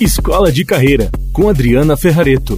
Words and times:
Escola 0.00 0.52
de 0.52 0.64
Carreira, 0.64 1.10
com 1.32 1.48
Adriana 1.48 1.96
Ferrareto. 1.96 2.56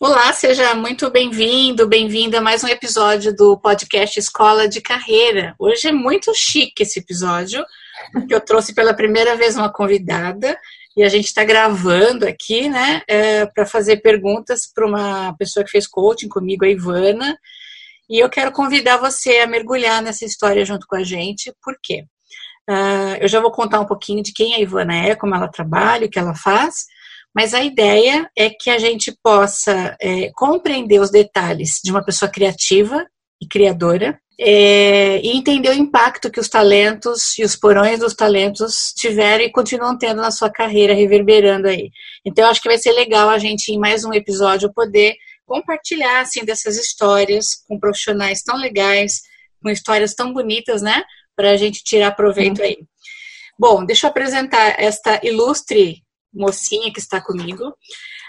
Olá, 0.00 0.32
seja 0.32 0.74
muito 0.74 1.08
bem-vindo, 1.10 1.86
bem-vinda 1.86 2.38
a 2.38 2.40
mais 2.40 2.64
um 2.64 2.66
episódio 2.66 3.32
do 3.32 3.56
podcast 3.56 4.18
Escola 4.18 4.66
de 4.66 4.80
Carreira. 4.80 5.54
Hoje 5.60 5.86
é 5.86 5.92
muito 5.92 6.34
chique 6.34 6.82
esse 6.82 6.98
episódio, 6.98 7.64
porque 8.12 8.34
eu 8.34 8.40
trouxe 8.40 8.74
pela 8.74 8.92
primeira 8.92 9.36
vez 9.36 9.56
uma 9.56 9.72
convidada 9.72 10.58
e 10.96 11.04
a 11.04 11.08
gente 11.08 11.26
está 11.26 11.44
gravando 11.44 12.26
aqui, 12.26 12.68
né, 12.68 13.00
é, 13.06 13.46
para 13.46 13.64
fazer 13.64 13.98
perguntas 13.98 14.66
para 14.66 14.84
uma 14.84 15.36
pessoa 15.38 15.64
que 15.64 15.70
fez 15.70 15.86
coaching 15.86 16.28
comigo, 16.28 16.64
a 16.64 16.68
Ivana. 16.68 17.38
E 18.10 18.18
eu 18.18 18.28
quero 18.28 18.50
convidar 18.50 18.96
você 18.96 19.36
a 19.38 19.46
mergulhar 19.46 20.02
nessa 20.02 20.24
história 20.24 20.64
junto 20.64 20.84
com 20.88 20.96
a 20.96 21.04
gente, 21.04 21.54
por 21.62 21.76
quê? 21.80 22.06
Uh, 22.68 23.16
eu 23.20 23.28
já 23.28 23.40
vou 23.40 23.50
contar 23.50 23.80
um 23.80 23.86
pouquinho 23.86 24.22
de 24.22 24.32
quem 24.32 24.54
a 24.54 24.60
Ivana 24.60 24.94
é, 24.94 25.14
como 25.14 25.34
ela 25.34 25.48
trabalha, 25.48 26.06
o 26.06 26.10
que 26.10 26.18
ela 26.18 26.34
faz, 26.34 26.86
mas 27.34 27.54
a 27.54 27.62
ideia 27.62 28.30
é 28.36 28.50
que 28.50 28.70
a 28.70 28.78
gente 28.78 29.16
possa 29.22 29.96
é, 30.00 30.30
compreender 30.34 31.00
os 31.00 31.10
detalhes 31.10 31.80
de 31.82 31.90
uma 31.90 32.04
pessoa 32.04 32.30
criativa 32.30 33.04
e 33.40 33.48
criadora 33.48 34.20
é, 34.38 35.20
e 35.20 35.36
entender 35.36 35.70
o 35.70 35.74
impacto 35.74 36.30
que 36.30 36.40
os 36.40 36.48
talentos 36.48 37.38
e 37.38 37.44
os 37.44 37.56
porões 37.56 38.00
dos 38.00 38.14
talentos 38.14 38.92
tiveram 38.96 39.44
e 39.44 39.52
continuam 39.52 39.96
tendo 39.96 40.20
na 40.20 40.30
sua 40.30 40.50
carreira, 40.50 40.94
reverberando 40.94 41.68
aí. 41.68 41.90
Então, 42.24 42.44
eu 42.44 42.50
acho 42.50 42.60
que 42.60 42.68
vai 42.68 42.78
ser 42.78 42.92
legal 42.92 43.28
a 43.28 43.38
gente, 43.38 43.72
em 43.72 43.78
mais 43.78 44.04
um 44.04 44.12
episódio, 44.12 44.72
poder 44.72 45.14
compartilhar 45.46 46.20
assim, 46.20 46.44
dessas 46.44 46.76
histórias 46.76 47.62
com 47.68 47.78
profissionais 47.78 48.42
tão 48.42 48.56
legais, 48.56 49.22
com 49.62 49.70
histórias 49.70 50.14
tão 50.14 50.32
bonitas, 50.32 50.82
né? 50.82 51.02
Para 51.36 51.50
a 51.50 51.56
gente 51.56 51.82
tirar 51.82 52.12
proveito 52.12 52.62
aí. 52.62 52.78
Bom, 53.58 53.84
deixa 53.84 54.06
eu 54.06 54.10
apresentar 54.10 54.80
esta 54.80 55.20
ilustre 55.22 56.02
mocinha 56.32 56.92
que 56.92 57.00
está 57.00 57.20
comigo. 57.20 57.74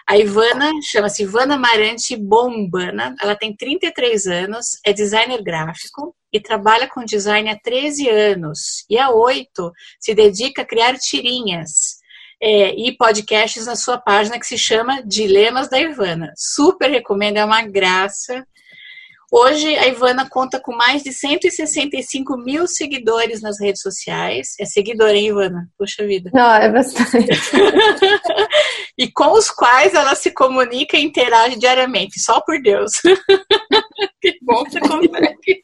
A 0.08 0.18
Ivana 0.18 0.70
chama-se 0.84 1.24
Ivana 1.24 1.58
Marante 1.58 2.16
Bombana. 2.18 3.16
Ela 3.22 3.36
tem 3.36 3.56
33 3.56 4.28
anos, 4.28 4.80
é 4.86 4.92
designer 4.92 5.42
gráfico 5.42 6.14
e 6.32 6.42
trabalha 6.42 6.90
com 6.90 7.06
design 7.06 7.50
há 7.50 7.58
13 7.58 8.10
anos. 8.10 8.86
E 8.90 8.98
há 8.98 9.10
8 9.10 9.72
se 10.00 10.14
dedica 10.14 10.64
a 10.64 10.66
criar 10.66 10.98
tirinhas 10.98 12.04
é, 12.42 12.76
e 12.76 12.96
podcasts 12.98 13.66
na 13.66 13.78
sua 13.78 13.98
página 13.98 14.38
que 14.38 14.46
se 14.46 14.58
chama 14.58 15.02
Dilemas 15.04 15.70
da 15.70 15.80
Ivana. 15.80 16.34
Super 16.36 16.92
recomendo, 16.92 17.38
é 17.38 17.46
uma 17.46 17.62
graça. 17.62 18.46
Hoje, 19.36 19.76
a 19.78 19.88
Ivana 19.88 20.30
conta 20.30 20.60
com 20.60 20.76
mais 20.76 21.02
de 21.02 21.12
165 21.12 22.38
mil 22.38 22.68
seguidores 22.68 23.42
nas 23.42 23.60
redes 23.60 23.82
sociais. 23.82 24.50
É 24.60 24.66
seguidora, 24.66 25.18
hein, 25.18 25.30
Ivana? 25.30 25.68
Puxa 25.76 26.06
vida. 26.06 26.30
Não, 26.32 26.54
é 26.54 26.72
bastante. 26.72 27.10
e 28.96 29.12
com 29.12 29.32
os 29.32 29.50
quais 29.50 29.96
ela 29.96 30.14
se 30.14 30.30
comunica 30.30 30.98
e 30.98 31.04
interage 31.04 31.58
diariamente. 31.58 32.20
Só 32.20 32.42
por 32.42 32.62
Deus. 32.62 32.92
que 34.22 34.38
bom 34.44 34.64
que 34.66 34.74
você 34.74 34.80
consegue. 34.82 35.64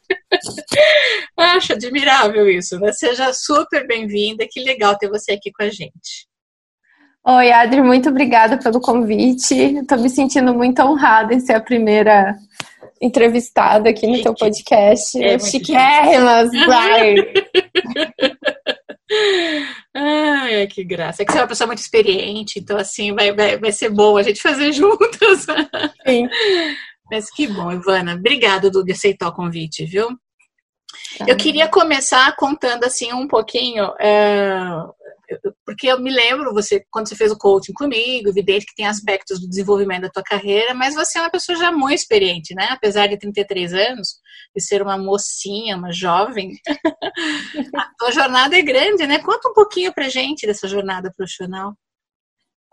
Acho 1.37 1.73
admirável 1.73 2.49
isso, 2.49 2.79
né? 2.79 2.91
Seja 2.91 3.31
super 3.33 3.85
bem-vinda. 3.85 4.47
Que 4.49 4.61
legal 4.61 4.97
ter 4.97 5.09
você 5.09 5.33
aqui 5.33 5.51
com 5.51 5.61
a 5.61 5.69
gente. 5.69 6.27
Oi, 7.23 7.51
Adri, 7.51 7.83
muito 7.83 8.09
obrigada 8.09 8.57
pelo 8.57 8.81
convite. 8.81 9.53
Estou 9.53 9.99
me 9.99 10.09
sentindo 10.09 10.55
muito 10.55 10.81
honrada 10.81 11.35
em 11.35 11.39
ser 11.39 11.53
a 11.53 11.61
primeira 11.61 12.35
entrevistada 13.01 13.89
aqui 13.89 14.05
no 14.05 14.13
Chique. 14.15 14.23
teu 14.23 14.35
podcast. 14.35 15.23
É 15.23 15.39
Chiquérrimas, 15.39 16.49
vai! 16.65 17.15
Ai, 19.95 20.67
que 20.67 20.83
graça. 20.83 21.23
É 21.23 21.25
que 21.25 21.31
você 21.31 21.39
é 21.39 21.41
uma 21.41 21.47
pessoa 21.47 21.67
muito 21.67 21.79
experiente, 21.79 22.59
então 22.59 22.77
assim, 22.77 23.13
vai, 23.13 23.33
vai, 23.33 23.57
vai 23.57 23.71
ser 23.71 23.89
bom 23.89 24.17
a 24.17 24.23
gente 24.23 24.41
fazer 24.41 24.71
juntas. 24.73 25.45
Sim. 26.07 26.27
Mas 27.11 27.29
que 27.31 27.47
bom, 27.47 27.71
Ivana. 27.71 28.13
Obrigada, 28.13 28.69
Du, 28.69 28.83
de 28.83 28.91
aceitar 28.91 29.29
o 29.29 29.33
convite, 29.33 29.85
viu? 29.85 30.07
Eu 31.27 31.35
queria 31.35 31.67
começar 31.67 32.35
contando 32.35 32.83
assim 32.83 33.11
um 33.13 33.27
pouquinho 33.27 33.93
é, 33.99 34.59
porque 35.65 35.87
eu 35.87 35.99
me 35.99 36.09
lembro, 36.09 36.53
você, 36.53 36.83
quando 36.89 37.07
você 37.07 37.15
fez 37.15 37.31
o 37.31 37.37
coaching 37.37 37.73
comigo, 37.73 38.29
evidente 38.29 38.65
que 38.65 38.75
tem 38.75 38.87
aspectos 38.87 39.39
do 39.39 39.47
desenvolvimento 39.47 40.03
da 40.03 40.09
tua 40.09 40.23
carreira, 40.23 40.73
mas 40.73 40.95
você 40.95 41.19
é 41.19 41.21
uma 41.21 41.29
pessoa 41.29 41.57
já 41.57 41.71
muito 41.71 41.99
experiente, 41.99 42.55
né? 42.55 42.67
Apesar 42.71 43.07
de 43.07 43.17
33 43.17 43.73
anos, 43.73 44.15
de 44.55 44.63
ser 44.63 44.81
uma 44.81 44.97
mocinha, 44.97 45.77
uma 45.77 45.91
jovem, 45.91 46.53
a 47.75 47.89
tua 47.97 48.11
jornada 48.11 48.57
é 48.57 48.61
grande, 48.61 49.05
né? 49.05 49.19
Conta 49.19 49.49
um 49.49 49.53
pouquinho 49.53 49.93
pra 49.93 50.09
gente 50.09 50.47
dessa 50.47 50.67
jornada 50.67 51.13
profissional. 51.15 51.73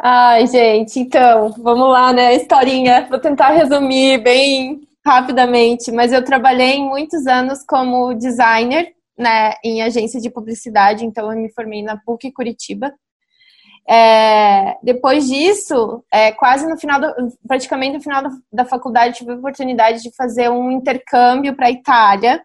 Ai, 0.00 0.46
gente, 0.46 0.98
então, 1.00 1.52
vamos 1.58 1.90
lá, 1.90 2.12
né? 2.12 2.34
Historinha. 2.34 3.06
Vou 3.08 3.18
tentar 3.18 3.50
resumir 3.50 4.18
bem 4.22 4.86
rapidamente, 5.06 5.92
mas 5.92 6.12
eu 6.12 6.24
trabalhei 6.24 6.80
muitos 6.80 7.28
anos 7.28 7.64
como 7.64 8.12
designer 8.12 8.92
né, 9.16 9.54
em 9.64 9.80
agência 9.80 10.20
de 10.20 10.28
publicidade, 10.28 11.06
então 11.06 11.30
eu 11.30 11.38
me 11.38 11.52
formei 11.52 11.82
na 11.82 11.96
PUC 11.96 12.32
Curitiba. 12.32 12.92
É, 13.88 14.76
depois 14.82 15.28
disso, 15.28 16.04
é, 16.12 16.32
quase 16.32 16.68
no 16.68 16.76
final, 16.76 17.00
do, 17.00 17.14
praticamente 17.46 17.96
no 17.96 18.02
final 18.02 18.20
da, 18.20 18.30
da 18.52 18.64
faculdade, 18.64 19.18
tive 19.18 19.30
a 19.30 19.36
oportunidade 19.36 20.02
de 20.02 20.14
fazer 20.16 20.50
um 20.50 20.72
intercâmbio 20.72 21.54
para 21.54 21.68
a 21.68 21.70
Itália. 21.70 22.44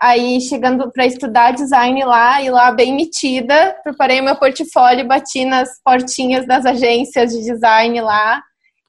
Aí, 0.00 0.40
chegando 0.40 0.90
para 0.92 1.04
estudar 1.04 1.50
design 1.50 2.04
lá, 2.04 2.40
e 2.40 2.48
lá 2.48 2.70
bem 2.70 2.94
metida, 2.94 3.76
preparei 3.82 4.20
meu 4.20 4.36
portfólio, 4.36 5.06
bati 5.06 5.44
nas 5.44 5.68
portinhas 5.84 6.46
das 6.46 6.64
agências 6.64 7.32
de 7.32 7.42
design 7.42 8.00
lá, 8.00 8.40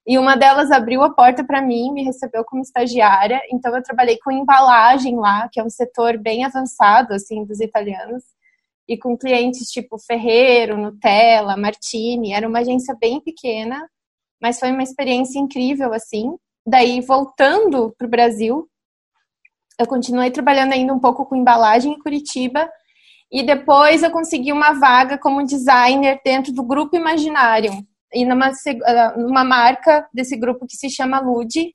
e 0.06 0.18
uma 0.18 0.36
delas 0.36 0.70
abriu 0.70 1.02
a 1.02 1.14
porta 1.14 1.44
para 1.44 1.62
mim, 1.62 1.92
me 1.94 2.04
recebeu 2.04 2.44
como 2.44 2.62
estagiária. 2.62 3.42
Então 3.52 3.76
eu 3.76 3.82
trabalhei 3.82 4.18
com 4.18 4.32
embalagem 4.32 5.16
lá, 5.18 5.48
que 5.52 5.60
é 5.60 5.64
um 5.64 5.70
setor 5.70 6.18
bem 6.18 6.44
avançado 6.44 7.14
assim 7.14 7.46
dos 7.46 7.62
italianos, 7.62 8.24
e 8.88 8.98
com 8.98 9.18
clientes 9.18 9.70
tipo 9.70 9.98
Ferreiro, 9.98 10.78
Nutella, 10.78 11.56
Martini. 11.56 12.34
Era 12.34 12.48
uma 12.48 12.60
agência 12.60 12.96
bem 13.00 13.22
pequena, 13.22 13.90
mas 14.42 14.60
foi 14.60 14.72
uma 14.72 14.84
experiência 14.84 15.40
incrível 15.40 15.94
assim. 15.94 16.36
Daí 16.68 17.00
voltando 17.00 17.94
para 17.98 18.08
o 18.08 18.10
Brasil, 18.10 18.68
eu 19.80 19.88
continuei 19.88 20.32
trabalhando 20.32 20.74
ainda 20.74 20.94
um 20.94 21.00
pouco 21.00 21.26
com 21.26 21.36
embalagem 21.36 21.94
em 21.94 22.00
Curitiba. 22.00 22.70
E 23.32 23.42
depois 23.42 24.04
eu 24.04 24.12
consegui 24.12 24.52
uma 24.52 24.74
vaga 24.74 25.18
como 25.18 25.46
designer 25.46 26.22
dentro 26.24 26.54
do 26.54 26.62
Grupo 26.62 26.96
Imaginário, 26.96 27.72
e 28.14 28.26
numa, 28.26 28.52
ah, 28.86 29.18
numa 29.18 29.44
marca 29.44 30.08
desse 30.14 30.38
grupo 30.38 30.66
que 30.68 30.76
se 30.76 30.90
chama 30.90 31.20
Lude. 31.20 31.74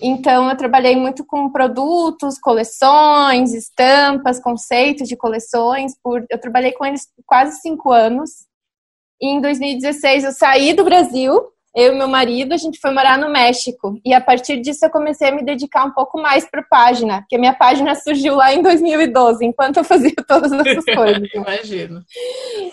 Então, 0.00 0.48
eu 0.48 0.56
trabalhei 0.56 0.94
muito 0.94 1.24
com 1.26 1.50
produtos, 1.50 2.38
coleções, 2.38 3.52
estampas, 3.52 4.40
conceitos 4.40 5.08
de 5.08 5.16
coleções. 5.16 5.92
Por, 6.02 6.24
eu 6.30 6.40
trabalhei 6.40 6.72
com 6.72 6.86
eles 6.86 7.08
quase 7.26 7.60
cinco 7.60 7.92
anos. 7.92 8.30
E 9.20 9.26
em 9.26 9.40
2016, 9.40 10.24
eu 10.24 10.32
saí 10.32 10.72
do 10.72 10.84
Brasil 10.84 11.52
eu 11.74 11.92
e 11.92 11.96
meu 11.96 12.08
marido, 12.08 12.54
a 12.54 12.56
gente 12.56 12.80
foi 12.80 12.92
morar 12.92 13.18
no 13.18 13.30
México. 13.30 14.00
E 14.04 14.12
a 14.12 14.20
partir 14.20 14.60
disso 14.60 14.84
eu 14.84 14.90
comecei 14.90 15.28
a 15.28 15.32
me 15.32 15.44
dedicar 15.44 15.84
um 15.84 15.92
pouco 15.92 16.20
mais 16.20 16.48
para 16.48 16.62
página, 16.62 17.20
porque 17.20 17.36
a 17.36 17.38
minha 17.38 17.54
página 17.54 17.94
surgiu 17.94 18.34
lá 18.34 18.52
em 18.52 18.62
2012, 18.62 19.44
enquanto 19.44 19.76
eu 19.76 19.84
fazia 19.84 20.12
todas 20.26 20.50
essas 20.52 20.84
coisas. 20.94 21.28
Imagino. 21.34 22.02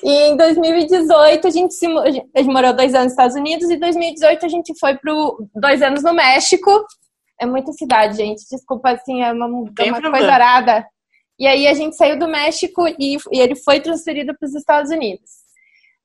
E 0.04 0.12
em 0.30 0.38
2018 0.38 1.48
a 1.48 1.50
gente, 1.50 1.74
se, 1.74 1.86
a 1.86 2.10
gente 2.10 2.52
morou 2.52 2.74
dois 2.74 2.94
anos 2.94 3.06
nos 3.06 3.14
Estados 3.14 3.36
Unidos 3.36 3.70
e 3.70 3.76
em 3.76 3.80
2018 3.80 4.46
a 4.46 4.50
gente 4.50 4.74
foi 4.80 4.96
para 4.96 5.14
dois 5.54 5.82
anos 5.82 6.04
no 6.04 6.14
México. 6.14 6.86
É 7.40 7.46
muita 7.46 7.72
cidade, 7.74 8.18
gente. 8.18 8.44
Desculpa, 8.50 8.92
assim, 8.92 9.22
é 9.22 9.32
uma, 9.32 9.46
uma 9.46 9.72
coisa 10.12 10.32
arada. 10.32 10.86
E 11.38 11.46
aí 11.46 11.68
a 11.68 11.74
gente 11.74 11.98
saiu 11.98 12.18
do 12.18 12.28
México 12.28 12.88
e, 12.88 13.18
e 13.32 13.40
ele 13.40 13.56
foi 13.56 13.82
transferido 13.82 14.34
para 14.38 14.48
os 14.48 14.56
Estados 14.56 14.90
Unidos. 14.90 15.45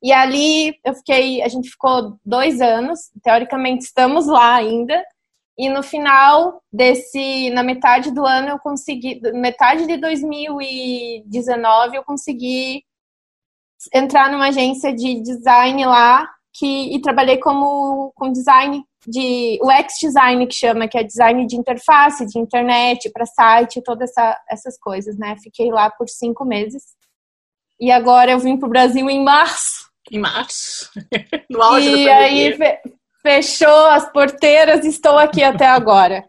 E 0.03 0.11
ali 0.11 0.75
eu 0.83 0.95
fiquei, 0.95 1.43
a 1.43 1.47
gente 1.47 1.69
ficou 1.69 2.17
dois 2.25 2.59
anos, 2.59 3.11
teoricamente 3.23 3.85
estamos 3.85 4.25
lá 4.25 4.55
ainda. 4.55 5.03
E 5.57 5.69
no 5.69 5.83
final 5.83 6.61
desse, 6.73 7.49
na 7.51 7.61
metade 7.61 8.11
do 8.11 8.25
ano 8.25 8.49
eu 8.49 8.59
consegui, 8.59 9.21
metade 9.33 9.85
de 9.85 9.97
2019 9.97 11.97
eu 11.97 12.03
consegui 12.03 12.83
entrar 13.93 14.31
numa 14.31 14.47
agência 14.47 14.93
de 14.93 15.21
design 15.21 15.85
lá 15.85 16.27
que 16.53 16.95
e 16.95 17.01
trabalhei 17.01 17.37
como 17.37 18.11
com 18.15 18.31
design 18.31 18.83
de 19.07 19.59
UX 19.61 19.99
design 19.99 20.47
que 20.47 20.53
chama, 20.53 20.87
que 20.87 20.97
é 20.97 21.03
design 21.03 21.45
de 21.45 21.55
interface, 21.55 22.25
de 22.25 22.39
internet, 22.39 23.09
para 23.11 23.25
site, 23.25 23.81
todas 23.83 24.09
essa, 24.09 24.39
essas 24.49 24.79
coisas, 24.79 25.17
né? 25.17 25.35
Fiquei 25.43 25.71
lá 25.71 25.89
por 25.89 26.09
cinco 26.09 26.45
meses. 26.45 26.83
E 27.79 27.91
agora 27.91 28.31
eu 28.31 28.39
vim 28.39 28.57
para 28.57 28.67
o 28.67 28.69
Brasil 28.69 29.09
em 29.09 29.23
março 29.23 29.80
em 30.09 30.19
março, 30.19 30.89
no 31.49 31.61
auge 31.61 31.89
e 31.89 32.05
da 32.05 32.17
aí 32.17 32.57
fechou 33.21 33.85
as 33.87 34.11
porteiras 34.11 34.83
e 34.83 34.89
estou 34.89 35.17
aqui 35.17 35.43
até 35.43 35.67
agora. 35.67 36.23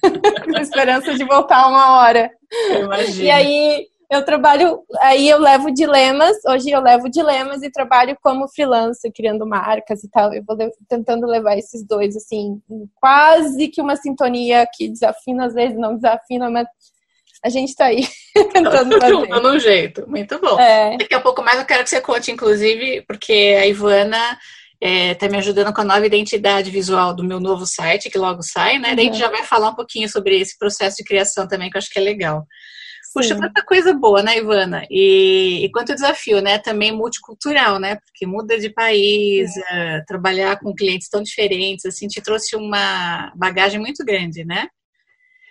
Com 0.44 0.58
esperança 0.58 1.14
de 1.14 1.24
voltar 1.24 1.68
uma 1.68 1.98
hora. 1.98 2.30
Imagina. 2.70 3.24
E 3.24 3.30
aí, 3.30 3.86
eu 4.10 4.24
trabalho, 4.24 4.82
aí 5.00 5.28
eu 5.28 5.38
levo 5.38 5.70
dilemas, 5.70 6.36
hoje 6.46 6.70
eu 6.70 6.80
levo 6.80 7.10
dilemas 7.10 7.62
e 7.62 7.70
trabalho 7.70 8.16
como 8.22 8.48
freelancer, 8.48 9.12
criando 9.14 9.46
marcas 9.46 10.02
e 10.02 10.10
tal. 10.10 10.32
Eu 10.32 10.42
vou 10.46 10.56
tentando 10.88 11.26
levar 11.26 11.58
esses 11.58 11.86
dois, 11.86 12.16
assim, 12.16 12.60
quase 12.94 13.68
que 13.68 13.82
uma 13.82 13.96
sintonia 13.96 14.66
que 14.72 14.88
desafina, 14.88 15.46
às 15.46 15.54
vezes 15.54 15.78
não 15.78 15.94
desafina, 15.94 16.48
mas 16.48 16.66
a 17.44 17.48
gente 17.48 17.74
tá 17.74 17.86
aí 17.86 18.06
tentando 18.52 18.98
fazer. 18.98 19.26
Dando 19.28 19.48
um 19.48 19.58
jeito, 19.58 20.08
muito 20.08 20.38
bom. 20.40 20.58
É. 20.58 20.96
Daqui 20.96 21.14
a 21.14 21.20
pouco 21.20 21.42
mais 21.42 21.58
eu 21.58 21.64
quero 21.64 21.84
que 21.84 21.90
você 21.90 22.00
conte, 22.00 22.30
inclusive, 22.30 23.02
porque 23.06 23.56
a 23.60 23.66
Ivana 23.66 24.38
está 24.80 25.26
é, 25.26 25.28
me 25.28 25.38
ajudando 25.38 25.72
com 25.72 25.80
a 25.80 25.84
nova 25.84 26.06
identidade 26.06 26.70
visual 26.70 27.14
do 27.14 27.24
meu 27.24 27.40
novo 27.40 27.66
site, 27.66 28.10
que 28.10 28.18
logo 28.18 28.42
sai, 28.42 28.78
né? 28.78 28.90
Uhum. 28.90 28.96
Daí 28.96 29.08
a 29.08 29.10
gente 29.10 29.18
já 29.18 29.28
vai 29.28 29.44
falar 29.44 29.70
um 29.70 29.74
pouquinho 29.74 30.08
sobre 30.08 30.38
esse 30.40 30.56
processo 30.56 30.98
de 30.98 31.04
criação 31.04 31.48
também, 31.48 31.70
que 31.70 31.76
eu 31.76 31.80
acho 31.80 31.90
que 31.90 31.98
é 31.98 32.02
legal. 32.02 32.46
Puxa, 33.14 33.34
quanta 33.34 33.64
coisa 33.64 33.92
boa, 33.94 34.22
né, 34.22 34.38
Ivana? 34.38 34.86
E, 34.90 35.64
e 35.64 35.70
quanto 35.72 35.94
desafio, 35.94 36.40
né? 36.40 36.58
Também 36.58 36.92
multicultural, 36.92 37.78
né? 37.78 37.96
Porque 37.96 38.26
muda 38.26 38.58
de 38.58 38.70
país, 38.70 39.50
é. 39.56 39.98
uh, 39.98 40.04
trabalhar 40.06 40.58
com 40.60 40.74
clientes 40.74 41.08
tão 41.08 41.22
diferentes, 41.22 41.84
assim, 41.86 42.06
te 42.06 42.20
trouxe 42.20 42.54
uma 42.54 43.32
bagagem 43.34 43.80
muito 43.80 44.04
grande, 44.04 44.44
né? 44.44 44.68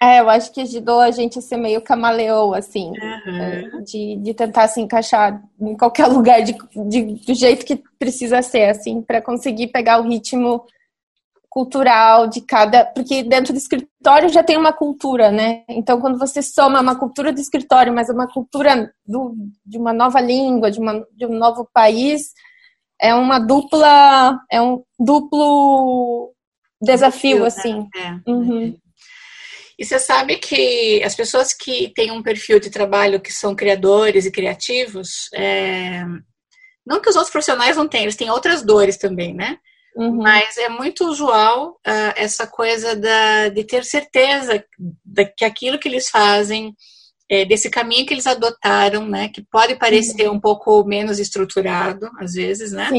É, 0.01 0.19
eu 0.19 0.29
acho 0.29 0.51
que 0.51 0.61
ajudou 0.61 0.99
a 0.99 1.09
gente 1.09 1.39
a 1.39 1.41
ser 1.41 1.57
meio 1.57 1.81
camaleão, 1.81 2.53
assim, 2.53 2.91
uhum. 2.91 3.83
de, 3.83 4.15
de 4.17 4.33
tentar 4.33 4.67
se 4.67 4.79
encaixar 4.79 5.41
em 5.59 5.75
qualquer 5.75 6.05
lugar 6.07 6.41
de, 6.41 6.55
de, 6.87 7.03
do 7.25 7.33
jeito 7.33 7.65
que 7.65 7.81
precisa 7.97 8.41
ser, 8.41 8.69
assim, 8.69 9.01
para 9.01 9.21
conseguir 9.21 9.67
pegar 9.67 9.99
o 9.99 10.07
ritmo 10.07 10.63
cultural 11.49 12.27
de 12.27 12.41
cada. 12.41 12.85
Porque 12.85 13.23
dentro 13.23 13.51
do 13.51 13.57
escritório 13.57 14.29
já 14.29 14.43
tem 14.43 14.55
uma 14.55 14.71
cultura, 14.71 15.31
né? 15.31 15.63
Então, 15.67 15.99
quando 15.99 16.19
você 16.19 16.43
soma 16.43 16.79
uma 16.79 16.95
cultura 16.95 17.33
do 17.33 17.41
escritório, 17.41 17.91
mas 17.91 18.09
uma 18.09 18.27
cultura 18.27 18.93
do, 19.03 19.35
de 19.65 19.79
uma 19.79 19.91
nova 19.91 20.21
língua, 20.21 20.69
de, 20.69 20.79
uma, 20.79 21.03
de 21.11 21.25
um 21.25 21.33
novo 21.33 21.67
país, 21.73 22.33
é 23.01 23.15
uma 23.15 23.39
dupla. 23.39 24.39
É 24.51 24.61
um 24.61 24.83
duplo 24.99 26.31
desafio, 26.79 27.37
desafio 27.37 27.39
né? 27.39 27.47
assim. 27.47 27.89
É. 27.95 28.31
Uhum. 28.31 28.77
E 29.77 29.85
você 29.85 29.99
sabe 29.99 30.37
que 30.37 31.03
as 31.03 31.15
pessoas 31.15 31.53
que 31.53 31.91
têm 31.93 32.11
um 32.11 32.23
perfil 32.23 32.59
de 32.59 32.69
trabalho 32.69 33.21
que 33.21 33.31
são 33.31 33.55
criadores 33.55 34.25
e 34.25 34.31
criativos, 34.31 35.29
é... 35.33 36.03
não 36.85 36.99
que 36.99 37.09
os 37.09 37.15
outros 37.15 37.31
profissionais 37.31 37.77
não 37.77 37.87
tenham, 37.87 38.05
eles 38.05 38.15
têm 38.15 38.29
outras 38.29 38.63
dores 38.63 38.97
também, 38.97 39.33
né? 39.33 39.57
Uhum. 39.95 40.17
Mas 40.17 40.57
é 40.57 40.69
muito 40.69 41.05
usual 41.05 41.71
uh, 41.71 42.13
essa 42.15 42.45
coisa 42.45 42.95
da, 42.95 43.49
de 43.49 43.63
ter 43.63 43.83
certeza 43.83 44.63
de 45.03 45.25
que 45.25 45.43
aquilo 45.43 45.79
que 45.79 45.87
eles 45.87 46.09
fazem, 46.09 46.75
é, 47.29 47.45
desse 47.45 47.69
caminho 47.69 48.05
que 48.05 48.13
eles 48.13 48.27
adotaram, 48.27 49.07
né, 49.07 49.29
que 49.29 49.43
pode 49.51 49.75
parecer 49.75 50.29
uhum. 50.29 50.35
um 50.35 50.39
pouco 50.39 50.83
menos 50.85 51.19
estruturado, 51.19 52.09
às 52.19 52.33
vezes, 52.33 52.71
né, 52.71 52.89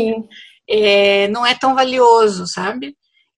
é, 0.69 1.29
não 1.29 1.47
é 1.47 1.55
tão 1.55 1.75
valioso, 1.75 2.47
sabe? 2.47 2.95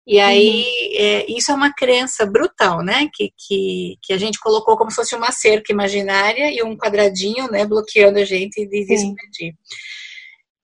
E 0.07 0.19
aí, 0.19 0.63
uhum. 0.63 0.97
é, 0.97 1.27
isso 1.29 1.53
é 1.53 1.55
uma 1.55 1.73
crença 1.73 2.27
brutal, 2.27 2.83
né? 2.83 3.09
Que, 3.13 3.33
que, 3.37 3.97
que 4.03 4.13
a 4.13 4.19
gente 4.19 4.41
colocou 4.41 4.77
como 4.77 4.91
se 4.91 4.97
fosse 4.97 5.15
uma 5.15 5.31
cerca 5.31 5.73
imaginária 5.73 6.51
e 6.51 6.63
um 6.63 6.77
quadradinho, 6.77 7.51
né? 7.51 7.67
Bloqueando 7.67 8.19
a 8.19 8.25
gente 8.25 8.67
de, 8.67 8.87
de 8.87 8.95
expandir. 8.95 9.55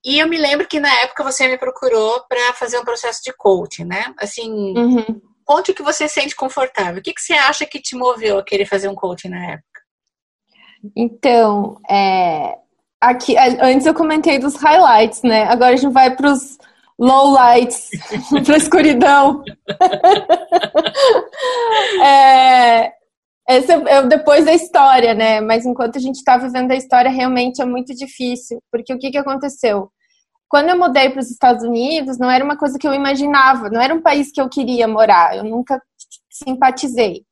E 0.04 0.18
eu 0.18 0.28
me 0.28 0.38
lembro 0.38 0.66
que 0.66 0.80
na 0.80 0.92
época 1.02 1.24
você 1.24 1.48
me 1.48 1.58
procurou 1.58 2.24
para 2.28 2.52
fazer 2.54 2.78
um 2.78 2.84
processo 2.84 3.20
de 3.24 3.32
coaching, 3.36 3.84
né? 3.84 4.14
Assim, 4.18 4.50
uhum. 4.50 5.20
conte 5.44 5.72
o 5.72 5.74
que 5.74 5.82
você 5.82 6.08
sente 6.08 6.34
confortável. 6.34 7.00
O 7.00 7.02
que, 7.02 7.12
que 7.12 7.20
você 7.20 7.34
acha 7.34 7.66
que 7.66 7.80
te 7.80 7.96
moveu 7.96 8.38
a 8.38 8.44
querer 8.44 8.66
fazer 8.66 8.88
um 8.88 8.94
coaching 8.94 9.28
na 9.28 9.52
época? 9.52 9.80
Então, 10.96 11.76
é, 11.90 12.56
aqui 13.00 13.36
antes 13.36 13.86
eu 13.86 13.94
comentei 13.94 14.38
dos 14.38 14.56
highlights, 14.56 15.22
né? 15.22 15.44
Agora 15.44 15.74
a 15.74 15.76
gente 15.76 15.92
vai 15.92 16.14
para 16.14 16.30
os 16.30 16.56
low 16.98 17.32
lights, 17.32 17.88
pra 18.44 18.56
escuridão. 18.56 19.44
é, 22.02 22.92
esse 23.48 23.72
é 23.72 24.02
depois 24.02 24.44
da 24.44 24.52
história, 24.52 25.14
né? 25.14 25.40
Mas 25.40 25.64
enquanto 25.64 25.96
a 25.96 26.00
gente 26.00 26.16
está 26.16 26.36
vivendo 26.36 26.72
a 26.72 26.76
história, 26.76 27.10
realmente 27.10 27.62
é 27.62 27.64
muito 27.64 27.94
difícil. 27.94 28.60
Porque 28.70 28.92
o 28.92 28.98
que, 28.98 29.10
que 29.10 29.18
aconteceu? 29.18 29.90
Quando 30.48 30.70
eu 30.70 30.78
mudei 30.78 31.10
para 31.10 31.20
os 31.20 31.30
Estados 31.30 31.64
Unidos, 31.64 32.18
não 32.18 32.30
era 32.30 32.44
uma 32.44 32.56
coisa 32.56 32.78
que 32.78 32.86
eu 32.86 32.94
imaginava, 32.94 33.68
não 33.68 33.80
era 33.80 33.94
um 33.94 34.02
país 34.02 34.30
que 34.32 34.40
eu 34.40 34.48
queria 34.48 34.86
morar, 34.86 35.36
eu 35.36 35.44
nunca 35.44 35.80
simpatizei. 36.30 37.24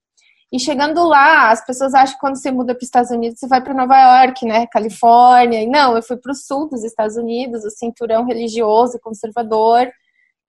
E 0.55 0.61
chegando 0.61 1.03
lá, 1.03 1.51
as 1.51 1.67
pessoas 1.67 1.95
acham 1.95 2.15
que 2.15 2.21
quando 2.21 2.37
você 2.37 2.49
muda 2.53 2.75
para 2.77 2.81
os 2.81 2.87
Estados 2.87 3.11
Unidos, 3.11 3.41
você 3.41 3.49
vai 3.49 3.61
para 3.61 3.75
Nova 3.75 3.99
York, 3.99 4.47
né? 4.47 4.69
Califórnia. 4.69 5.61
E 5.61 5.67
não, 5.67 5.97
eu 5.97 6.03
fui 6.03 6.17
para 6.17 6.31
o 6.31 6.35
sul 6.35 6.69
dos 6.69 6.85
Estados 6.85 7.17
Unidos, 7.17 7.65
o 7.65 7.71
cinturão 7.71 8.25
religioso, 8.25 9.01
conservador 9.03 9.91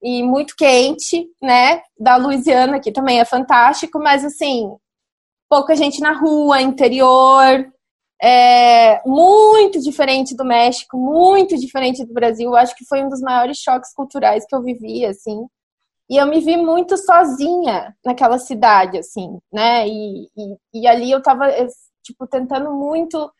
e 0.03 0.21
muito 0.21 0.55
quente, 0.55 1.27
né? 1.41 1.81
Da 1.99 2.17
Louisiana, 2.17 2.79
que 2.79 2.91
também 2.91 3.19
é 3.19 3.25
fantástico, 3.25 3.97
mas 3.97 4.23
assim, 4.23 4.75
pouca 5.49 5.75
gente 5.75 5.99
na 5.99 6.11
rua, 6.11 6.61
interior, 6.61 7.67
é, 8.21 9.01
muito 9.07 9.81
diferente 9.81 10.35
do 10.35 10.45
México, 10.45 10.99
muito 10.99 11.57
diferente 11.57 12.05
do 12.05 12.13
Brasil. 12.13 12.55
Acho 12.55 12.75
que 12.75 12.85
foi 12.85 13.03
um 13.03 13.09
dos 13.09 13.21
maiores 13.21 13.57
choques 13.57 13.91
culturais 13.91 14.45
que 14.47 14.55
eu 14.55 14.61
vivi, 14.61 15.03
assim. 15.03 15.47
E 16.09 16.17
eu 16.17 16.27
me 16.27 16.39
vi 16.39 16.55
muito 16.55 16.97
sozinha 16.97 17.95
naquela 18.05 18.37
cidade, 18.37 18.97
assim, 18.97 19.39
né? 19.51 19.87
E, 19.87 20.29
e, 20.37 20.81
e 20.81 20.87
ali 20.87 21.11
eu 21.11 21.21
tava, 21.21 21.47
tipo, 22.03 22.27
tentando 22.27 22.71
muito 22.71 23.31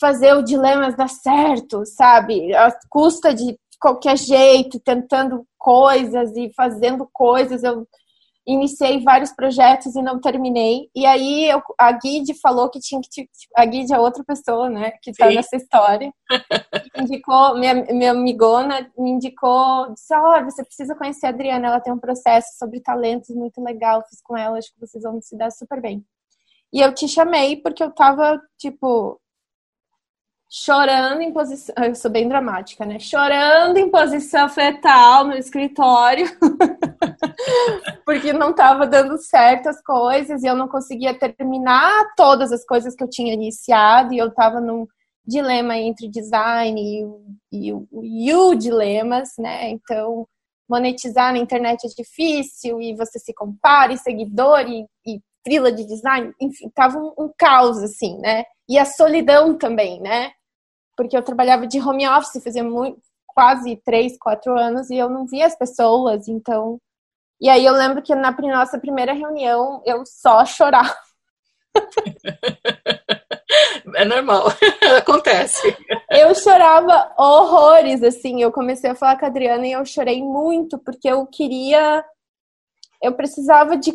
fazer 0.00 0.34
o 0.34 0.42
Dilemas 0.42 0.96
dar 0.96 1.08
certo, 1.08 1.84
sabe? 1.84 2.54
A 2.54 2.70
custa 2.88 3.34
de 3.34 3.58
qualquer 3.80 4.16
jeito, 4.16 4.80
tentando 4.80 5.46
coisas 5.58 6.36
e 6.36 6.52
fazendo 6.54 7.08
coisas. 7.12 7.62
Eu 7.62 7.86
iniciei 8.46 9.02
vários 9.02 9.32
projetos 9.32 9.94
e 9.94 10.02
não 10.02 10.20
terminei. 10.20 10.88
E 10.94 11.06
aí 11.06 11.48
eu, 11.50 11.62
a 11.78 11.92
Guide 11.92 12.34
falou 12.40 12.68
que 12.70 12.80
tinha 12.80 13.00
que. 13.00 13.28
A 13.56 13.64
Guide 13.64 13.94
é 13.94 13.98
outra 13.98 14.24
pessoa, 14.24 14.68
né? 14.68 14.92
Que 15.02 15.12
tá 15.12 15.28
Sim. 15.28 15.36
nessa 15.36 15.56
história. 15.56 16.12
indicou, 17.00 17.58
minha, 17.58 17.74
minha 17.74 18.10
amigona 18.12 18.90
me 18.96 19.10
indicou, 19.10 19.92
disse: 19.92 20.14
Ó, 20.14 20.38
oh, 20.38 20.44
você 20.44 20.64
precisa 20.64 20.94
conhecer 20.94 21.26
a 21.26 21.30
Adriana, 21.30 21.68
ela 21.68 21.80
tem 21.80 21.92
um 21.92 21.98
processo 21.98 22.58
sobre 22.58 22.80
talentos 22.80 23.34
muito 23.34 23.62
legal, 23.62 24.04
fiz 24.08 24.20
com 24.22 24.36
ela, 24.36 24.58
acho 24.58 24.72
que 24.72 24.80
vocês 24.80 25.02
vão 25.02 25.20
se 25.20 25.36
dar 25.36 25.50
super 25.50 25.80
bem. 25.80 26.04
E 26.72 26.80
eu 26.80 26.94
te 26.94 27.08
chamei 27.08 27.56
porque 27.56 27.82
eu 27.82 27.90
tava, 27.90 28.40
tipo, 28.56 29.20
chorando 30.50 31.20
em 31.20 31.32
posição. 31.32 31.74
Eu 31.78 31.94
sou 31.94 32.10
bem 32.10 32.28
dramática, 32.28 32.84
né? 32.84 32.98
Chorando 32.98 33.76
em 33.78 33.88
posição 33.88 34.48
fetal 34.48 35.24
no 35.24 35.34
escritório. 35.34 36.26
Porque 38.04 38.32
não 38.32 38.50
estava 38.50 38.86
dando 38.86 39.16
certo 39.18 39.68
as 39.68 39.80
coisas 39.80 40.42
e 40.42 40.46
eu 40.46 40.56
não 40.56 40.66
conseguia 40.66 41.14
terminar 41.14 42.12
todas 42.16 42.50
as 42.50 42.64
coisas 42.64 42.94
que 42.96 43.04
eu 43.04 43.08
tinha 43.08 43.32
iniciado 43.32 44.12
e 44.12 44.18
eu 44.18 44.26
estava 44.28 44.60
num 44.60 44.86
dilema 45.30 45.78
entre 45.78 46.08
design 46.08 46.80
e, 47.52 47.68
e, 47.70 47.72
e 48.26 48.34
o 48.34 48.54
dilemas, 48.54 49.30
né? 49.38 49.70
Então, 49.70 50.26
monetizar 50.68 51.32
na 51.32 51.38
internet 51.38 51.86
é 51.86 51.88
difícil 51.88 52.80
e 52.80 52.94
você 52.94 53.18
se 53.18 53.32
compara 53.32 53.92
e 53.92 53.98
seguidor 53.98 54.60
e, 54.68 54.86
e 55.06 55.20
de 55.46 55.86
design, 55.86 56.32
enfim, 56.40 56.68
tava 56.74 56.98
um, 56.98 57.14
um 57.18 57.32
caos 57.36 57.78
assim, 57.78 58.18
né? 58.18 58.44
E 58.68 58.78
a 58.78 58.84
solidão 58.84 59.56
também, 59.56 60.00
né? 60.00 60.32
porque 61.00 61.16
eu 61.16 61.22
trabalhava 61.22 61.66
de 61.66 61.80
home 61.80 62.06
office, 62.06 62.44
fazia 62.44 62.62
muito, 62.62 63.00
quase 63.26 63.74
três, 63.86 64.18
quatro 64.18 64.58
anos, 64.58 64.90
e 64.90 64.98
eu 64.98 65.08
não 65.08 65.24
via 65.24 65.46
as 65.46 65.56
pessoas, 65.56 66.28
então. 66.28 66.78
E 67.40 67.48
aí 67.48 67.64
eu 67.64 67.72
lembro 67.72 68.02
que 68.02 68.14
na 68.14 68.36
nossa 68.38 68.78
primeira 68.78 69.14
reunião 69.14 69.82
eu 69.86 70.04
só 70.04 70.44
chorava. 70.44 70.94
É 73.94 74.04
normal, 74.04 74.46
acontece. 74.98 75.76
Eu 76.10 76.34
chorava 76.34 77.12
horrores, 77.18 78.02
assim. 78.02 78.42
Eu 78.42 78.52
comecei 78.52 78.90
a 78.90 78.94
falar 78.94 79.18
com 79.18 79.24
a 79.24 79.28
Adriana 79.28 79.66
e 79.66 79.72
eu 79.72 79.84
chorei 79.84 80.22
muito, 80.22 80.78
porque 80.78 81.08
eu 81.08 81.26
queria. 81.26 82.04
Eu 83.02 83.14
precisava 83.14 83.76
de, 83.76 83.92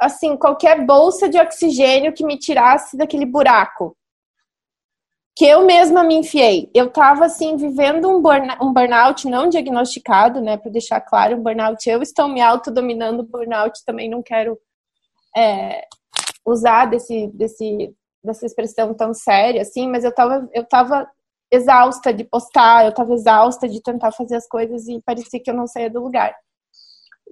assim, 0.00 0.36
qualquer 0.36 0.84
bolsa 0.84 1.28
de 1.28 1.38
oxigênio 1.38 2.12
que 2.12 2.24
me 2.24 2.38
tirasse 2.38 2.96
daquele 2.96 3.26
buraco 3.26 3.96
que 5.36 5.44
eu 5.44 5.64
mesma 5.66 6.04
me 6.04 6.14
enfiei. 6.14 6.70
Eu 6.72 6.90
tava 6.90 7.24
assim 7.24 7.56
vivendo 7.56 8.08
um, 8.08 8.22
burn 8.22 8.48
um 8.62 8.72
burnout 8.72 9.28
não 9.28 9.48
diagnosticado, 9.48 10.40
né, 10.40 10.56
para 10.56 10.70
deixar 10.70 11.00
claro, 11.00 11.36
um 11.36 11.42
burnout. 11.42 11.88
Eu 11.88 12.02
estou 12.02 12.28
me 12.28 12.40
autodominando 12.40 13.24
burnout, 13.24 13.84
também 13.84 14.08
não 14.08 14.22
quero 14.22 14.56
é, 15.36 15.84
usar 16.46 16.86
desse, 16.86 17.26
desse, 17.34 17.92
dessa 18.24 18.46
expressão 18.46 18.94
tão 18.94 19.12
séria 19.12 19.62
assim, 19.62 19.88
mas 19.88 20.04
eu 20.04 20.14
tava, 20.14 20.48
eu 20.52 20.64
tava 20.64 21.08
exausta 21.52 22.12
de 22.12 22.24
postar, 22.24 22.84
eu 22.84 22.92
tava 22.92 23.12
exausta 23.12 23.68
de 23.68 23.82
tentar 23.82 24.12
fazer 24.12 24.36
as 24.36 24.48
coisas 24.48 24.88
e 24.88 25.00
parecia 25.04 25.40
que 25.40 25.50
eu 25.50 25.54
não 25.54 25.66
saía 25.66 25.90
do 25.90 26.02
lugar. 26.02 26.34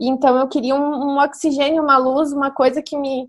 Então 0.01 0.39
eu 0.39 0.49
queria 0.49 0.75
um, 0.75 1.15
um 1.15 1.19
oxigênio, 1.19 1.83
uma 1.83 1.97
luz, 1.99 2.33
uma 2.33 2.51
coisa 2.51 2.83
que 2.83 2.97
me 2.97 3.29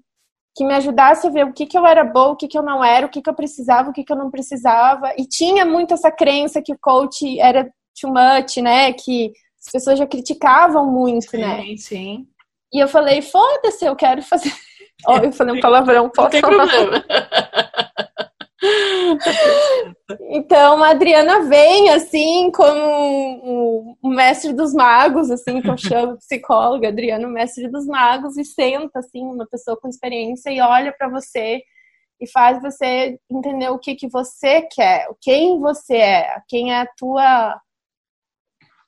que 0.56 0.64
me 0.64 0.74
ajudasse 0.76 1.26
a 1.26 1.32
ver 1.32 1.46
o 1.46 1.52
que, 1.54 1.66
que 1.66 1.76
eu 1.76 1.84
era 1.84 2.04
boa, 2.04 2.34
o 2.34 2.36
que, 2.36 2.48
que 2.48 2.56
eu 2.56 2.62
não 2.62 2.84
era, 2.84 3.08
o 3.08 3.10
que, 3.10 3.24
que 3.24 3.30
eu 3.30 3.34
precisava, 3.34 3.90
o 3.90 3.94
que, 3.94 4.04
que 4.04 4.14
eu 4.14 4.18
não 4.18 4.30
precisava. 4.30 5.12
E 5.18 5.26
tinha 5.26 5.66
muito 5.66 5.96
essa 5.96 6.12
crença 6.12 6.62
que 6.62 6.72
o 6.72 6.78
coach 6.80 7.40
era 7.40 7.64
too 8.00 8.12
much, 8.12 8.58
né? 8.58 8.94
Que 8.94 9.34
as 9.60 9.72
pessoas 9.72 9.98
já 9.98 10.06
criticavam 10.06 10.86
muito, 10.86 11.32
sim, 11.32 11.38
né? 11.38 11.64
Sim, 11.64 11.78
sim. 11.78 12.28
E 12.72 12.80
eu 12.80 12.88
falei, 12.88 13.22
foda-se, 13.22 13.84
eu 13.84 13.96
quero 13.96 14.22
fazer. 14.22 14.52
Ó, 15.08 15.18
eu 15.20 15.32
falei 15.32 15.56
um 15.56 15.60
palavrão, 15.60 16.10
posso 16.10 16.22
Não 16.24 16.30
tem 16.30 16.42
falar? 16.42 16.68
problema. 16.68 17.04
Então, 20.30 20.82
a 20.84 20.90
Adriana 20.90 21.42
vem, 21.42 21.90
assim, 21.90 22.50
como 22.52 23.98
o 24.02 24.10
mestre 24.10 24.54
dos 24.54 24.74
magos, 24.74 25.30
assim, 25.30 25.62
que 25.62 25.70
eu 25.70 25.78
chamo 25.78 26.18
psicóloga, 26.18 26.88
Adriana, 26.88 27.28
o 27.28 27.32
mestre 27.32 27.68
dos 27.68 27.86
magos, 27.86 28.38
e 28.38 28.46
senta, 28.46 29.00
assim, 29.00 29.22
uma 29.24 29.46
pessoa 29.46 29.78
com 29.80 29.88
experiência 29.88 30.50
e 30.50 30.62
olha 30.62 30.94
para 30.98 31.10
você 31.10 31.62
e 32.20 32.30
faz 32.30 32.62
você 32.62 33.20
entender 33.30 33.70
o 33.70 33.80
que, 33.80 33.96
que 33.96 34.08
você 34.08 34.62
quer, 34.62 35.08
quem 35.22 35.60
você 35.60 35.96
é, 35.98 36.42
quem 36.48 36.72
é 36.72 36.82
a 36.82 36.88
tua 36.98 37.60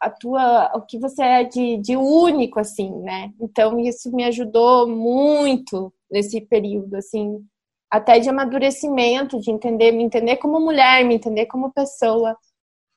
a 0.02 0.10
tua 0.10 0.72
o 0.76 0.82
que 0.82 1.00
você 1.00 1.24
é 1.24 1.44
de, 1.44 1.78
de 1.78 1.96
único 1.96 2.60
assim 2.60 2.92
né 3.00 3.32
então 3.40 3.80
isso 3.80 4.14
me 4.14 4.26
ajudou 4.26 4.88
muito 4.88 5.92
nesse 6.10 6.42
período 6.42 6.96
assim 6.96 7.46
até 7.90 8.20
de 8.20 8.30
amadurecimento, 8.30 9.40
de 9.40 9.52
entender, 9.52 9.92
me 9.92 10.04
entender 10.04 10.38
como 10.38 10.60
mulher, 10.60 11.06
me 11.06 11.16
entender 11.16 11.46
como 11.46 11.72
pessoa. 11.72 12.36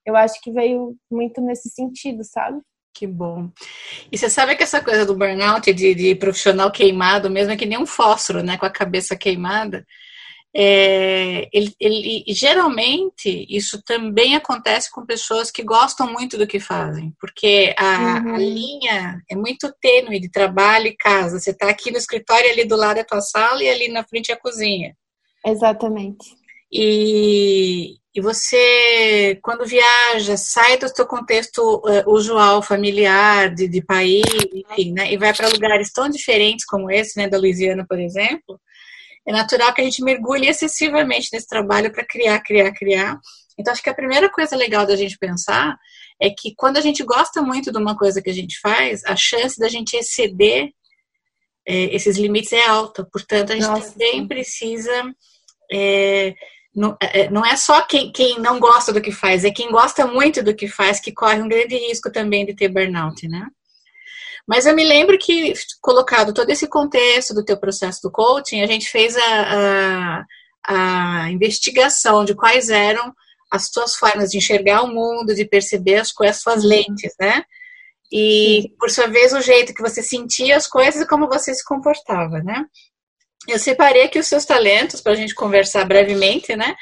Eu 0.04 0.16
acho 0.16 0.40
que 0.40 0.50
veio 0.50 0.96
muito 1.10 1.40
nesse 1.40 1.68
sentido, 1.68 2.24
sabe? 2.24 2.60
Que 2.94 3.06
bom. 3.06 3.48
E 4.10 4.18
você 4.18 4.28
sabe 4.28 4.56
que 4.56 4.62
essa 4.62 4.82
coisa 4.82 5.06
do 5.06 5.16
burnout, 5.16 5.72
de, 5.72 5.94
de 5.94 6.14
profissional 6.16 6.72
queimado, 6.72 7.30
mesmo 7.30 7.52
é 7.52 7.56
que 7.56 7.66
nem 7.66 7.78
um 7.78 7.86
fósforo, 7.86 8.42
né, 8.42 8.56
com 8.58 8.66
a 8.66 8.70
cabeça 8.70 9.16
queimada, 9.16 9.84
é, 10.60 11.48
ele, 11.52 11.72
ele, 11.78 12.24
geralmente 12.30 13.46
isso 13.48 13.80
também 13.84 14.34
acontece 14.34 14.90
com 14.90 15.06
pessoas 15.06 15.52
que 15.52 15.62
gostam 15.62 16.12
muito 16.12 16.36
do 16.36 16.48
que 16.48 16.58
fazem, 16.58 17.14
porque 17.20 17.72
a, 17.78 18.20
uhum. 18.24 18.34
a 18.34 18.38
linha 18.38 19.22
é 19.30 19.36
muito 19.36 19.72
tênue 19.80 20.18
de 20.18 20.28
trabalho 20.28 20.88
e 20.88 20.96
casa. 20.96 21.38
Você 21.38 21.52
está 21.52 21.68
aqui 21.68 21.92
no 21.92 21.96
escritório, 21.96 22.50
ali 22.50 22.64
do 22.64 22.74
lado 22.74 22.96
é 22.96 23.02
a 23.02 23.06
tua 23.06 23.20
sala 23.20 23.62
e 23.62 23.68
ali 23.68 23.86
na 23.86 24.02
frente 24.02 24.32
é 24.32 24.34
a 24.34 24.40
cozinha. 24.40 24.96
Exatamente. 25.46 26.26
E, 26.72 27.94
e 28.12 28.20
você, 28.20 29.38
quando 29.40 29.64
viaja, 29.64 30.36
sai 30.36 30.76
do 30.76 30.88
seu 30.88 31.06
contexto 31.06 31.60
uh, 31.84 32.10
usual, 32.12 32.62
familiar, 32.62 33.54
de, 33.54 33.68
de 33.68 33.80
país, 33.80 34.24
enfim, 34.52 34.92
né, 34.92 35.12
e 35.12 35.16
vai 35.16 35.32
para 35.32 35.48
lugares 35.50 35.92
tão 35.92 36.08
diferentes 36.08 36.66
como 36.66 36.90
esse, 36.90 37.16
né, 37.16 37.28
da 37.28 37.38
Louisiana, 37.38 37.86
por 37.88 38.00
exemplo, 38.00 38.60
é 39.28 39.32
natural 39.32 39.74
que 39.74 39.82
a 39.82 39.84
gente 39.84 40.02
mergulhe 40.02 40.48
excessivamente 40.48 41.28
nesse 41.30 41.46
trabalho 41.46 41.92
para 41.92 42.02
criar, 42.02 42.40
criar, 42.40 42.72
criar. 42.72 43.20
Então, 43.58 43.70
acho 43.70 43.82
que 43.82 43.90
a 43.90 43.94
primeira 43.94 44.30
coisa 44.30 44.56
legal 44.56 44.86
da 44.86 44.96
gente 44.96 45.18
pensar 45.18 45.76
é 46.18 46.30
que 46.30 46.54
quando 46.56 46.78
a 46.78 46.80
gente 46.80 47.04
gosta 47.04 47.42
muito 47.42 47.70
de 47.70 47.76
uma 47.76 47.94
coisa 47.94 48.22
que 48.22 48.30
a 48.30 48.34
gente 48.34 48.58
faz, 48.58 49.04
a 49.04 49.14
chance 49.14 49.60
da 49.60 49.68
gente 49.68 49.94
exceder 49.94 50.70
é, 51.66 51.94
esses 51.94 52.16
limites 52.16 52.54
é 52.54 52.66
alta. 52.66 53.06
Portanto, 53.12 53.52
a 53.52 53.54
gente 53.54 53.66
Nossa. 53.66 53.92
também 53.92 54.26
precisa. 54.26 55.14
É, 55.70 56.34
não, 56.74 56.96
é, 56.98 57.28
não, 57.28 57.44
é 57.44 57.54
só 57.54 57.82
quem, 57.82 58.10
quem 58.10 58.38
não 58.38 58.58
gosta 58.58 58.94
do 58.94 59.02
que 59.02 59.12
faz, 59.12 59.44
é 59.44 59.50
quem 59.50 59.70
gosta 59.70 60.06
muito 60.06 60.42
do 60.42 60.54
que 60.54 60.68
faz 60.68 61.00
que 61.00 61.12
corre 61.12 61.42
um 61.42 61.48
grande 61.48 61.76
risco 61.76 62.10
também 62.10 62.46
de 62.46 62.54
ter 62.54 62.68
burnout, 62.68 63.28
né? 63.28 63.46
Mas 64.48 64.64
eu 64.64 64.74
me 64.74 64.82
lembro 64.82 65.18
que, 65.18 65.52
colocado 65.78 66.32
todo 66.32 66.48
esse 66.48 66.66
contexto 66.66 67.34
do 67.34 67.44
teu 67.44 67.58
processo 67.58 68.00
do 68.02 68.10
coaching, 68.10 68.62
a 68.62 68.66
gente 68.66 68.88
fez 68.88 69.14
a, 69.14 70.24
a, 70.66 71.24
a 71.24 71.30
investigação 71.30 72.24
de 72.24 72.34
quais 72.34 72.70
eram 72.70 73.14
as 73.50 73.68
tuas 73.68 73.94
formas 73.94 74.30
de 74.30 74.38
enxergar 74.38 74.82
o 74.82 74.88
mundo, 74.88 75.34
de 75.34 75.44
perceber 75.44 75.96
as 75.96 76.10
coisas, 76.10 76.36
as 76.36 76.42
suas 76.42 76.64
lentes, 76.64 77.12
né? 77.20 77.42
E, 78.10 78.72
por 78.80 78.90
sua 78.90 79.06
vez, 79.06 79.34
o 79.34 79.40
jeito 79.42 79.74
que 79.74 79.82
você 79.82 80.02
sentia 80.02 80.56
as 80.56 80.66
coisas 80.66 81.02
e 81.02 81.06
como 81.06 81.28
você 81.28 81.54
se 81.54 81.64
comportava, 81.64 82.38
né? 82.42 82.64
Eu 83.46 83.58
separei 83.58 84.04
aqui 84.04 84.18
os 84.18 84.26
seus 84.26 84.46
talentos 84.46 85.02
para 85.02 85.12
a 85.12 85.14
gente 85.14 85.34
conversar 85.34 85.84
brevemente, 85.84 86.56
né? 86.56 86.74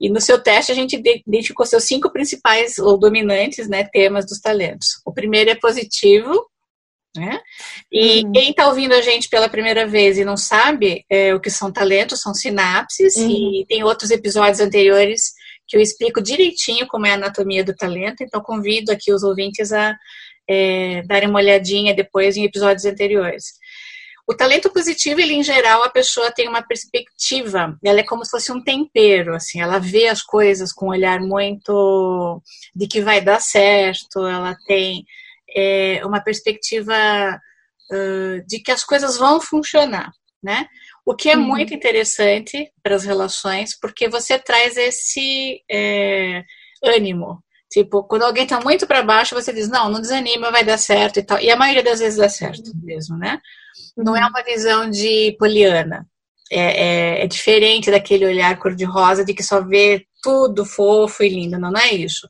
E 0.00 0.08
no 0.08 0.20
seu 0.22 0.42
teste 0.42 0.72
a 0.72 0.74
gente 0.74 0.96
identificou 0.96 1.66
seus 1.66 1.84
cinco 1.84 2.10
principais 2.10 2.78
ou 2.78 2.98
dominantes, 2.98 3.68
né, 3.68 3.84
temas 3.84 4.24
dos 4.24 4.40
talentos. 4.40 5.00
O 5.04 5.12
primeiro 5.12 5.50
é 5.50 5.54
positivo, 5.54 6.49
né? 7.16 7.40
E 7.90 8.24
uhum. 8.24 8.32
quem 8.32 8.50
está 8.50 8.68
ouvindo 8.68 8.92
a 8.92 9.00
gente 9.00 9.28
pela 9.28 9.48
primeira 9.48 9.86
vez 9.86 10.18
e 10.18 10.24
não 10.24 10.36
sabe 10.36 11.04
é, 11.10 11.34
o 11.34 11.40
que 11.40 11.50
são 11.50 11.72
talentos, 11.72 12.20
são 12.20 12.34
sinapses, 12.34 13.16
uhum. 13.16 13.28
e 13.28 13.66
tem 13.66 13.82
outros 13.82 14.10
episódios 14.10 14.60
anteriores 14.60 15.32
que 15.66 15.76
eu 15.76 15.80
explico 15.80 16.22
direitinho 16.22 16.86
como 16.88 17.06
é 17.06 17.12
a 17.12 17.14
anatomia 17.14 17.64
do 17.64 17.74
talento, 17.74 18.22
então 18.22 18.40
convido 18.40 18.90
aqui 18.90 19.12
os 19.12 19.22
ouvintes 19.22 19.72
a 19.72 19.96
é, 20.48 21.02
darem 21.02 21.28
uma 21.28 21.38
olhadinha 21.38 21.94
depois 21.94 22.36
em 22.36 22.44
episódios 22.44 22.84
anteriores. 22.84 23.44
O 24.26 24.34
talento 24.34 24.70
positivo, 24.70 25.20
ele 25.20 25.34
em 25.34 25.42
geral, 25.42 25.82
a 25.82 25.88
pessoa 25.88 26.30
tem 26.30 26.48
uma 26.48 26.62
perspectiva, 26.62 27.76
ela 27.84 28.00
é 28.00 28.04
como 28.04 28.24
se 28.24 28.30
fosse 28.30 28.52
um 28.52 28.62
tempero, 28.62 29.34
assim, 29.34 29.60
ela 29.60 29.78
vê 29.78 30.06
as 30.06 30.22
coisas 30.22 30.72
com 30.72 30.86
um 30.86 30.90
olhar 30.90 31.20
muito 31.20 32.40
de 32.74 32.86
que 32.86 33.00
vai 33.00 33.20
dar 33.20 33.40
certo, 33.40 34.24
ela 34.26 34.56
tem 34.66 35.04
é, 35.56 36.00
uma 36.04 36.20
perspectiva 36.20 36.94
uh, 37.90 38.46
de 38.46 38.60
que 38.60 38.70
as 38.70 38.84
coisas 38.84 39.16
vão 39.16 39.40
funcionar, 39.40 40.10
né? 40.42 40.66
O 41.04 41.14
que 41.14 41.30
é 41.30 41.36
uhum. 41.36 41.42
muito 41.42 41.74
interessante 41.74 42.70
para 42.82 42.94
as 42.94 43.04
relações, 43.04 43.78
porque 43.78 44.08
você 44.08 44.38
traz 44.38 44.76
esse 44.76 45.62
é, 45.70 46.44
ânimo. 46.84 47.42
Tipo, 47.70 48.02
quando 48.04 48.22
alguém 48.22 48.44
está 48.44 48.60
muito 48.60 48.86
para 48.86 49.02
baixo, 49.02 49.34
você 49.34 49.52
diz, 49.52 49.68
não, 49.68 49.88
não 49.88 50.00
desanima, 50.00 50.50
vai 50.50 50.64
dar 50.64 50.76
certo 50.76 51.18
e 51.18 51.22
tal. 51.22 51.38
E 51.40 51.50
a 51.50 51.56
maioria 51.56 51.82
das 51.82 52.00
vezes 52.00 52.18
dá 52.18 52.28
certo 52.28 52.72
mesmo, 52.82 53.16
né? 53.16 53.40
Não 53.96 54.16
é 54.16 54.20
uhum. 54.20 54.28
uma 54.28 54.42
visão 54.42 54.90
de 54.90 55.36
poliana. 55.38 56.06
É, 56.52 56.58
é, 56.58 57.24
é 57.24 57.26
diferente 57.28 57.92
daquele 57.92 58.26
olhar 58.26 58.58
cor-de-rosa 58.58 59.24
de 59.24 59.32
que 59.32 59.42
só 59.42 59.60
vê 59.60 60.04
tudo 60.20 60.64
fofo 60.64 61.22
e 61.22 61.28
lindo. 61.28 61.58
Não, 61.58 61.70
não 61.70 61.80
é 61.80 61.94
isso. 61.94 62.28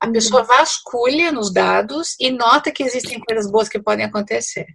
A 0.00 0.08
pessoa 0.08 0.44
vasculha 0.44 1.32
nos 1.32 1.52
dados 1.52 2.14
e 2.20 2.30
nota 2.30 2.70
que 2.70 2.82
existem 2.82 3.18
coisas 3.18 3.50
boas 3.50 3.68
que 3.68 3.80
podem 3.80 4.04
acontecer. 4.04 4.66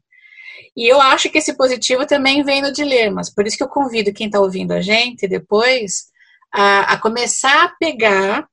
E 0.75 0.92
eu 0.92 1.00
acho 1.01 1.30
que 1.30 1.38
esse 1.38 1.56
positivo 1.56 2.06
também 2.06 2.44
vem 2.44 2.62
no 2.62 2.72
dilemas. 2.72 3.34
Por 3.34 3.46
isso 3.46 3.58
que 3.58 3.63
eu 3.63 3.70
convido 3.70 4.13
quem 4.13 4.27
está 4.27 4.39
ouvindo 4.39 4.72
a 4.74 4.82
gente 4.82 5.27
depois 5.27 6.06
a, 6.51 6.94
a 6.94 6.98
começar 7.00 7.65
a 7.65 7.70
pegar 7.80 8.48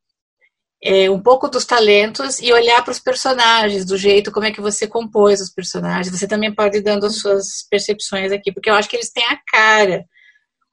é, 0.83 1.11
um 1.11 1.21
pouco 1.21 1.49
dos 1.49 1.65
talentos 1.65 2.41
e 2.41 2.53
olhar 2.53 2.83
para 2.83 2.93
os 2.93 2.99
personagens, 2.99 3.85
do 3.85 3.97
jeito 3.97 4.33
como 4.33 4.47
é 4.47 4.51
que 4.51 4.61
você 4.61 4.87
compôs 4.87 5.41
os 5.41 5.51
personagens. 5.51 6.11
Você 6.11 6.27
também 6.27 6.55
pode 6.55 6.79
ir 6.79 6.83
dando 6.83 7.07
as 7.07 7.17
suas 7.17 7.67
percepções 7.71 8.33
aqui, 8.33 8.53
porque 8.53 8.71
eu 8.71 8.75
acho 8.75 8.89
que 8.89 8.97
eles 8.97 9.13
têm 9.13 9.25
a 9.25 9.39
cara. 9.47 10.05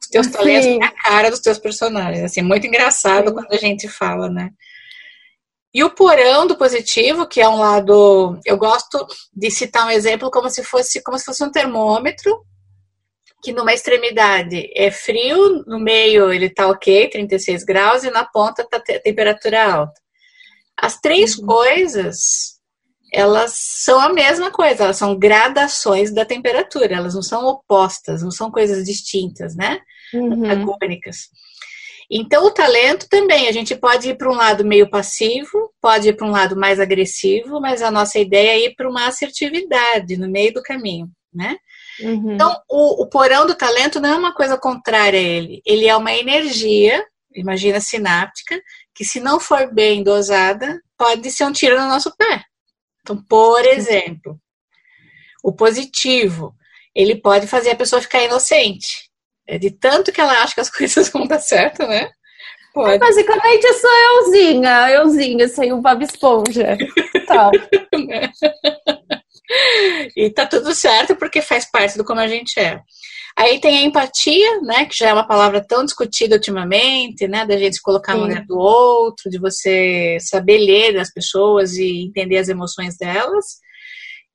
Os 0.01 0.07
teus 0.07 0.27
talentos 0.27 0.65
têm 0.65 0.83
a 0.83 0.91
cara 0.91 1.29
dos 1.29 1.41
teus 1.41 1.57
personagens. 1.57 2.23
Assim, 2.23 2.41
muito 2.41 2.65
engraçado 2.65 3.29
Sim. 3.29 3.33
quando 3.33 3.51
a 3.51 3.57
gente 3.57 3.87
fala, 3.89 4.29
né? 4.29 4.51
E 5.77 5.83
o 5.83 5.91
porão 5.91 6.47
do 6.47 6.57
positivo, 6.57 7.27
que 7.27 7.39
é 7.39 7.47
um 7.47 7.59
lado, 7.59 8.39
eu 8.43 8.57
gosto 8.57 9.05
de 9.31 9.51
citar 9.51 9.85
um 9.85 9.91
exemplo 9.91 10.31
como 10.31 10.49
se 10.49 10.63
fosse 10.63 11.03
como 11.03 11.19
se 11.19 11.25
fosse 11.25 11.43
um 11.43 11.51
termômetro, 11.51 12.43
que 13.43 13.53
numa 13.53 13.71
extremidade 13.71 14.71
é 14.75 14.89
frio, 14.89 15.63
no 15.67 15.77
meio 15.77 16.33
ele 16.33 16.49
tá 16.49 16.67
ok, 16.67 17.11
36 17.11 17.63
graus, 17.63 18.03
e 18.03 18.09
na 18.09 18.25
ponta 18.25 18.67
tá 18.67 18.77
a 18.77 18.99
temperatura 18.99 19.71
alta. 19.71 20.01
As 20.75 20.99
três 20.99 21.37
uhum. 21.37 21.45
coisas, 21.45 22.17
elas 23.13 23.53
são 23.53 23.99
a 23.99 24.11
mesma 24.11 24.49
coisa, 24.49 24.85
elas 24.85 24.97
são 24.97 25.15
gradações 25.15 26.11
da 26.11 26.25
temperatura, 26.25 26.95
elas 26.95 27.13
não 27.13 27.21
são 27.21 27.45
opostas, 27.45 28.23
não 28.23 28.31
são 28.31 28.49
coisas 28.49 28.83
distintas, 28.83 29.55
né? 29.55 29.79
Uhum. 30.11 30.43
Antagônicas. 30.43 31.27
Então, 32.09 32.45
o 32.45 32.51
talento 32.51 33.07
também, 33.09 33.47
a 33.47 33.51
gente 33.51 33.75
pode 33.75 34.09
ir 34.09 34.17
para 34.17 34.31
um 34.31 34.35
lado 34.35 34.63
meio 34.63 34.89
passivo, 34.89 35.73
pode 35.81 36.07
ir 36.07 36.13
para 36.13 36.25
um 36.25 36.31
lado 36.31 36.55
mais 36.55 36.79
agressivo, 36.79 37.59
mas 37.59 37.81
a 37.81 37.91
nossa 37.91 38.17
ideia 38.17 38.51
é 38.51 38.65
ir 38.65 38.75
para 38.75 38.89
uma 38.89 39.07
assertividade 39.07 40.15
no 40.15 40.29
meio 40.29 40.53
do 40.53 40.63
caminho, 40.63 41.09
né? 41.33 41.57
Uhum. 41.99 42.33
Então, 42.33 42.55
o, 42.69 43.03
o 43.03 43.09
porão 43.09 43.45
do 43.45 43.55
talento 43.55 43.99
não 43.99 44.09
é 44.09 44.15
uma 44.15 44.33
coisa 44.33 44.57
contrária 44.57 45.19
a 45.19 45.23
ele, 45.23 45.61
ele 45.65 45.85
é 45.85 45.95
uma 45.97 46.13
energia, 46.13 47.05
imagina 47.35 47.81
sináptica, 47.81 48.57
que 48.95 49.03
se 49.03 49.19
não 49.19 49.39
for 49.39 49.73
bem 49.73 50.01
dosada, 50.01 50.81
pode 50.97 51.29
ser 51.29 51.43
um 51.43 51.51
tiro 51.51 51.79
no 51.79 51.89
nosso 51.89 52.15
pé. 52.15 52.43
Então, 53.01 53.21
por 53.23 53.65
exemplo, 53.65 54.39
o 55.43 55.51
positivo, 55.53 56.55
ele 56.95 57.15
pode 57.15 57.47
fazer 57.47 57.71
a 57.71 57.75
pessoa 57.75 58.01
ficar 58.01 58.23
inocente. 58.23 59.06
É 59.47 59.57
de 59.57 59.71
tanto 59.71 60.11
que 60.11 60.19
ela 60.19 60.43
acha 60.43 60.53
que 60.53 60.61
as 60.61 60.69
coisas 60.75 61.09
vão 61.09 61.25
dar 61.25 61.39
certo, 61.39 61.87
né? 61.87 62.09
Pode. 62.73 62.99
Basicamente 62.99 63.63
eu 63.63 63.73
sou 63.73 63.89
euzinha, 63.89 64.91
euzinha, 64.91 65.47
sem 65.47 65.73
um 65.73 65.81
Bob 65.81 66.03
Esponja. 66.03 66.77
Tal. 67.25 67.51
e 70.15 70.29
tá 70.29 70.45
tudo 70.45 70.75
certo 70.75 71.15
porque 71.15 71.41
faz 71.41 71.69
parte 71.69 71.97
do 71.97 72.05
como 72.05 72.19
a 72.19 72.27
gente 72.27 72.59
é. 72.59 72.79
Aí 73.35 73.59
tem 73.59 73.77
a 73.77 73.83
empatia, 73.83 74.61
né, 74.61 74.85
que 74.85 74.97
já 74.97 75.09
é 75.09 75.13
uma 75.13 75.27
palavra 75.27 75.63
tão 75.63 75.85
discutida 75.85 76.35
ultimamente, 76.35 77.27
né, 77.27 77.45
da 77.45 77.55
gente 77.55 77.75
se 77.75 77.81
colocar 77.81 78.13
Sim. 78.13 78.19
no 78.19 78.25
lugar 78.25 78.43
do 78.45 78.57
outro, 78.57 79.29
de 79.29 79.37
você 79.37 80.17
saber 80.19 80.57
ler 80.57 80.97
as 80.97 81.13
pessoas 81.13 81.73
e 81.73 82.03
entender 82.03 82.37
as 82.37 82.49
emoções 82.49 82.97
delas. 82.97 83.45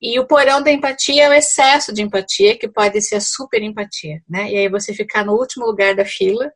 E 0.03 0.19
o 0.19 0.27
porão 0.27 0.61
da 0.61 0.73
empatia 0.73 1.25
é 1.25 1.29
o 1.29 1.33
excesso 1.33 1.95
de 1.95 2.03
empatia, 2.03 2.59
que 2.59 2.67
pode 2.67 3.01
ser 3.01 3.17
a 3.17 3.21
super 3.21 3.63
empatia, 3.63 4.21
né? 4.29 4.51
E 4.51 4.57
aí 4.57 4.69
você 4.69 4.93
ficar 4.93 5.25
no 5.25 5.35
último 5.35 5.65
lugar 5.65 5.95
da 5.95 6.05
fila 6.05 6.53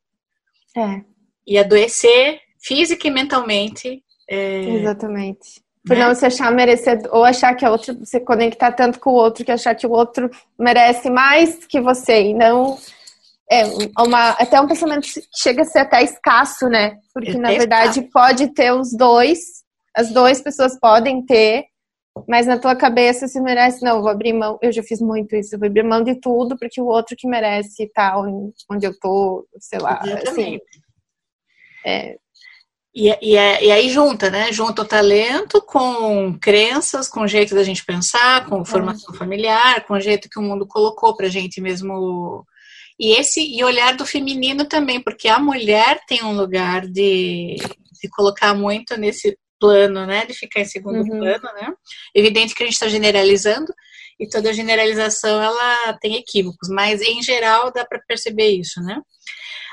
é. 0.76 1.00
e 1.46 1.56
adoecer 1.56 2.40
física 2.60 3.06
e 3.06 3.10
mentalmente. 3.10 4.02
É, 4.28 4.62
Exatamente. 4.62 5.64
Por 5.86 5.96
né? 5.96 6.04
não 6.04 6.14
se 6.16 6.26
achar 6.26 6.50
merecedor, 6.50 7.08
ou 7.14 7.24
achar 7.24 7.54
que 7.54 7.64
a 7.64 7.70
outra, 7.70 7.94
você 7.94 8.18
conectar 8.18 8.72
tanto 8.72 8.98
com 8.98 9.10
o 9.10 9.14
outro, 9.14 9.44
que 9.44 9.52
achar 9.52 9.76
que 9.76 9.86
o 9.86 9.92
outro 9.92 10.28
merece 10.58 11.08
mais 11.08 11.64
que 11.64 11.80
você, 11.80 12.30
e 12.30 12.34
não. 12.34 12.76
É 13.48 13.62
uma, 13.96 14.30
até 14.30 14.60
um 14.60 14.66
pensamento 14.66 15.02
que 15.02 15.22
chega 15.32 15.62
a 15.62 15.64
ser 15.64 15.78
até 15.78 16.02
escasso, 16.02 16.68
né? 16.68 16.96
Porque, 17.14 17.34
na 17.34 17.50
verdade, 17.50 18.00
escasso. 18.00 18.10
pode 18.12 18.48
ter 18.48 18.72
os 18.72 18.92
dois, 18.92 19.38
as 19.96 20.12
duas 20.12 20.40
pessoas 20.40 20.76
podem 20.80 21.24
ter, 21.24 21.66
mas 22.28 22.46
na 22.46 22.58
tua 22.58 22.75
cabeça 22.75 23.28
se 23.28 23.40
merece, 23.40 23.85
não, 23.85 24.00
vou 24.00 24.11
abrir 24.11 24.32
mão, 24.32 24.58
eu 24.62 24.73
já 24.73 24.82
fiz 24.82 25.00
muito 25.00 25.35
isso, 25.37 25.54
eu 25.54 25.58
vou 25.58 25.66
abrir 25.66 25.82
mão 25.82 26.02
de 26.02 26.14
tudo 26.20 26.56
porque 26.58 26.80
o 26.80 26.87
outro 26.87 27.16
que 27.16 27.28
merece 27.28 27.85
estar 27.85 28.12
tá 28.12 28.18
onde 28.18 28.87
eu 28.87 28.99
tô, 28.99 29.46
sei 29.58 29.78
lá, 29.78 30.00
assim. 30.26 30.58
É. 31.85 32.16
E, 32.94 33.11
e, 33.20 33.35
e, 33.35 33.70
aí 33.70 33.90
junta, 33.90 34.30
né? 34.30 34.50
Junta 34.50 34.80
o 34.80 34.87
talento 34.87 35.61
com 35.61 36.37
crenças, 36.40 37.06
com 37.06 37.20
o 37.20 37.28
jeito 37.28 37.54
da 37.54 37.62
gente 37.62 37.85
pensar, 37.85 38.46
com 38.46 38.64
formação 38.64 39.14
é. 39.14 39.18
familiar, 39.18 39.85
com 39.85 39.92
o 39.92 40.00
jeito 40.00 40.30
que 40.30 40.38
o 40.38 40.42
mundo 40.42 40.66
colocou 40.66 41.14
pra 41.14 41.28
gente 41.28 41.61
mesmo. 41.61 42.42
E 42.99 43.12
esse 43.20 43.40
e 43.40 43.62
olhar 43.62 43.94
do 43.94 44.06
feminino 44.06 44.64
também, 44.64 44.99
porque 44.99 45.28
a 45.28 45.38
mulher 45.38 46.00
tem 46.08 46.25
um 46.25 46.32
lugar 46.32 46.87
de, 46.87 47.56
de 48.00 48.08
colocar 48.08 48.54
muito 48.54 48.96
nesse 48.96 49.37
plano, 49.58 50.06
né? 50.06 50.26
De 50.26 50.34
ficar 50.34 50.60
em 50.60 50.64
segundo 50.64 50.98
uhum. 50.98 51.18
plano, 51.18 51.44
né? 51.54 51.72
Evidente 52.14 52.54
que 52.54 52.62
a 52.62 52.66
gente 52.66 52.75
está 52.75 52.88
generalizando 52.88 53.72
e 54.18 54.28
toda 54.28 54.52
generalização 54.52 55.42
ela 55.42 55.92
tem 56.00 56.16
equívocos, 56.16 56.68
mas 56.70 57.02
em 57.02 57.22
geral 57.22 57.72
dá 57.72 57.84
para 57.84 58.00
perceber 58.06 58.48
isso, 58.48 58.80
né? 58.80 59.00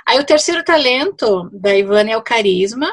Aí 0.08 0.20
o 0.20 0.26
terceiro 0.26 0.64
talento 0.64 1.50
da 1.54 1.76
Ivana 1.76 2.12
é 2.12 2.18
o 2.18 2.24
carisma. 2.24 2.92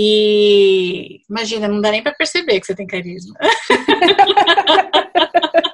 E 0.00 1.22
imagina, 1.28 1.66
não 1.66 1.80
dá 1.80 1.90
nem 1.90 2.02
para 2.02 2.14
perceber 2.14 2.60
que 2.60 2.66
você 2.66 2.74
tem 2.74 2.86
carisma. 2.86 3.34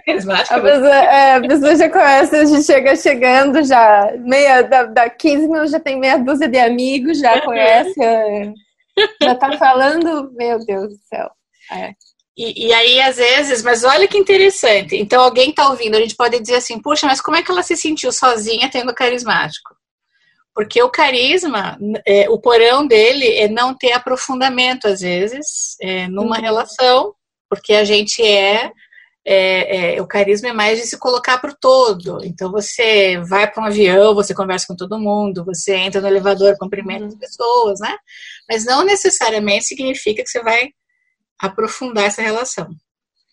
carismática. 0.06 0.56
A 0.56 0.60
pessoa, 0.60 0.94
é, 0.94 1.34
a 1.34 1.40
pessoa 1.40 1.76
já 1.76 1.90
começa, 1.90 2.36
a 2.38 2.44
gente 2.44 2.64
chega 2.64 2.96
chegando 2.96 3.64
já, 3.64 4.12
meia, 4.18 4.62
da, 4.62 4.84
da 4.84 5.10
15 5.10 5.48
minutos 5.48 5.70
já 5.70 5.80
tem 5.80 5.98
meia 5.98 6.18
dúzia 6.18 6.48
de 6.48 6.58
amigos, 6.58 7.18
já 7.18 7.40
conhece, 7.42 8.02
é, 8.02 8.52
já 9.22 9.34
tá 9.34 9.56
falando, 9.58 10.30
meu 10.34 10.58
Deus 10.64 10.88
do 10.88 10.98
céu. 11.08 11.30
É. 11.72 11.92
E, 12.36 12.66
e, 12.66 12.72
aí, 12.72 13.00
às 13.00 13.16
vezes, 13.16 13.62
mas 13.62 13.84
olha 13.84 14.08
que 14.08 14.18
interessante. 14.18 14.96
Então, 14.96 15.22
alguém 15.22 15.52
tá 15.52 15.68
ouvindo, 15.68 15.96
a 15.96 16.00
gente 16.00 16.16
pode 16.16 16.40
dizer 16.40 16.56
assim, 16.56 16.80
puxa, 16.80 17.06
mas 17.06 17.20
como 17.20 17.36
é 17.36 17.42
que 17.42 17.50
ela 17.50 17.62
se 17.62 17.76
sentiu 17.76 18.10
sozinha 18.10 18.68
tendo 18.68 18.92
carismático? 18.92 19.74
Porque 20.52 20.82
o 20.82 20.90
carisma, 20.90 21.78
é, 22.06 22.28
o 22.28 22.40
porão 22.40 22.86
dele 22.86 23.28
é 23.36 23.48
não 23.48 23.74
ter 23.76 23.92
aprofundamento, 23.92 24.86
às 24.86 25.00
vezes, 25.00 25.76
é, 25.80 26.08
numa 26.08 26.36
uhum. 26.36 26.42
relação, 26.42 27.14
porque 27.48 27.72
a 27.74 27.84
gente 27.84 28.22
é 28.22 28.72
é, 29.26 29.96
é, 29.96 30.02
o 30.02 30.06
carisma 30.06 30.50
é 30.50 30.52
mais 30.52 30.78
de 30.78 30.86
se 30.86 30.98
colocar 30.98 31.38
para 31.38 31.50
o 31.50 31.56
todo. 31.58 32.18
Então 32.24 32.50
você 32.50 33.18
vai 33.18 33.50
para 33.50 33.62
um 33.62 33.66
avião, 33.66 34.14
você 34.14 34.34
conversa 34.34 34.66
com 34.66 34.76
todo 34.76 35.00
mundo, 35.00 35.44
você 35.44 35.74
entra 35.74 36.00
no 36.00 36.08
elevador, 36.08 36.56
cumprimenta 36.58 37.04
uhum. 37.04 37.08
as 37.08 37.14
pessoas, 37.14 37.80
né? 37.80 37.96
Mas 38.48 38.64
não 38.64 38.84
necessariamente 38.84 39.64
significa 39.64 40.22
que 40.22 40.28
você 40.28 40.42
vai 40.42 40.68
aprofundar 41.40 42.04
essa 42.04 42.20
relação. 42.20 42.68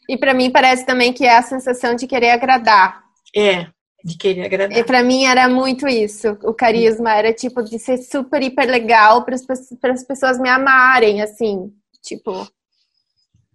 E 0.07 0.17
para 0.17 0.33
mim 0.33 0.49
parece 0.49 0.85
também 0.85 1.13
que 1.13 1.25
é 1.25 1.37
a 1.37 1.41
sensação 1.41 1.93
de 1.95 2.07
querer 2.07 2.31
agradar. 2.31 3.03
É, 3.35 3.67
de 4.03 4.17
querer 4.17 4.45
agradar. 4.45 4.77
E 4.77 4.83
para 4.83 5.03
mim 5.03 5.25
era 5.25 5.47
muito 5.47 5.87
isso. 5.87 6.37
O 6.43 6.53
carisma 6.53 7.13
era 7.13 7.33
tipo 7.33 7.61
de 7.61 7.77
ser 7.77 7.97
super 7.97 8.41
hiper 8.41 8.67
legal 8.67 9.23
para 9.25 9.35
as 9.35 10.03
pessoas 10.03 10.39
me 10.39 10.49
amarem, 10.49 11.21
assim, 11.21 11.71
tipo 12.01 12.47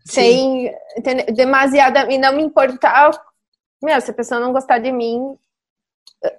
sem 0.06 0.72
demasiada 1.34 2.12
e 2.12 2.18
não 2.18 2.34
me 2.34 2.42
importar 2.42 3.10
meu, 3.82 4.00
se 4.00 4.10
a 4.10 4.14
pessoa 4.14 4.40
não 4.40 4.52
gostar 4.52 4.78
de 4.78 4.90
mim 4.90 5.36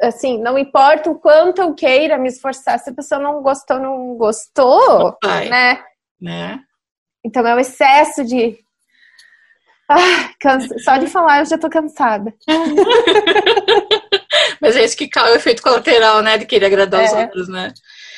assim, 0.02 0.42
não 0.42 0.58
importa 0.58 1.10
o 1.10 1.20
quanto 1.20 1.62
eu 1.62 1.74
queira 1.74 2.18
me 2.18 2.28
esforçar, 2.28 2.80
se 2.80 2.90
a 2.90 2.94
pessoa 2.94 3.22
não 3.22 3.42
gostou, 3.42 3.80
não 3.80 4.16
gostou, 4.16 5.18
né? 5.24 5.84
né? 6.20 6.60
Então 7.24 7.46
é 7.46 7.56
o 7.56 7.60
excesso 7.60 8.26
de 8.26 8.58
ah, 9.90 10.32
cansa... 10.40 10.78
só 10.80 10.98
de 10.98 11.08
falar 11.08 11.40
eu 11.40 11.46
já 11.46 11.58
tô 11.58 11.70
cansada. 11.70 12.34
Mas 14.60 14.76
é 14.76 14.84
isso 14.84 14.98
que 14.98 15.08
causa 15.08 15.34
o 15.34 15.36
efeito 15.36 15.62
colateral, 15.62 16.22
né? 16.22 16.38
De 16.38 16.46
querer 16.46 16.66
agradar 16.66 17.02
é. 17.02 17.06
os 17.06 17.14
outros, 17.14 17.48
né? 17.48 17.74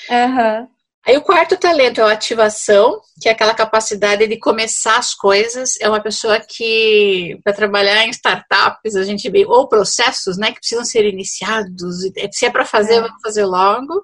Uhum. 0.09 0.67
Aí 1.07 1.17
o 1.17 1.21
quarto 1.21 1.57
talento 1.57 2.01
é 2.01 2.03
a 2.03 2.11
ativação, 2.11 2.99
que 3.21 3.29
é 3.29 3.31
aquela 3.31 3.53
capacidade 3.53 4.27
de 4.27 4.37
começar 4.37 4.97
as 4.97 5.13
coisas. 5.13 5.71
É 5.79 5.87
uma 5.87 6.01
pessoa 6.01 6.39
que, 6.39 7.39
para 7.43 7.53
trabalhar 7.53 8.05
em 8.05 8.09
startups, 8.09 8.95
a 8.95 9.03
gente 9.03 9.29
vê, 9.29 9.45
ou 9.45 9.67
processos, 9.67 10.37
né, 10.37 10.51
que 10.51 10.59
precisam 10.59 10.85
ser 10.85 11.05
iniciados. 11.05 12.01
Se 12.31 12.45
é 12.45 12.51
para 12.51 12.65
fazer, 12.65 12.95
é. 12.95 13.01
vamos 13.01 13.21
fazer 13.23 13.45
logo. 13.45 14.03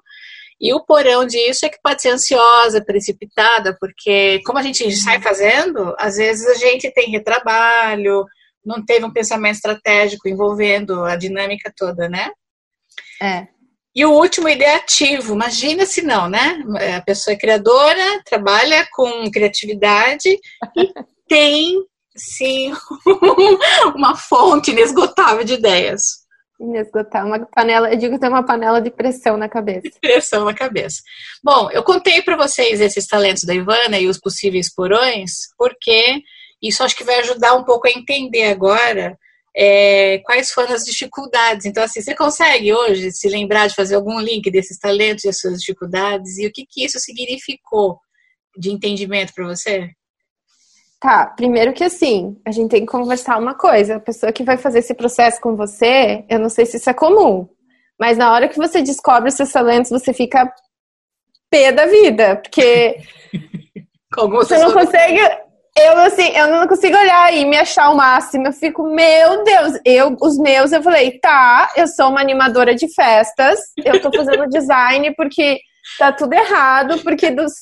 E 0.58 0.72
o 0.74 0.84
porão 0.84 1.26
disso 1.26 1.66
é 1.66 1.68
que 1.68 1.80
pode 1.82 2.00
ser 2.00 2.08
ansiosa, 2.08 2.82
precipitada, 2.82 3.76
porque 3.78 4.40
como 4.44 4.58
a 4.58 4.62
gente 4.62 4.84
uhum. 4.84 4.90
sai 4.90 5.20
fazendo, 5.20 5.94
às 5.98 6.16
vezes 6.16 6.46
a 6.46 6.54
gente 6.54 6.90
tem 6.92 7.10
retrabalho, 7.10 8.24
não 8.64 8.84
teve 8.84 9.04
um 9.04 9.12
pensamento 9.12 9.56
estratégico 9.56 10.28
envolvendo 10.28 11.04
a 11.04 11.14
dinâmica 11.14 11.70
toda, 11.76 12.08
né? 12.08 12.30
É. 13.20 13.46
E 13.96 14.04
o 14.04 14.12
último, 14.12 14.46
ideativo. 14.46 15.32
Imagina 15.32 15.86
se 15.86 16.02
não, 16.02 16.28
né? 16.28 16.62
A 16.98 17.00
pessoa 17.00 17.32
é 17.32 17.38
criadora, 17.38 18.22
trabalha 18.26 18.86
com 18.92 19.30
criatividade 19.30 20.28
e 20.28 20.92
tem, 21.26 21.82
sim, 22.14 22.74
uma 23.96 24.14
fonte 24.14 24.70
inesgotável 24.70 25.42
de 25.44 25.54
ideias. 25.54 26.26
Inesgotável. 26.60 27.28
Uma 27.28 27.46
panela, 27.46 27.90
eu 27.90 27.96
digo 27.96 28.14
que 28.14 28.20
tem 28.20 28.28
uma 28.28 28.44
panela 28.44 28.82
de 28.82 28.90
pressão 28.90 29.38
na 29.38 29.48
cabeça. 29.48 29.88
Pressão 29.98 30.44
na 30.44 30.52
cabeça. 30.52 31.00
Bom, 31.42 31.70
eu 31.70 31.82
contei 31.82 32.20
para 32.20 32.36
vocês 32.36 32.82
esses 32.82 33.06
talentos 33.06 33.44
da 33.44 33.54
Ivana 33.54 33.98
e 33.98 34.08
os 34.08 34.20
possíveis 34.20 34.72
porões, 34.74 35.32
porque 35.56 36.20
isso 36.62 36.84
acho 36.84 36.96
que 36.96 37.04
vai 37.04 37.20
ajudar 37.20 37.54
um 37.54 37.64
pouco 37.64 37.88
a 37.88 37.90
entender 37.90 38.50
agora 38.50 39.16
é, 39.56 40.18
quais 40.18 40.50
foram 40.50 40.74
as 40.74 40.84
dificuldades. 40.84 41.64
Então, 41.64 41.82
assim, 41.82 42.02
você 42.02 42.14
consegue 42.14 42.74
hoje 42.74 43.10
se 43.10 43.26
lembrar 43.28 43.66
de 43.68 43.74
fazer 43.74 43.94
algum 43.94 44.20
link 44.20 44.50
desses 44.50 44.78
talentos 44.78 45.24
e 45.24 45.28
as 45.28 45.38
suas 45.40 45.60
dificuldades 45.60 46.36
e 46.36 46.46
o 46.46 46.52
que, 46.52 46.66
que 46.68 46.84
isso 46.84 46.98
significou 46.98 47.98
de 48.58 48.70
entendimento 48.70 49.32
para 49.32 49.46
você? 49.46 49.88
Tá, 51.00 51.26
primeiro 51.26 51.72
que 51.72 51.84
assim, 51.84 52.36
a 52.46 52.50
gente 52.50 52.70
tem 52.70 52.80
que 52.80 52.92
conversar 52.92 53.38
uma 53.38 53.54
coisa. 53.54 53.96
A 53.96 54.00
pessoa 54.00 54.32
que 54.32 54.44
vai 54.44 54.58
fazer 54.58 54.80
esse 54.80 54.94
processo 54.94 55.40
com 55.40 55.56
você, 55.56 56.24
eu 56.28 56.38
não 56.38 56.48
sei 56.48 56.66
se 56.66 56.76
isso 56.76 56.90
é 56.90 56.94
comum, 56.94 57.48
mas 57.98 58.18
na 58.18 58.32
hora 58.32 58.48
que 58.48 58.56
você 58.56 58.82
descobre 58.82 59.28
os 59.28 59.34
seus 59.34 59.52
talentos, 59.52 59.90
você 59.90 60.12
fica 60.12 60.52
pé 61.50 61.72
da 61.72 61.86
vida, 61.86 62.36
porque 62.36 62.96
você 64.30 64.58
não 64.58 64.72
consegue 64.72 65.20
eu, 65.78 65.98
assim, 65.98 66.28
eu 66.34 66.48
não 66.48 66.66
consigo 66.66 66.96
olhar 66.96 67.32
e 67.34 67.44
me 67.44 67.56
achar 67.56 67.90
o 67.90 67.96
máximo. 67.96 68.46
Eu 68.46 68.52
fico, 68.52 68.82
meu 68.82 69.44
Deus, 69.44 69.78
eu, 69.84 70.16
os 70.20 70.38
meus, 70.38 70.72
eu 70.72 70.82
falei, 70.82 71.18
tá, 71.18 71.70
eu 71.76 71.86
sou 71.86 72.08
uma 72.08 72.20
animadora 72.20 72.74
de 72.74 72.92
festas, 72.92 73.60
eu 73.84 74.00
tô 74.00 74.10
fazendo 74.10 74.48
design 74.50 75.14
porque 75.14 75.60
tá 75.98 76.12
tudo 76.12 76.32
errado, 76.32 77.02
porque 77.02 77.30
dos, 77.30 77.52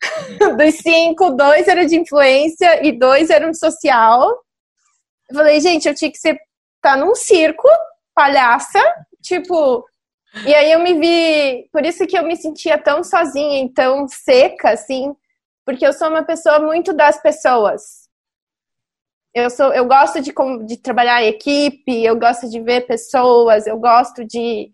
dos 0.56 0.74
cinco, 0.76 1.30
dois 1.30 1.66
eram 1.66 1.84
de 1.84 1.96
influência 1.98 2.86
e 2.86 2.92
dois 2.92 3.30
eram 3.30 3.52
social. 3.52 4.30
Eu 5.28 5.36
falei, 5.36 5.60
gente, 5.60 5.88
eu 5.88 5.94
tinha 5.94 6.10
que 6.10 6.18
ser, 6.18 6.38
tá 6.80 6.96
num 6.96 7.14
circo, 7.16 7.68
palhaça, 8.14 8.80
tipo, 9.22 9.84
e 10.46 10.54
aí 10.54 10.70
eu 10.70 10.78
me 10.78 10.94
vi, 10.94 11.68
por 11.72 11.84
isso 11.84 12.06
que 12.06 12.16
eu 12.16 12.24
me 12.24 12.36
sentia 12.36 12.78
tão 12.78 13.02
sozinha, 13.02 13.68
tão 13.74 14.06
seca, 14.06 14.70
assim, 14.70 15.12
porque 15.70 15.86
eu 15.86 15.92
sou 15.92 16.08
uma 16.08 16.24
pessoa 16.24 16.58
muito 16.58 16.92
das 16.92 17.22
pessoas. 17.22 18.08
Eu 19.32 19.48
sou, 19.48 19.72
eu 19.72 19.86
gosto 19.86 20.20
de, 20.20 20.34
de 20.66 20.76
trabalhar 20.76 21.22
em 21.22 21.28
equipe, 21.28 22.04
eu 22.04 22.18
gosto 22.18 22.50
de 22.50 22.60
ver 22.60 22.88
pessoas, 22.88 23.68
eu 23.68 23.78
gosto 23.78 24.24
de 24.24 24.72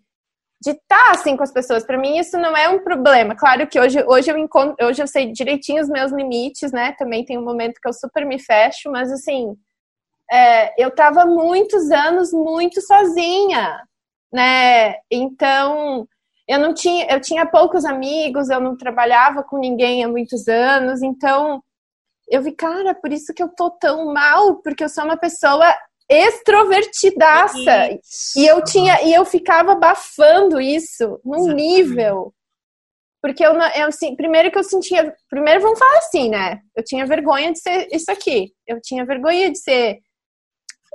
de 0.58 0.70
estar 0.70 1.04
tá, 1.04 1.10
assim 1.10 1.36
com 1.36 1.42
as 1.42 1.52
pessoas. 1.52 1.84
Para 1.84 1.98
mim 1.98 2.16
isso 2.16 2.38
não 2.38 2.56
é 2.56 2.66
um 2.66 2.82
problema. 2.82 3.36
Claro 3.36 3.66
que 3.66 3.78
hoje, 3.78 4.02
hoje 4.08 4.30
eu 4.30 4.38
encontro, 4.38 4.74
hoje 4.86 5.02
eu 5.02 5.06
sei 5.06 5.30
direitinho 5.30 5.82
os 5.82 5.88
meus 5.88 6.10
limites, 6.10 6.72
né? 6.72 6.92
Também 6.98 7.26
tem 7.26 7.36
um 7.36 7.44
momento 7.44 7.78
que 7.78 7.86
eu 7.86 7.92
super 7.92 8.24
me 8.24 8.38
fecho, 8.38 8.90
mas 8.90 9.12
assim, 9.12 9.54
é, 10.32 10.82
eu 10.82 10.88
estava 10.88 11.26
muitos 11.26 11.90
anos 11.90 12.32
muito 12.32 12.80
sozinha, 12.80 13.86
né? 14.32 14.94
Então 15.10 16.08
eu 16.48 16.58
não 16.58 16.72
tinha, 16.72 17.06
eu 17.10 17.20
tinha 17.20 17.44
poucos 17.46 17.84
amigos, 17.84 18.48
eu 18.50 18.60
não 18.60 18.76
trabalhava 18.76 19.42
com 19.42 19.58
ninguém 19.58 20.04
há 20.04 20.08
muitos 20.08 20.46
anos, 20.46 21.02
então 21.02 21.62
eu 22.28 22.42
vi, 22.42 22.52
cara, 22.52 22.94
por 22.94 23.12
isso 23.12 23.32
que 23.34 23.42
eu 23.42 23.48
tô 23.48 23.70
tão 23.70 24.12
mal, 24.12 24.56
porque 24.56 24.84
eu 24.84 24.88
sou 24.88 25.04
uma 25.04 25.16
pessoa 25.16 25.74
extrovertidaça. 26.08 27.90
Isso. 27.92 28.38
E 28.38 28.46
eu 28.46 28.62
tinha 28.62 29.02
e 29.02 29.12
eu 29.12 29.24
ficava 29.24 29.72
abafando 29.72 30.60
isso 30.60 31.20
num 31.24 31.48
Exatamente. 31.48 31.62
nível. 31.62 32.32
Porque 33.20 33.44
eu, 33.44 33.52
eu 33.54 33.88
assim, 33.88 34.14
primeiro 34.14 34.52
que 34.52 34.58
eu 34.58 34.62
sentia, 34.62 35.12
primeiro 35.28 35.60
vamos 35.60 35.78
falar 35.78 35.98
assim, 35.98 36.28
né? 36.28 36.60
Eu 36.76 36.84
tinha 36.84 37.04
vergonha 37.06 37.52
de 37.52 37.58
ser 37.60 37.88
isso 37.90 38.10
aqui. 38.10 38.52
Eu 38.66 38.80
tinha 38.80 39.04
vergonha 39.04 39.50
de 39.50 39.58
ser 39.58 39.98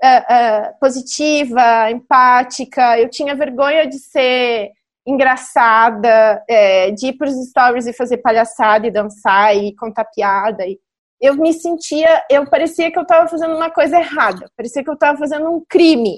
uh, 0.01 0.73
uh, 0.73 0.79
positiva, 0.79 1.91
empática. 1.91 2.97
Eu 2.97 3.09
tinha 3.09 3.35
vergonha 3.35 3.85
de 3.85 3.99
ser 3.99 4.71
engraçada, 5.05 6.43
é, 6.47 6.91
de 6.91 7.07
ir 7.07 7.13
para 7.13 7.27
os 7.27 7.49
stories 7.49 7.87
e 7.87 7.93
fazer 7.93 8.17
palhaçada 8.17 8.85
e 8.85 8.91
dançar 8.91 9.55
e 9.55 9.75
contar 9.75 10.05
piada. 10.05 10.65
E 10.65 10.79
eu 11.19 11.35
me 11.35 11.53
sentia, 11.53 12.23
eu 12.29 12.49
parecia 12.49 12.91
que 12.91 12.97
eu 12.97 13.03
estava 13.03 13.27
fazendo 13.27 13.55
uma 13.55 13.69
coisa 13.69 13.97
errada, 13.97 14.49
parecia 14.55 14.83
que 14.83 14.89
eu 14.89 14.95
estava 14.95 15.17
fazendo 15.17 15.49
um 15.49 15.63
crime. 15.67 16.17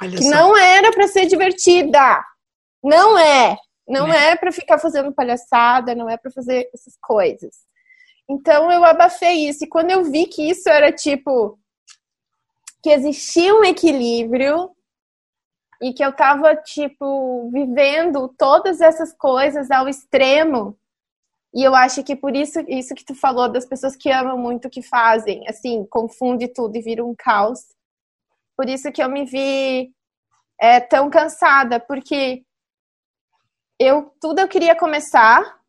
Olha 0.00 0.16
que 0.16 0.24
só. 0.24 0.30
não 0.30 0.56
era 0.56 0.90
para 0.92 1.08
ser 1.08 1.26
divertida. 1.26 2.24
Não 2.82 3.18
é. 3.18 3.56
Não 3.86 4.12
é, 4.12 4.30
é 4.30 4.36
para 4.36 4.52
ficar 4.52 4.78
fazendo 4.78 5.12
palhaçada, 5.12 5.94
não 5.94 6.08
é 6.08 6.16
para 6.16 6.30
fazer 6.30 6.68
essas 6.72 6.96
coisas. 7.00 7.56
Então 8.28 8.70
eu 8.72 8.84
abafei 8.84 9.48
isso. 9.48 9.64
E 9.64 9.68
quando 9.68 9.90
eu 9.90 10.04
vi 10.04 10.26
que 10.26 10.48
isso 10.48 10.68
era 10.68 10.92
tipo 10.92 11.58
que 12.82 12.90
existia 12.90 13.54
um 13.54 13.64
equilíbrio 13.64 14.70
e 15.82 15.92
que 15.92 16.04
eu 16.04 16.12
tava 16.12 16.54
tipo 16.54 17.50
vivendo 17.50 18.28
todas 18.38 18.80
essas 18.80 19.12
coisas 19.12 19.68
ao 19.68 19.88
extremo. 19.88 20.78
E 21.52 21.64
eu 21.64 21.74
acho 21.74 22.04
que 22.04 22.14
por 22.14 22.36
isso 22.36 22.60
isso 22.68 22.94
que 22.94 23.04
tu 23.04 23.14
falou 23.16 23.50
das 23.50 23.66
pessoas 23.66 23.96
que 23.96 24.10
amam 24.10 24.38
muito 24.38 24.68
o 24.68 24.70
que 24.70 24.80
fazem, 24.80 25.46
assim, 25.48 25.84
confunde 25.86 26.46
tudo 26.48 26.76
e 26.76 26.80
vira 26.80 27.04
um 27.04 27.14
caos. 27.18 27.60
Por 28.56 28.68
isso 28.68 28.92
que 28.92 29.02
eu 29.02 29.10
me 29.10 29.24
vi 29.24 29.92
é, 30.60 30.78
tão 30.80 31.10
cansada, 31.10 31.80
porque 31.80 32.44
eu 33.78 34.14
tudo 34.20 34.40
eu 34.40 34.48
queria 34.48 34.76
começar. 34.76 35.60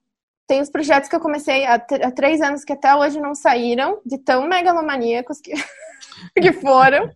Tem 0.48 0.62
os 0.62 0.70
projetos 0.70 1.10
que 1.10 1.16
eu 1.16 1.22
comecei 1.22 1.66
há, 1.66 1.76
há 1.76 2.12
três 2.12 2.40
anos 2.42 2.64
que 2.64 2.74
até 2.74 2.96
hoje 2.96 3.20
não 3.20 3.34
saíram, 3.34 4.00
de 4.06 4.20
tão 4.20 4.48
megalomaníacos 4.48 5.42
que, 5.42 5.54
que 6.40 6.54
foram. 6.54 7.10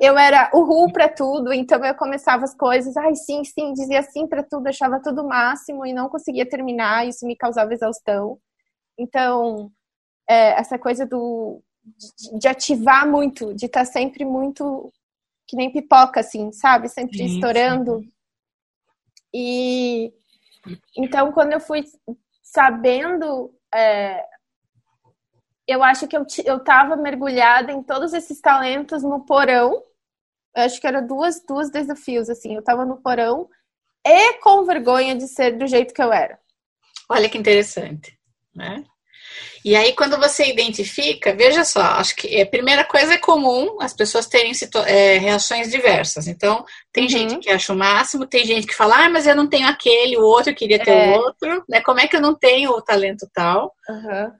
Eu 0.00 0.18
era 0.18 0.50
o 0.52 0.62
ru 0.62 0.92
para 0.92 1.08
tudo, 1.08 1.52
então 1.52 1.84
eu 1.84 1.94
começava 1.94 2.44
as 2.44 2.54
coisas, 2.54 2.96
ai 2.96 3.14
sim, 3.14 3.44
sim, 3.44 3.72
dizia 3.72 4.02
sim 4.02 4.26
para 4.26 4.42
tudo, 4.42 4.66
achava 4.66 5.00
tudo 5.00 5.26
máximo 5.26 5.86
e 5.86 5.92
não 5.92 6.08
conseguia 6.08 6.48
terminar, 6.48 7.06
isso 7.06 7.26
me 7.26 7.36
causava 7.36 7.72
exaustão. 7.72 8.38
Então, 8.98 9.70
é, 10.28 10.58
essa 10.58 10.78
coisa 10.78 11.06
do 11.06 11.62
de, 11.84 12.38
de, 12.38 12.48
ativar 12.48 13.06
muito, 13.08 13.54
de 13.54 13.66
estar 13.66 13.80
tá 13.80 13.86
sempre 13.86 14.24
muito 14.24 14.92
que 15.46 15.56
nem 15.56 15.70
pipoca, 15.70 16.20
assim, 16.20 16.52
sabe? 16.52 16.88
Sempre 16.88 17.18
sim, 17.18 17.24
estourando. 17.26 18.00
Sim. 18.00 18.12
E 19.34 20.12
então, 20.96 21.32
quando 21.32 21.52
eu 21.52 21.60
fui 21.60 21.84
sabendo, 22.42 23.54
é, 23.74 24.24
eu 25.66 25.82
acho 25.82 26.06
que 26.06 26.16
eu, 26.16 26.24
eu 26.44 26.60
tava 26.60 26.96
mergulhada 26.96 27.72
em 27.72 27.82
todos 27.82 28.12
esses 28.12 28.40
talentos 28.40 29.02
no 29.02 29.24
porão. 29.24 29.82
Eu 30.54 30.64
acho 30.64 30.80
que 30.80 30.86
era 30.86 31.00
duas, 31.00 31.44
duas 31.46 31.70
desafios, 31.70 32.28
assim. 32.28 32.54
Eu 32.54 32.62
tava 32.62 32.84
no 32.84 32.96
porão 32.96 33.48
e 34.04 34.34
com 34.40 34.64
vergonha 34.64 35.14
de 35.14 35.28
ser 35.28 35.56
do 35.56 35.66
jeito 35.66 35.94
que 35.94 36.02
eu 36.02 36.12
era. 36.12 36.38
Olha 37.08 37.28
que 37.28 37.38
interessante, 37.38 38.18
né? 38.54 38.84
E 39.64 39.76
aí, 39.76 39.92
quando 39.92 40.18
você 40.18 40.50
identifica, 40.50 41.34
veja 41.34 41.64
só, 41.64 41.80
acho 41.80 42.16
que 42.16 42.40
a 42.40 42.46
primeira 42.46 42.84
coisa 42.84 43.14
é 43.14 43.18
comum 43.18 43.80
as 43.80 43.94
pessoas 43.94 44.26
terem 44.26 44.52
é, 44.86 45.18
reações 45.18 45.70
diversas. 45.70 46.26
Então, 46.26 46.64
tem 46.92 47.04
uhum. 47.04 47.10
gente 47.10 47.38
que 47.38 47.48
acha 47.48 47.72
o 47.72 47.76
máximo, 47.76 48.26
tem 48.26 48.44
gente 48.44 48.66
que 48.66 48.74
fala, 48.74 49.04
ah, 49.04 49.08
mas 49.08 49.26
eu 49.26 49.36
não 49.36 49.48
tenho 49.48 49.68
aquele, 49.68 50.16
o 50.16 50.24
outro, 50.24 50.50
eu 50.50 50.56
queria 50.56 50.82
ter 50.82 50.90
é. 50.90 51.10
o 51.10 51.20
outro, 51.20 51.64
né? 51.68 51.80
Como 51.80 52.00
é 52.00 52.08
que 52.08 52.16
eu 52.16 52.20
não 52.20 52.34
tenho 52.34 52.72
o 52.72 52.82
talento 52.82 53.28
tal? 53.32 53.72
Uhum. 53.88 54.32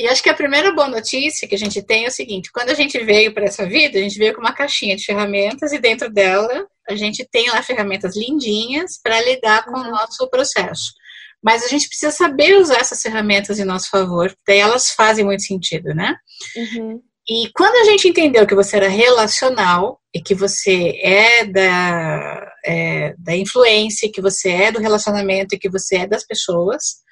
E 0.00 0.08
acho 0.08 0.22
que 0.22 0.30
a 0.30 0.34
primeira 0.34 0.72
boa 0.72 0.88
notícia 0.88 1.46
que 1.46 1.54
a 1.54 1.58
gente 1.58 1.82
tem 1.82 2.06
é 2.06 2.08
o 2.08 2.10
seguinte: 2.10 2.50
quando 2.50 2.70
a 2.70 2.74
gente 2.74 2.98
veio 3.04 3.34
para 3.34 3.44
essa 3.44 3.66
vida, 3.66 3.98
a 3.98 4.02
gente 4.02 4.18
veio 4.18 4.34
com 4.34 4.40
uma 4.40 4.54
caixinha 4.54 4.96
de 4.96 5.04
ferramentas 5.04 5.74
e 5.74 5.78
dentro 5.78 6.10
dela 6.10 6.66
a 6.88 6.96
gente 6.96 7.22
tem 7.30 7.50
lá 7.50 7.62
ferramentas 7.62 8.16
lindinhas 8.16 8.98
para 9.02 9.20
lidar 9.20 9.62
com 9.66 9.78
uhum. 9.78 9.88
o 9.88 9.90
nosso 9.90 10.26
processo. 10.30 10.94
Mas 11.42 11.62
a 11.62 11.68
gente 11.68 11.86
precisa 11.86 12.10
saber 12.10 12.56
usar 12.56 12.78
essas 12.78 13.02
ferramentas 13.02 13.58
em 13.58 13.64
nosso 13.64 13.90
favor, 13.90 14.34
daí 14.48 14.58
elas 14.58 14.90
fazem 14.90 15.22
muito 15.22 15.42
sentido, 15.42 15.94
né? 15.94 16.16
Uhum. 16.56 17.02
E 17.28 17.50
quando 17.54 17.74
a 17.76 17.84
gente 17.84 18.08
entendeu 18.08 18.46
que 18.46 18.54
você 18.54 18.78
era 18.78 18.88
relacional 18.88 20.00
e 20.14 20.20
que 20.22 20.34
você 20.34 20.98
é 21.02 21.44
da, 21.44 22.52
é, 22.64 23.14
da 23.18 23.36
influência, 23.36 24.10
que 24.10 24.22
você 24.22 24.48
é 24.48 24.72
do 24.72 24.80
relacionamento 24.80 25.54
e 25.54 25.58
que 25.58 25.68
você 25.68 25.98
é 25.98 26.06
das 26.06 26.26
pessoas, 26.26 27.02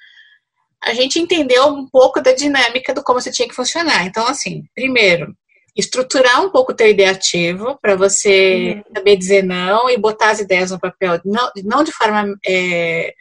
a 0.83 0.93
gente 0.93 1.19
entendeu 1.19 1.67
um 1.67 1.87
pouco 1.87 2.21
da 2.21 2.33
dinâmica 2.33 2.93
do 2.93 3.03
como 3.03 3.19
você 3.19 3.31
tinha 3.31 3.47
que 3.47 3.55
funcionar. 3.55 4.05
Então, 4.05 4.27
assim, 4.27 4.63
primeiro, 4.73 5.35
estruturar 5.75 6.43
um 6.43 6.49
pouco 6.49 6.71
o 6.71 6.75
teu 6.75 6.87
ideativo 6.87 7.77
para 7.81 7.95
você 7.95 8.75
uhum. 8.87 8.93
saber 8.95 9.17
dizer 9.17 9.43
não 9.43 9.89
e 9.89 9.97
botar 9.97 10.31
as 10.31 10.39
ideias 10.39 10.71
no 10.71 10.79
papel, 10.79 11.19
não, 11.25 11.51
não 11.63 11.83
de 11.83 11.91
forma 11.91 12.33
é, 12.45 13.13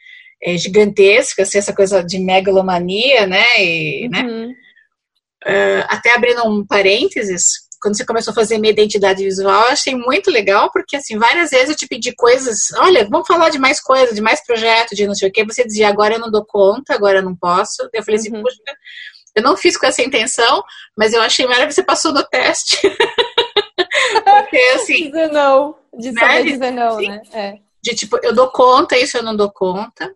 é, 0.43 0.57
gigantesca, 0.57 1.43
assim, 1.43 1.59
essa 1.59 1.75
coisa 1.75 2.03
de 2.03 2.19
megalomania, 2.19 3.27
né? 3.27 3.45
E, 3.59 4.09
né? 4.09 4.23
uhum. 4.23 4.49
né? 4.49 4.55
Uh, 5.47 5.85
até 5.89 6.15
abrindo 6.15 6.43
um 6.49 6.67
parênteses, 6.67 7.68
quando 7.81 7.97
você 7.97 8.05
começou 8.05 8.33
a 8.33 8.35
fazer 8.35 8.59
minha 8.59 8.73
identidade 8.73 9.23
visual, 9.23 9.65
eu 9.65 9.73
achei 9.73 9.95
muito 9.95 10.31
legal, 10.31 10.71
porque 10.73 10.97
assim, 10.97 11.19
várias 11.19 11.51
vezes 11.51 11.71
eu 11.71 11.77
te 11.77 11.87
pedi 11.87 12.15
coisas, 12.15 12.59
olha, 12.77 13.07
vamos 13.09 13.27
falar 13.27 13.51
de 13.51 13.59
mais 13.59 13.81
coisas, 13.81 14.15
de 14.15 14.21
mais 14.21 14.45
projetos, 14.45 14.97
de 14.97 15.07
não 15.07 15.15
sei 15.15 15.29
o 15.29 15.33
que, 15.33 15.45
você 15.45 15.65
dizia, 15.65 15.89
agora 15.89 16.15
eu 16.15 16.21
não 16.21 16.31
dou 16.31 16.45
conta, 16.45 16.95
agora 16.95 17.19
eu 17.19 17.23
não 17.23 17.37
posso. 17.37 17.89
Eu 17.93 18.03
falei 18.03 18.21
assim, 18.21 18.35
uhum. 18.35 18.43
puxa, 18.43 18.59
eu 19.35 19.43
não 19.43 19.57
fiz 19.57 19.77
com 19.77 19.87
essa 19.87 20.03
intenção, 20.03 20.63
mas 20.97 21.13
eu 21.13 21.23
achei 21.23 21.47
maravilhoso, 21.47 21.77
você 21.77 21.83
passou 21.85 22.13
no 22.13 22.25
teste. 22.25 22.79
porque 24.25 24.57
assim. 24.75 25.07
dizer 25.11 25.33
não, 25.33 25.77
de 25.97 26.13
né? 26.13 26.21
saber 26.21 26.45
dizer 26.45 26.71
não, 26.73 26.97
né? 27.01 27.23
É. 27.33 27.59
De 27.81 27.95
tipo, 27.95 28.19
eu 28.23 28.35
dou 28.35 28.51
conta, 28.51 28.99
isso 28.99 29.17
eu 29.17 29.23
não 29.23 29.37
dou 29.37 29.51
conta. 29.51 30.13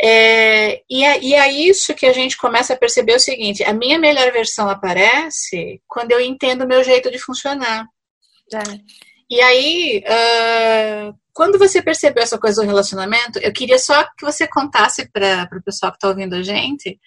É, 0.00 0.82
e, 0.90 1.04
é, 1.04 1.20
e 1.22 1.34
é 1.34 1.50
isso 1.50 1.94
que 1.94 2.04
a 2.04 2.12
gente 2.12 2.36
começa 2.36 2.74
a 2.74 2.76
perceber 2.76 3.14
o 3.14 3.20
seguinte: 3.20 3.64
a 3.64 3.72
minha 3.72 3.98
melhor 3.98 4.30
versão 4.32 4.68
aparece 4.68 5.80
quando 5.86 6.12
eu 6.12 6.20
entendo 6.20 6.64
o 6.64 6.68
meu 6.68 6.84
jeito 6.84 7.10
de 7.10 7.18
funcionar. 7.18 7.86
É. 8.52 8.80
E 9.28 9.40
aí, 9.40 10.04
uh, 10.06 11.14
quando 11.32 11.58
você 11.58 11.82
percebeu 11.82 12.22
essa 12.22 12.38
coisa 12.38 12.62
do 12.62 12.66
relacionamento, 12.66 13.38
eu 13.40 13.52
queria 13.52 13.78
só 13.78 14.04
que 14.16 14.24
você 14.24 14.46
contasse 14.46 15.10
para 15.10 15.48
o 15.52 15.62
pessoal 15.62 15.90
que 15.90 15.96
está 15.96 16.08
ouvindo 16.08 16.34
a 16.34 16.42
gente 16.42 16.98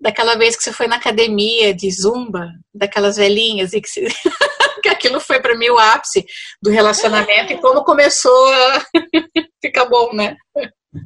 daquela 0.00 0.34
vez 0.34 0.56
que 0.56 0.62
você 0.62 0.72
foi 0.72 0.86
na 0.86 0.96
academia 0.96 1.74
de 1.74 1.90
zumba, 1.90 2.50
daquelas 2.74 3.16
velhinhas, 3.16 3.74
e 3.74 3.80
que, 3.82 3.88
se... 3.88 4.00
que 4.82 4.88
aquilo 4.88 5.20
foi 5.20 5.40
para 5.40 5.54
mim 5.54 5.68
o 5.68 5.78
ápice 5.78 6.24
do 6.62 6.70
relacionamento 6.70 7.52
e 7.52 7.60
como 7.60 7.84
começou 7.84 8.48
a 8.48 8.86
ficar 9.60 9.84
bom, 9.84 10.14
né? 10.14 10.36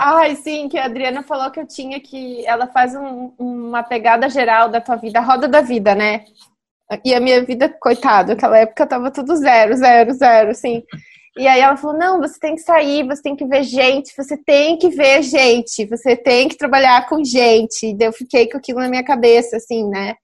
Ai, 0.01 0.35
sim, 0.37 0.69
que 0.69 0.79
a 0.79 0.87
Adriana 0.87 1.23
falou 1.23 1.51
que 1.51 1.61
eu 1.61 1.67
tinha 1.67 2.01
que. 2.01 2.45
Ela 2.47 2.67
faz 2.67 2.95
um, 2.95 3.33
uma 3.39 3.83
pegada 3.83 4.29
geral 4.31 4.69
da 4.69 4.81
tua 4.81 4.97
vida, 4.97 5.19
a 5.19 5.23
roda 5.23 5.47
da 5.47 5.61
vida, 5.61 5.95
né? 5.95 6.25
E 7.05 7.15
a 7.15 7.21
minha 7.21 7.45
vida, 7.45 7.69
coitado, 7.69 8.31
naquela 8.31 8.59
época 8.59 8.87
tava 8.87 9.11
tudo 9.11 9.37
zero, 9.37 9.77
zero, 9.77 10.13
zero, 10.15 10.51
assim. 10.51 10.83
E 11.37 11.47
aí 11.47 11.61
ela 11.61 11.77
falou: 11.77 11.99
não, 11.99 12.21
você 12.21 12.39
tem 12.39 12.55
que 12.55 12.63
sair, 12.63 13.07
você 13.07 13.23
tem 13.23 13.37
que 13.37 13.45
ver 13.45 13.63
gente, 13.65 14.15
você 14.17 14.37
tem 14.37 14.79
que 14.79 14.89
ver 14.89 15.23
gente, 15.23 15.85
você 15.87 16.17
tem 16.17 16.49
que 16.49 16.57
trabalhar 16.57 17.07
com 17.09 17.23
gente. 17.25 17.87
E 17.87 17.97
eu 18.01 18.13
fiquei 18.13 18.49
com 18.49 18.57
aquilo 18.59 18.81
na 18.81 18.89
minha 18.89 19.05
cabeça, 19.05 19.57
assim, 19.57 19.89
né? 19.89 20.17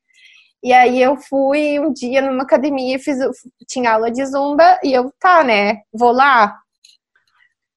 E 0.62 0.72
aí 0.72 1.00
eu 1.02 1.16
fui 1.16 1.78
um 1.80 1.92
dia 1.92 2.20
numa 2.20 2.42
academia, 2.42 2.98
fiz, 2.98 3.18
tinha 3.66 3.92
aula 3.92 4.10
de 4.10 4.24
zumba, 4.26 4.78
e 4.84 4.92
eu, 4.92 5.10
tá, 5.18 5.42
né? 5.42 5.82
Vou 5.92 6.12
lá, 6.12 6.59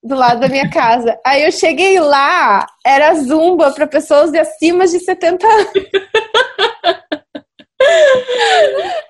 do 0.03 0.15
lado 0.15 0.41
da 0.41 0.49
minha 0.49 0.69
casa. 0.69 1.17
Aí 1.25 1.43
eu 1.43 1.51
cheguei 1.51 1.99
lá, 1.99 2.67
era 2.85 3.13
zumba 3.15 3.71
para 3.71 3.87
pessoas 3.87 4.31
de 4.31 4.37
acima 4.37 4.85
de 4.85 4.99
70 4.99 5.47
anos. 5.47 5.71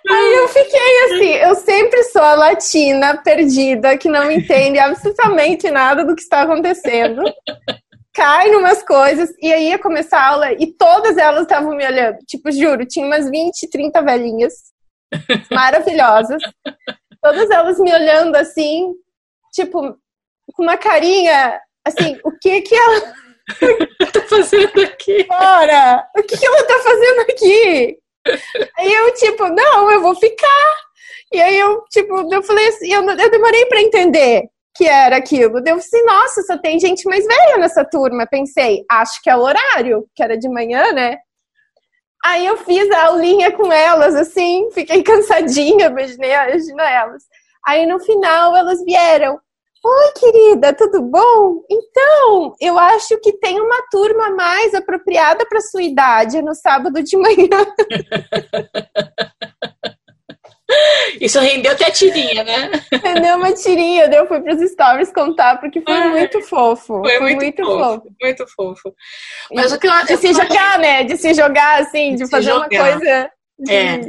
Aí 0.10 0.34
eu 0.36 0.48
fiquei 0.48 1.04
assim, 1.06 1.32
eu 1.48 1.56
sempre 1.56 2.04
sou 2.06 2.22
a 2.22 2.36
latina 2.36 3.18
perdida 3.18 3.98
que 3.98 4.10
não 4.10 4.32
entende 4.32 4.80
absolutamente 4.80 5.70
nada 5.72 6.06
do 6.06 6.16
que 6.16 6.22
está 6.22 6.42
acontecendo. 6.42 7.24
Cai 8.14 8.52
numas 8.52 8.84
coisas 8.84 9.32
e 9.42 9.52
aí 9.52 9.70
ia 9.70 9.80
começar 9.80 10.20
a 10.20 10.30
aula 10.30 10.54
e 10.54 10.68
todas 10.68 11.18
elas 11.18 11.44
estavam 11.44 11.76
me 11.76 11.86
olhando. 11.86 12.18
Tipo, 12.28 12.52
juro, 12.52 12.86
tinha 12.86 13.06
umas 13.06 13.30
20, 13.30 13.70
30 13.70 14.02
velhinhas 14.02 14.54
maravilhosas. 15.52 16.42
Todas 17.22 17.50
elas 17.50 17.80
me 17.80 17.92
olhando 17.92 18.36
assim, 18.36 18.94
tipo, 19.52 19.98
com 20.54 20.64
uma 20.64 20.78
carinha, 20.78 21.60
assim, 21.86 22.18
o 22.24 22.32
que 22.32 22.62
que 22.62 22.76
ela 22.76 23.14
tá 24.12 24.22
fazendo 24.22 24.82
aqui? 24.82 25.24
Bora! 25.26 26.08
O 26.16 26.24
que, 26.24 26.38
que 26.38 26.46
ela 26.46 26.64
tá 26.64 26.80
fazendo 26.80 27.20
aqui? 27.22 27.98
Aí 28.78 28.94
eu, 28.94 29.14
tipo, 29.16 29.48
não, 29.50 29.92
eu 29.92 30.02
vou 30.02 30.16
ficar. 30.16 30.76
E 31.32 31.42
aí 31.42 31.58
eu, 31.58 31.84
tipo, 31.92 32.34
eu 32.34 32.44
falei 32.44 32.68
assim, 32.68 32.94
eu, 32.94 33.04
eu 33.04 33.32
demorei 33.32 33.66
para 33.66 33.82
entender 33.82 34.44
que 34.76 34.86
era 34.86 35.18
aquilo. 35.18 35.62
Eu 35.66 35.76
assim, 35.76 36.04
nossa, 36.06 36.42
só 36.44 36.58
tem 36.58 36.80
gente 36.80 37.08
mais 37.08 37.26
velha 37.26 37.58
nessa 37.58 37.84
turma. 37.86 38.26
Pensei, 38.26 38.84
acho 38.90 39.22
que 39.22 39.30
é 39.30 39.36
o 39.36 39.42
horário, 39.42 40.08
que 40.16 40.24
era 40.24 40.38
de 40.38 40.50
manhã, 40.50 40.92
né? 40.94 41.18
Aí 42.26 42.46
eu 42.46 42.56
fiz 42.58 42.90
a 42.92 43.08
aulinha 43.08 43.52
com 43.52 43.72
elas, 43.72 44.16
assim, 44.16 44.70
fiquei 44.72 45.04
cansadinha, 45.04 45.88
imaginei 45.88 46.32
elas. 46.32 47.24
Aí 47.66 47.86
no 47.86 48.00
final 48.00 48.56
elas 48.56 48.84
vieram. 48.84 49.40
Oi, 49.86 50.14
querida, 50.18 50.74
tudo 50.74 51.02
bom? 51.02 51.62
Então, 51.70 52.56
eu 52.62 52.80
acho 52.80 53.20
que 53.20 53.34
tem 53.34 53.60
uma 53.60 53.86
turma 53.92 54.30
mais 54.30 54.74
apropriada 54.74 55.46
para 55.46 55.60
sua 55.60 55.84
idade 55.84 56.42
no 56.42 56.56
sábado 56.56 57.04
de 57.04 57.18
manhã. 57.18 57.50
Isso 61.20 61.38
rendeu 61.40 61.74
até 61.74 61.92
tirinha, 61.92 62.46
né? 62.46 62.72
Rendeu 63.04 63.36
uma 63.36 63.52
tirinha, 63.54 64.06
eu 64.06 64.26
fui 64.26 64.40
para 64.40 64.56
os 64.56 64.72
stories 64.72 65.12
contar, 65.12 65.60
porque 65.60 65.82
foi 65.82 66.00
muito 66.10 66.42
fofo. 66.42 67.02
Foi, 67.02 67.18
foi 67.18 67.36
muito, 67.36 67.42
muito 67.42 67.66
fofo, 67.66 67.78
fofo, 67.78 68.16
Muito 68.22 68.48
fofo. 68.48 68.96
Mas 69.54 69.74
o 69.74 69.80
que 69.80 69.88
eu, 69.88 70.06
de 70.06 70.16
se 70.18 70.34
jogar, 70.34 70.80
né? 70.80 71.04
De 71.04 71.18
se 71.18 71.34
jogar, 71.34 71.82
assim, 71.82 72.16
de, 72.16 72.24
de 72.24 72.30
fazer 72.30 72.52
jogar. 72.52 72.68
uma 72.68 72.70
coisa. 72.70 73.30
De... 73.60 73.74
É. 73.74 74.00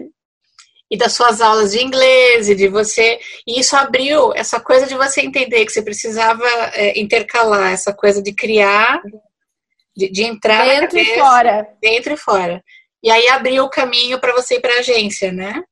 E 0.91 0.97
das 0.97 1.13
suas 1.13 1.41
aulas 1.41 1.73
de 1.73 1.83
inglês, 1.83 2.49
e 2.49 2.55
de 2.55 2.69
você. 2.69 3.19
E 3.47 3.59
isso 3.59 3.75
abriu 3.75 4.33
essa 4.35 4.61
coisa 4.61 4.87
de 4.87 4.95
você 4.95 5.23
entender 5.23 5.65
que 5.65 5.73
você 5.73 5.83
precisava 5.83 6.47
é, 6.75 6.99
intercalar 7.01 7.73
essa 7.73 7.93
coisa 7.93 8.23
de 8.23 8.33
criar, 8.35 9.03
de, 9.97 10.11
de 10.11 10.25
entrar 10.25 10.65
dentro 10.65 10.89
cabeça, 10.89 11.11
e 11.11 11.19
fora. 11.19 11.69
Dentro 11.81 12.13
e 12.13 12.17
fora. 12.17 12.65
E 13.03 13.11
aí 13.11 13.29
abriu 13.29 13.65
o 13.65 13.71
caminho 13.71 14.19
para 14.19 14.33
você 14.33 14.57
ir 14.57 14.61
para 14.61 14.77
a 14.77 14.79
agência, 14.79 15.33
né? 15.33 15.63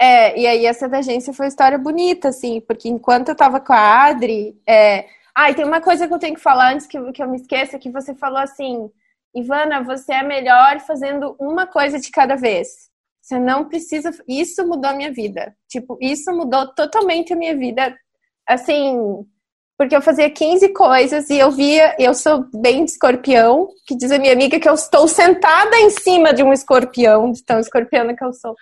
É, 0.00 0.38
e 0.38 0.46
aí 0.46 0.64
essa 0.64 0.88
da 0.88 0.98
agência 0.98 1.32
foi 1.32 1.46
uma 1.46 1.50
história 1.50 1.76
bonita, 1.76 2.28
assim, 2.28 2.60
porque 2.60 2.88
enquanto 2.88 3.30
eu 3.30 3.34
tava 3.34 3.58
com 3.58 3.72
a 3.72 4.04
Adri, 4.06 4.56
é... 4.66 5.06
ah, 5.34 5.50
e 5.50 5.54
tem 5.54 5.64
uma 5.64 5.80
coisa 5.80 6.06
que 6.06 6.14
eu 6.14 6.18
tenho 6.18 6.36
que 6.36 6.40
falar 6.40 6.72
antes 6.72 6.86
que, 6.86 7.12
que 7.12 7.22
eu 7.22 7.28
me 7.28 7.38
esqueça, 7.38 7.78
que 7.78 7.90
você 7.90 8.14
falou 8.14 8.38
assim, 8.38 8.88
Ivana, 9.34 9.82
você 9.82 10.12
é 10.12 10.22
melhor 10.22 10.78
fazendo 10.80 11.34
uma 11.38 11.66
coisa 11.66 11.98
de 11.98 12.10
cada 12.10 12.36
vez. 12.36 12.88
Você 13.28 13.38
não 13.38 13.68
precisa. 13.68 14.10
Isso 14.26 14.66
mudou 14.66 14.90
a 14.90 14.94
minha 14.94 15.12
vida. 15.12 15.54
Tipo, 15.68 15.98
isso 16.00 16.32
mudou 16.32 16.66
totalmente 16.74 17.34
a 17.34 17.36
minha 17.36 17.54
vida. 17.54 17.94
Assim, 18.48 18.96
porque 19.76 19.94
eu 19.94 20.00
fazia 20.00 20.30
15 20.30 20.70
coisas 20.70 21.28
e 21.28 21.38
eu 21.38 21.50
via, 21.50 21.94
eu 21.98 22.14
sou 22.14 22.46
bem 22.54 22.86
de 22.86 22.92
escorpião, 22.92 23.68
que 23.86 23.94
diz 23.94 24.10
a 24.10 24.18
minha 24.18 24.32
amiga 24.32 24.58
que 24.58 24.66
eu 24.66 24.72
estou 24.72 25.06
sentada 25.06 25.76
em 25.78 25.90
cima 25.90 26.32
de 26.32 26.42
um 26.42 26.54
escorpião, 26.54 27.30
de 27.30 27.44
tão 27.44 27.60
escorpiana 27.60 28.16
que 28.16 28.24
eu 28.24 28.32
sou 28.32 28.54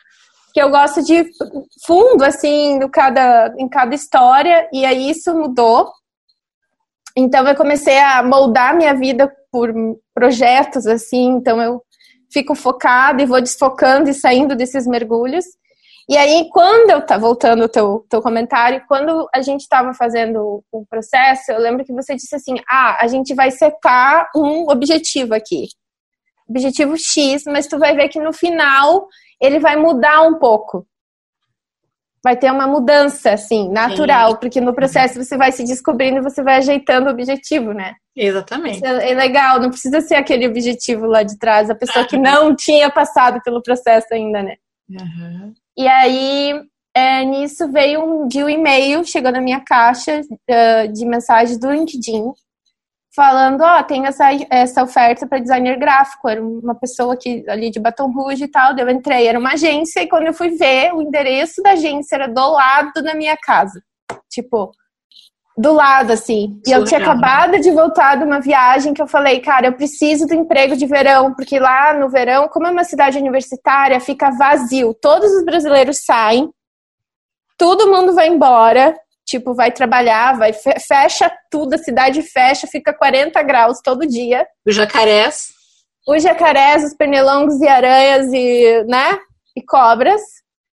que 0.53 0.63
eu 0.63 0.71
gosto 0.71 1.03
de 1.03 1.23
fundo, 1.87 2.25
assim, 2.25 2.79
no 2.79 2.89
cada, 2.89 3.55
em 3.59 3.69
cada 3.69 3.95
história, 3.95 4.67
e 4.73 4.87
aí 4.87 5.11
isso 5.11 5.35
mudou. 5.35 5.93
Então 7.15 7.47
eu 7.47 7.55
comecei 7.55 7.99
a 7.99 8.23
moldar 8.23 8.75
minha 8.75 8.95
vida 8.95 9.31
por 9.53 9.71
projetos, 10.15 10.87
assim, 10.87 11.27
então 11.33 11.61
eu 11.61 11.83
fico 12.37 12.55
focada 12.55 13.23
e 13.23 13.27
vou 13.27 13.41
desfocando 13.41 14.11
e 14.11 14.15
saindo 14.15 14.55
desses 14.55 14.87
mergulhos. 14.87 15.47
E 16.07 16.17
aí, 16.17 16.49
quando 16.53 16.91
eu 16.91 17.01
tá 17.05 17.17
voltando 17.17 17.63
ao 17.63 17.69
teu, 17.69 18.07
teu 18.11 18.21
comentário, 18.21 18.85
quando 18.87 19.27
a 19.35 19.41
gente 19.41 19.63
estava 19.63 19.95
fazendo 19.95 20.63
o 20.71 20.85
processo, 20.87 21.51
eu 21.51 21.59
lembro 21.59 21.85
que 21.85 21.95
você 21.95 22.15
disse 22.15 22.37
assim: 22.37 22.57
ah, 22.69 22.99
a 23.01 23.09
gente 23.09 23.35
vai 23.35 23.51
setar 23.51 24.29
um 24.37 24.69
objetivo 24.71 25.35
aqui. 25.35 25.67
Objetivo 26.49 26.97
X, 26.97 27.45
mas 27.47 27.67
tu 27.67 27.79
vai 27.79 27.97
ver 27.97 28.09
que 28.09 28.21
no 28.21 28.33
final 28.33 29.09
ele 29.41 29.59
vai 29.59 29.77
mudar 29.77 30.23
um 30.23 30.39
pouco. 30.39 30.87
Vai 32.27 32.37
ter 32.37 32.51
uma 32.51 32.67
mudança, 32.67 33.31
assim, 33.31 33.69
natural, 33.71 34.33
Sim. 34.33 34.39
porque 34.41 34.61
no 34.61 34.75
processo 34.75 35.15
você 35.23 35.37
vai 35.37 35.53
se 35.53 35.63
descobrindo 35.63 36.17
e 36.17 36.23
você 36.23 36.43
vai 36.43 36.57
ajeitando 36.57 37.07
o 37.07 37.13
objetivo, 37.13 37.73
né? 37.73 37.95
Exatamente. 38.17 38.85
É, 38.85 39.13
é 39.13 39.15
legal, 39.15 39.61
não 39.61 39.71
precisa 39.71 40.01
ser 40.01 40.17
aquele 40.17 40.45
objetivo 40.45 41.07
lá 41.07 41.23
de 41.23 41.39
trás, 41.39 41.71
a 41.71 41.75
pessoa 41.77 42.05
que 42.05 42.19
não 42.19 42.53
tinha 42.57 42.91
passado 42.91 43.41
pelo 43.45 43.63
processo 43.63 44.09
ainda, 44.13 44.43
né? 44.43 44.57
Uhum. 44.91 45.55
E 45.79 45.87
aí, 45.87 46.61
é, 46.97 47.25
nisso 47.25 47.71
veio 47.71 48.03
um 48.03 48.27
dia 48.27 48.45
um 48.45 48.51
e-mail, 48.51 49.05
chegou 49.05 49.31
na 49.31 49.41
minha 49.41 49.61
caixa 49.61 50.21
uh, 50.21 50.93
de 50.93 51.07
mensagem 51.07 51.57
do 51.61 51.71
LinkedIn, 51.71 52.33
falando, 53.17 53.63
ó, 53.63 53.81
oh, 53.81 53.85
tem 53.85 54.07
essa, 54.07 54.27
essa 54.51 54.83
oferta 54.83 55.27
para 55.27 55.39
designer 55.39 55.79
gráfico. 55.79 56.29
Era 56.29 56.43
uma 56.43 56.75
pessoa 56.75 57.15
aqui, 57.15 57.43
ali 57.49 57.71
de 57.71 57.81
Baton 57.81 58.13
Rouge 58.13 58.45
e 58.45 58.49
tal. 58.49 58.77
Eu 58.77 58.91
entrei, 58.91 59.27
era 59.27 59.39
uma 59.39 59.55
agência, 59.55 60.03
e 60.03 60.09
quando 60.09 60.27
eu 60.27 60.35
fui 60.35 60.51
ver, 60.51 60.93
o 60.93 61.01
endereço 61.01 61.63
da 61.63 61.71
agência 61.71 62.17
era 62.17 62.29
do 62.29 62.53
lado 62.53 63.03
da 63.03 63.15
minha 63.15 63.37
casa. 63.39 63.81
Tipo, 64.31 64.71
do 65.57 65.73
lado, 65.73 66.13
assim. 66.13 66.61
E 66.67 66.71
eu 66.71 66.85
tinha 66.85 67.01
acabado 67.01 67.59
de 67.59 67.71
voltar 67.71 68.17
de 68.17 68.25
uma 68.25 68.39
viagem 68.39 68.93
que 68.93 69.01
eu 69.01 69.07
falei, 69.07 69.41
cara, 69.41 69.69
eu 69.69 69.73
preciso 69.73 70.27
do 70.27 70.35
emprego 70.35 70.77
de 70.77 70.85
verão, 70.85 71.33
porque 71.33 71.59
lá 71.59 71.95
no 71.95 72.11
verão, 72.11 72.47
como 72.49 72.67
é 72.67 72.71
uma 72.71 72.85
cidade 72.85 73.17
universitária, 73.17 73.99
fica 73.99 74.31
vazio. 74.31 74.93
Todos 74.93 75.33
os 75.33 75.43
brasileiros 75.43 76.05
saem, 76.05 76.51
todo 77.57 77.91
mundo 77.91 78.15
vai 78.15 78.29
embora, 78.29 78.95
tipo, 79.27 79.55
vai 79.55 79.73
trabalhar, 79.73 80.39
vai 80.39 80.53
fecha 80.53 81.31
tudo, 81.51 81.75
a 81.75 81.79
cidade 81.79 82.23
fecha, 82.23 82.67
fica 82.67 82.95
40 82.95 83.43
graus 83.43 83.81
todo 83.83 84.07
dia. 84.07 84.47
Os 84.65 84.75
jacarés. 84.75 85.53
Os 86.07 86.23
jacarés, 86.23 86.85
os 86.85 86.95
pernilongos 86.95 87.61
e 87.61 87.67
aranhas 87.67 88.33
e, 88.33 88.85
né? 88.85 89.19
E 89.57 89.63
cobras. 89.63 90.23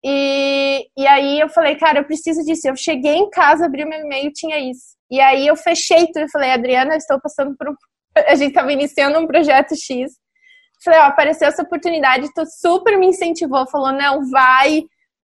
E, 0.03 0.87
e 0.97 1.05
aí 1.05 1.39
eu 1.39 1.49
falei, 1.49 1.75
cara, 1.75 1.99
eu 1.99 2.05
preciso 2.05 2.43
disso. 2.43 2.67
Eu 2.67 2.75
cheguei 2.75 3.15
em 3.15 3.29
casa, 3.29 3.65
abri 3.65 3.85
meu 3.85 3.99
e-mail, 3.99 4.31
tinha 4.33 4.57
isso. 4.57 4.97
E 5.11 5.19
aí 5.21 5.45
eu 5.45 5.55
fechei 5.55 6.07
tudo 6.07 6.25
e 6.25 6.31
falei, 6.31 6.51
Adriana, 6.51 6.93
eu 6.93 6.97
estou 6.97 7.19
passando 7.21 7.55
por 7.55 7.69
um. 7.69 7.75
A 8.27 8.35
gente 8.35 8.49
estava 8.49 8.71
iniciando 8.73 9.19
um 9.19 9.27
projeto 9.27 9.75
X. 9.75 10.11
Falei, 10.83 10.99
ó, 11.01 11.03
apareceu 11.03 11.47
essa 11.47 11.61
oportunidade, 11.61 12.33
tu 12.33 12.43
super 12.45 12.97
me 12.97 13.07
incentivou, 13.07 13.67
falou, 13.67 13.91
não, 13.91 14.29
vai, 14.29 14.83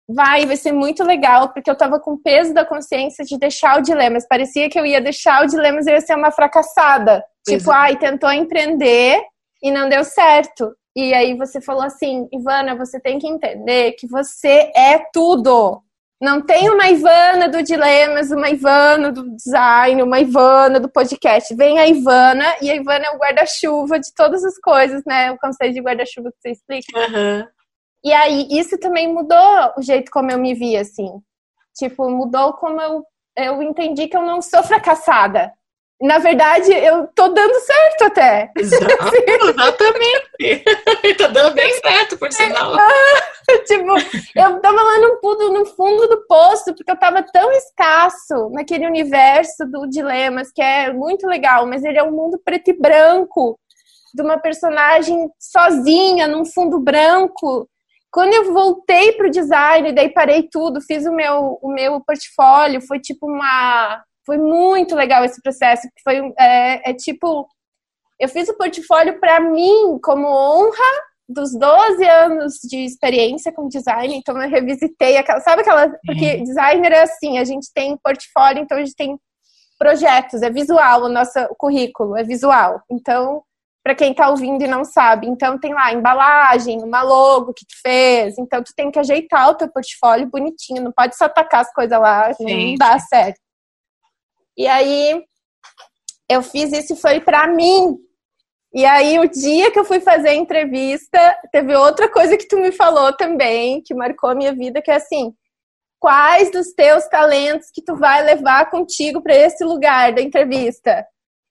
vai, 0.07 0.45
vai 0.45 0.55
ser 0.55 0.71
muito 0.71 1.03
legal, 1.03 1.49
porque 1.49 1.69
eu 1.69 1.75
tava 1.75 1.99
com 1.99 2.17
peso 2.17 2.53
da 2.53 2.65
consciência 2.65 3.25
de 3.25 3.37
deixar 3.37 3.77
o 3.77 3.81
dilemas. 3.81 4.27
Parecia 4.27 4.69
que 4.69 4.79
eu 4.79 4.85
ia 4.85 5.01
deixar 5.01 5.43
o 5.43 5.47
dilemas 5.47 5.85
e 5.85 5.91
ia 5.91 6.01
ser 6.01 6.15
uma 6.15 6.31
fracassada. 6.31 7.23
Pois 7.45 7.57
tipo, 7.57 7.71
é. 7.71 7.75
ai, 7.75 7.97
tentou 7.97 8.31
empreender 8.31 9.21
e 9.61 9.71
não 9.71 9.89
deu 9.89 10.03
certo. 10.03 10.73
E 10.95 11.13
aí 11.13 11.35
você 11.35 11.61
falou 11.61 11.83
assim, 11.83 12.27
Ivana, 12.33 12.75
você 12.75 12.99
tem 12.99 13.19
que 13.19 13.27
entender 13.27 13.91
que 13.93 14.07
você 14.07 14.71
é 14.75 14.97
tudo. 15.13 15.81
Não 16.19 16.41
tem 16.41 16.67
uma 16.69 16.89
Ivana 16.89 17.47
do 17.47 17.61
Dilemas, 17.61 18.31
uma 18.31 18.49
Ivana 18.49 19.11
do 19.11 19.35
design, 19.35 20.01
uma 20.01 20.19
Ivana 20.19 20.79
do 20.79 20.89
podcast. 20.89 21.53
Vem 21.53 21.77
a 21.77 21.87
Ivana 21.87 22.55
e 22.59 22.71
a 22.71 22.75
Ivana 22.75 23.05
é 23.05 23.11
o 23.11 23.19
guarda-chuva 23.19 23.99
de 23.99 24.11
todas 24.15 24.43
as 24.43 24.57
coisas, 24.57 25.03
né? 25.05 25.31
O 25.31 25.37
conceito 25.37 25.75
de 25.75 25.81
guarda-chuva 25.81 26.31
que 26.31 26.37
você 26.41 26.49
explica. 26.49 26.99
Uhum. 26.99 27.47
E 28.03 28.13
aí, 28.13 28.47
isso 28.51 28.77
também 28.77 29.11
mudou 29.11 29.73
o 29.77 29.81
jeito 29.81 30.11
como 30.11 30.31
eu 30.31 30.37
me 30.37 30.53
vi, 30.53 30.77
assim. 30.77 31.09
Tipo, 31.75 32.09
mudou 32.09 32.53
como 32.53 32.81
eu, 32.81 33.03
eu 33.35 33.61
entendi 33.61 34.07
que 34.07 34.17
eu 34.17 34.21
não 34.21 34.41
sou 34.41 34.63
fracassada. 34.63 35.51
Na 35.99 36.19
verdade, 36.19 36.71
eu 36.71 37.07
tô 37.07 37.27
dando 37.29 37.59
certo 37.59 38.03
até. 38.03 38.51
Exato, 38.55 38.85
exatamente. 39.49 40.63
tá 41.17 41.27
dando 41.27 41.55
bem 41.55 41.71
certo, 41.81 42.17
por 42.19 42.31
sinal. 42.31 42.77
tipo, 43.65 43.93
eu 44.35 44.61
tava 44.61 44.79
lá 44.79 44.99
no 44.99 45.19
fundo, 45.19 45.51
no 45.51 45.65
fundo 45.65 46.07
do 46.07 46.25
poço, 46.27 46.75
porque 46.75 46.91
eu 46.91 46.99
tava 46.99 47.23
tão 47.23 47.51
escasso 47.51 48.49
naquele 48.51 48.85
universo 48.85 49.65
do 49.65 49.87
Dilemas, 49.87 50.51
que 50.51 50.61
é 50.61 50.93
muito 50.93 51.25
legal, 51.25 51.65
mas 51.65 51.83
ele 51.83 51.97
é 51.97 52.03
um 52.03 52.11
mundo 52.11 52.39
preto 52.45 52.69
e 52.69 52.73
branco, 52.73 53.59
de 54.13 54.21
uma 54.21 54.37
personagem 54.37 55.27
sozinha, 55.39 56.27
num 56.27 56.45
fundo 56.45 56.79
branco, 56.79 57.67
quando 58.17 58.33
eu 58.33 58.51
voltei 58.51 59.11
para 59.11 59.27
o 59.27 59.29
design, 59.29 59.91
daí 59.91 60.09
parei 60.09 60.49
tudo, 60.51 60.81
fiz 60.81 61.05
o 61.05 61.11
meu, 61.11 61.59
o 61.61 61.71
meu 61.71 62.01
portfólio, 62.01 62.81
foi 62.81 62.99
tipo 62.99 63.27
uma. 63.27 64.03
Foi 64.25 64.39
muito 64.39 64.95
legal 64.95 65.23
esse 65.23 65.39
processo, 65.39 65.87
foi 66.03 66.33
é, 66.39 66.89
é 66.89 66.93
tipo. 66.95 67.47
Eu 68.19 68.27
fiz 68.27 68.49
o 68.49 68.57
portfólio 68.57 69.19
para 69.19 69.39
mim 69.39 69.99
como 70.03 70.27
honra 70.27 71.03
dos 71.29 71.55
12 71.59 72.03
anos 72.05 72.53
de 72.63 72.85
experiência 72.85 73.51
com 73.51 73.67
design, 73.67 74.15
então 74.15 74.41
eu 74.41 74.49
revisitei 74.49 75.17
aquela, 75.17 75.39
sabe 75.39 75.61
aquela, 75.61 75.87
porque 76.03 76.37
uhum. 76.37 76.43
designer 76.43 76.93
é 76.93 77.01
assim, 77.03 77.37
a 77.37 77.43
gente 77.43 77.71
tem 77.71 77.95
portfólio, 77.97 78.63
então 78.63 78.79
a 78.79 78.83
gente 78.83 78.95
tem 78.95 79.15
projetos, 79.77 80.41
é 80.41 80.49
visual 80.49 81.03
o 81.03 81.09
nosso 81.09 81.37
currículo, 81.55 82.17
é 82.17 82.23
visual. 82.23 82.81
Então, 82.89 83.43
para 83.87 83.95
quem 83.95 84.11
está 84.11 84.29
ouvindo 84.29 84.61
e 84.61 84.67
não 84.67 84.83
sabe. 84.83 85.27
Então 85.27 85.57
tem 85.57 85.73
lá 85.73 85.93
embalagem, 85.93 86.83
uma 86.83 87.03
logo 87.03 87.53
que 87.53 87.65
tu 87.65 87.73
fez. 87.81 88.37
Então 88.37 88.61
tu 88.61 88.73
tem 88.75 88.91
que 88.91 88.99
ajeitar 88.99 89.49
o 89.49 89.55
teu 89.55 89.69
portfólio 89.69 90.27
bonitinho, 90.27 90.83
não 90.83 90.91
pode 90.91 91.15
só 91.15 91.29
tacar 91.29 91.61
as 91.61 91.71
coisas 91.71 91.97
lá, 91.97 92.33
Sim. 92.33 92.71
não 92.71 92.75
dá 92.75 92.99
certo. 92.99 93.39
E 94.57 94.67
aí 94.67 95.23
eu 96.29 96.43
fiz 96.43 96.73
isso 96.73 96.95
e 96.95 96.97
foi 96.97 97.21
para 97.21 97.47
mim. 97.47 97.95
E 98.73 98.85
aí 98.85 99.17
o 99.19 99.29
dia 99.29 99.71
que 99.71 99.79
eu 99.79 99.85
fui 99.85 100.01
fazer 100.01 100.29
a 100.29 100.35
entrevista, 100.35 101.39
teve 101.53 101.73
outra 101.73 102.11
coisa 102.11 102.35
que 102.35 102.45
tu 102.45 102.57
me 102.57 102.73
falou 102.73 103.15
também, 103.15 103.81
que 103.81 103.93
marcou 103.93 104.31
a 104.31 104.35
minha 104.35 104.53
vida, 104.53 104.81
que 104.81 104.91
é 104.91 104.95
assim, 104.95 105.33
quais 105.97 106.51
dos 106.51 106.73
teus 106.73 107.07
talentos 107.07 107.69
que 107.73 107.81
tu 107.81 107.95
vai 107.95 108.21
levar 108.21 108.69
contigo 108.69 109.21
para 109.21 109.33
esse 109.33 109.63
lugar 109.63 110.11
da 110.11 110.21
entrevista? 110.21 111.07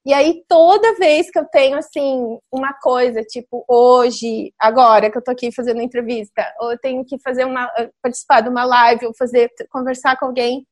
E 0.06 0.14
aí, 0.14 0.44
toda 0.48 0.94
vez 0.94 1.28
que 1.32 1.38
eu 1.38 1.44
tenho, 1.46 1.76
assim, 1.76 2.38
uma 2.52 2.72
coisa, 2.74 3.22
tipo, 3.22 3.64
hoje, 3.66 4.52
agora 4.56 5.10
que 5.10 5.18
eu 5.18 5.22
tô 5.22 5.32
aqui 5.32 5.50
fazendo 5.50 5.82
entrevista, 5.82 6.46
ou 6.60 6.70
eu 6.70 6.78
tenho 6.78 7.04
que 7.04 7.18
fazer 7.18 7.44
uma, 7.44 7.68
participar 8.00 8.40
de 8.40 8.48
uma 8.48 8.64
live, 8.64 9.06
ou 9.06 9.12
fazer, 9.18 9.50
conversar 9.68 10.16
com 10.16 10.26
alguém, 10.26 10.64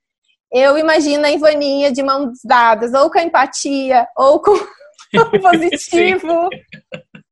eu 0.53 0.79
imagino 0.79 1.27
a 1.27 1.33
Ivaninha 1.33 1.91
de 1.91 2.01
mãos 2.01 2.39
dadas, 2.45 2.95
ou 2.95 3.11
com 3.11 3.19
a 3.19 3.25
empatia, 3.25 4.07
ou 4.17 4.41
com 4.41 4.53
o 5.19 5.41
positivo. 5.41 6.49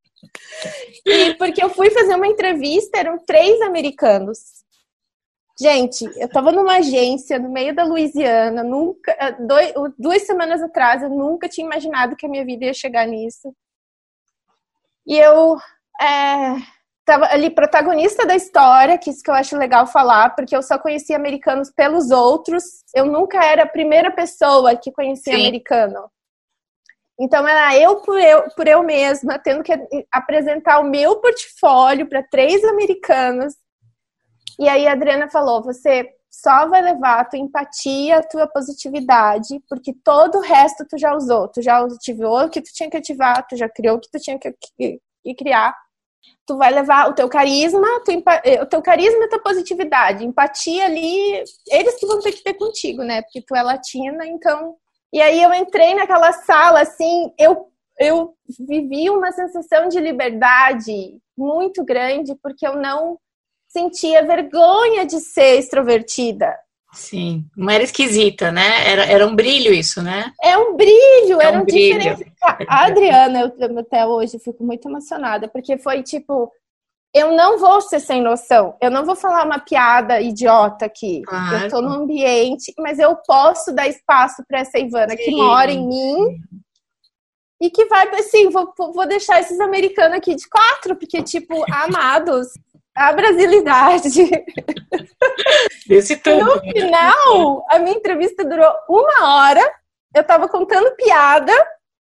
e 1.06 1.34
porque 1.34 1.62
eu 1.62 1.70
fui 1.70 1.88
fazer 1.90 2.16
uma 2.16 2.26
entrevista, 2.26 2.98
eram 2.98 3.16
três 3.24 3.60
americanos. 3.60 4.61
Gente, 5.60 6.04
eu 6.16 6.28
tava 6.28 6.50
numa 6.50 6.76
agência 6.76 7.38
no 7.38 7.50
meio 7.50 7.74
da 7.74 7.84
Louisiana, 7.84 8.64
nunca, 8.64 9.12
eh, 9.12 9.32
dois, 9.32 9.72
duas 9.98 10.22
semanas 10.22 10.62
atrás, 10.62 11.02
eu 11.02 11.10
nunca 11.10 11.48
tinha 11.48 11.66
imaginado 11.66 12.16
que 12.16 12.24
a 12.24 12.28
minha 12.28 12.44
vida 12.44 12.64
ia 12.64 12.74
chegar 12.74 13.06
nisso. 13.06 13.54
E 15.06 15.18
eu 15.18 15.56
é, 16.00 16.56
tava 17.04 17.26
ali 17.26 17.50
protagonista 17.50 18.26
da 18.26 18.34
história, 18.34 18.96
que 18.96 19.10
isso 19.10 19.22
que 19.22 19.30
eu 19.30 19.34
acho 19.34 19.56
legal 19.56 19.86
falar, 19.86 20.34
porque 20.34 20.56
eu 20.56 20.62
só 20.62 20.78
conhecia 20.78 21.16
americanos 21.16 21.70
pelos 21.70 22.10
outros. 22.10 22.64
Eu 22.94 23.06
nunca 23.06 23.44
era 23.44 23.64
a 23.64 23.68
primeira 23.68 24.10
pessoa 24.10 24.76
que 24.76 24.90
conhecia 24.90 25.34
Sim. 25.34 25.40
americano. 25.40 26.10
Então 27.20 27.46
era 27.46 27.76
eu 27.76 28.00
por 28.00 28.18
eu, 28.18 28.50
por 28.56 28.66
eu 28.66 28.82
mesma, 28.82 29.38
tendo 29.38 29.62
que 29.62 29.72
apresentar 30.10 30.80
o 30.80 30.84
meu 30.90 31.20
portfólio 31.20 32.08
para 32.08 32.22
três 32.22 32.64
americanos 32.64 33.54
e 34.58 34.68
aí 34.68 34.86
a 34.86 34.92
Adriana 34.92 35.28
falou: 35.28 35.62
você 35.62 36.08
só 36.32 36.66
vai 36.66 36.80
levar 36.80 37.20
a 37.20 37.24
tua 37.24 37.38
empatia, 37.38 38.18
a 38.18 38.22
tua 38.22 38.46
positividade, 38.46 39.62
porque 39.68 39.92
todo 40.02 40.38
o 40.38 40.40
resto 40.40 40.86
tu 40.88 40.96
já 40.96 41.14
usou. 41.14 41.46
Tu 41.48 41.60
já 41.60 41.84
ativou 41.84 42.44
o 42.44 42.48
que 42.48 42.62
tu 42.62 42.72
tinha 42.72 42.88
que 42.88 42.96
ativar, 42.96 43.46
tu 43.46 43.54
já 43.54 43.68
criou 43.68 43.96
o 43.96 44.00
que 44.00 44.10
tu 44.10 44.18
tinha 44.18 44.38
que, 44.38 44.50
que, 44.76 45.00
que 45.22 45.34
criar. 45.34 45.76
Tu 46.46 46.56
vai 46.56 46.72
levar 46.72 47.10
o 47.10 47.14
teu 47.14 47.28
carisma, 47.28 47.86
eh, 48.44 48.62
o 48.62 48.66
teu 48.66 48.80
carisma 48.80 49.20
e 49.20 49.24
a 49.24 49.28
tua 49.28 49.42
positividade. 49.42 50.24
Empatia 50.24 50.86
ali, 50.86 51.44
eles 51.68 51.96
que 51.98 52.06
vão 52.06 52.20
ter 52.20 52.32
que 52.32 52.42
ter 52.42 52.54
contigo, 52.54 53.02
né? 53.02 53.22
Porque 53.22 53.42
tu 53.42 53.54
é 53.54 53.62
latina, 53.62 54.26
então. 54.26 54.76
E 55.12 55.20
aí 55.20 55.42
eu 55.42 55.52
entrei 55.52 55.94
naquela 55.94 56.32
sala, 56.32 56.80
assim, 56.80 57.32
eu, 57.38 57.68
eu 57.98 58.34
vivi 58.58 59.10
uma 59.10 59.30
sensação 59.32 59.88
de 59.88 60.00
liberdade 60.00 61.18
muito 61.36 61.84
grande, 61.84 62.34
porque 62.42 62.66
eu 62.66 62.76
não 62.76 63.18
sentia 63.72 64.24
vergonha 64.24 65.06
de 65.06 65.18
ser 65.20 65.58
extrovertida. 65.58 66.54
Sim, 66.92 67.46
não 67.56 67.70
era 67.70 67.82
esquisita, 67.82 68.52
né? 68.52 68.86
Era, 68.86 69.06
era 69.06 69.26
um 69.26 69.34
brilho 69.34 69.72
isso, 69.72 70.02
né? 70.02 70.30
É 70.42 70.58
um 70.58 70.76
brilho, 70.76 71.40
é 71.40 71.46
era 71.46 71.58
um, 71.58 71.62
um 71.62 71.64
brilho. 71.64 72.18
A 72.68 72.84
Adriana, 72.84 73.50
eu 73.58 73.78
até 73.78 74.04
hoje 74.06 74.38
fico 74.38 74.62
muito 74.62 74.86
emocionada, 74.86 75.48
porque 75.48 75.78
foi 75.78 76.02
tipo, 76.02 76.52
eu 77.14 77.32
não 77.32 77.58
vou 77.58 77.80
ser 77.80 77.98
sem 77.98 78.20
noção, 78.20 78.76
eu 78.78 78.90
não 78.90 79.06
vou 79.06 79.16
falar 79.16 79.46
uma 79.46 79.58
piada 79.58 80.20
idiota 80.20 80.84
aqui. 80.84 81.22
Claro. 81.22 81.64
Eu 81.64 81.70
tô 81.70 81.80
no 81.80 81.94
ambiente, 81.94 82.74
mas 82.78 82.98
eu 82.98 83.16
posso 83.26 83.72
dar 83.72 83.88
espaço 83.88 84.44
para 84.46 84.60
essa 84.60 84.78
Ivana 84.78 85.16
Sim. 85.16 85.16
que 85.16 85.30
mora 85.30 85.70
em 85.72 85.86
mim. 85.86 86.36
E 87.58 87.70
que 87.70 87.86
vai, 87.86 88.08
assim, 88.16 88.50
vou, 88.50 88.74
vou 88.76 89.06
deixar 89.06 89.40
esses 89.40 89.60
americanos 89.60 90.18
aqui 90.18 90.34
de 90.34 90.48
quatro, 90.48 90.96
porque, 90.96 91.22
tipo, 91.22 91.54
amados, 91.72 92.48
a 92.94 93.12
brasilidade. 93.12 94.30
Desse 95.86 96.16
tudo. 96.16 96.44
No 96.44 96.60
final, 96.60 97.66
a 97.68 97.78
minha 97.78 97.96
entrevista 97.96 98.44
durou 98.44 98.72
uma 98.88 99.36
hora. 99.36 99.62
Eu 100.14 100.24
tava 100.24 100.48
contando 100.48 100.94
piada, 100.94 101.52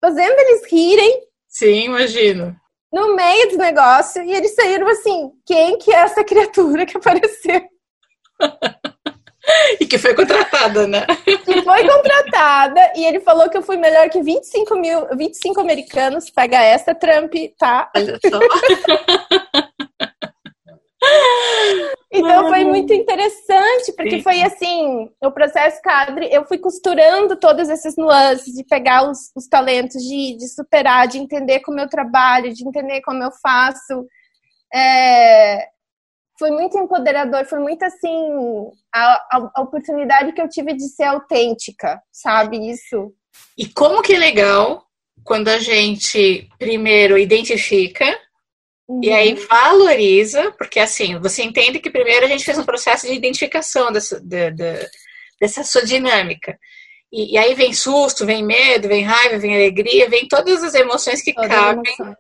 fazendo 0.02 0.39
eles 0.39 0.72
rirem. 0.72 1.22
Sim, 1.48 1.86
imagino. 1.86 2.56
No 2.91 3.15
meio 3.15 3.52
do 3.52 3.58
negócio, 3.58 4.24
e 4.24 4.34
eles 4.34 4.56
saíram 4.56 4.88
assim: 4.88 5.32
quem 5.46 5.78
que 5.78 5.94
é 5.94 6.00
essa 6.00 6.24
criatura 6.24 6.86
que 6.86 6.98
apareceu? 6.98 7.62
e 9.80 9.86
que 9.86 9.98
foi 9.98 10.13
contratada, 10.13 10.88
né? 10.88 11.06
Que 11.26 11.62
foi 11.62 11.88
contratada, 11.88 12.91
e 12.96 13.06
ele 13.06 13.20
falou 13.22 13.50
que 13.50 13.58
eu 13.58 13.62
fui 13.62 13.78
melhor 13.78 14.10
que 14.10 14.22
25 14.22 14.76
mil, 14.76 15.08
25 15.15 15.62
americanos. 15.62 16.30
Pega 16.30 16.62
essa, 16.62 16.94
Trump, 16.94 17.34
tá? 17.58 17.89
Olha 17.96 18.20
só. 18.30 18.39
Então 22.13 22.50
foi 22.50 22.65
muito 22.65 22.93
interessante, 22.93 23.93
porque 23.95 24.17
Sim. 24.17 24.21
foi 24.21 24.41
assim, 24.41 25.10
o 25.24 25.32
processo 25.32 25.82
cadre, 25.82 26.28
eu 26.30 26.43
fui 26.43 26.58
costurando 26.58 27.38
todos 27.38 27.69
esses 27.69 27.95
nuances, 27.95 28.54
de 28.54 28.65
pegar 28.65 29.10
os, 29.10 29.32
os 29.34 29.47
talentos, 29.47 30.04
de, 30.04 30.36
de, 30.36 30.50
superar, 30.50 31.08
de 31.08 31.17
entender 31.17 31.62
como 31.62 31.80
eu 31.80 31.88
trabalho, 31.88 32.54
de 32.54 32.67
entender 32.67 33.00
como 33.02 33.24
eu 33.24 33.32
faço. 33.41 34.06
É, 34.74 35.67
foi 36.38 36.52
muito 36.52 36.78
empoderador, 36.78 37.45
foi 37.45 37.60
muito 37.60 37.84
assim, 37.84 38.69
a, 38.93 39.13
a, 39.32 39.52
a 39.56 39.62
oportunidade 39.62 40.34
que 40.34 40.41
eu 40.41 40.50
tive 40.50 40.74
de 40.74 40.89
ser 40.89 41.04
autêntica, 41.04 42.02
sabe 42.12 42.69
isso? 42.69 43.13
E 43.58 43.67
como 43.67 44.02
que 44.02 44.13
é 44.13 44.17
legal 44.17 44.84
quando 45.24 45.47
a 45.47 45.60
gente 45.60 46.50
primeiro 46.60 47.17
identifica 47.17 48.06
Uhum. 48.91 48.99
E 49.01 49.10
aí 49.10 49.34
uhum. 49.34 49.47
valoriza, 49.49 50.51
porque 50.58 50.80
assim, 50.80 51.17
você 51.17 51.43
entende 51.43 51.80
que 51.80 51.89
primeiro 51.89 52.25
a 52.25 52.27
gente 52.27 52.43
fez 52.43 52.58
um 52.58 52.65
processo 52.65 53.08
de 53.08 53.13
identificação 53.13 53.89
dessa, 53.89 54.19
de, 54.19 54.51
de, 54.51 54.89
dessa 55.39 55.63
sua 55.63 55.86
dinâmica. 55.86 56.60
E, 57.10 57.34
e, 57.34 57.38
aí 57.38 57.54
vem 57.54 57.73
susto, 57.73 58.25
vem 58.25 58.43
medo, 58.43 58.89
vem 58.89 59.04
raiva, 59.04 59.38
vem 59.38 59.56
alegria, 59.56 60.10
vem 60.10 60.27
todas 60.27 60.62
as 60.62 60.73
emoções 60.73 61.21
que 61.21 61.34
todas 61.34 61.49
cabem. 61.49 61.84
Emoções. 61.99 62.17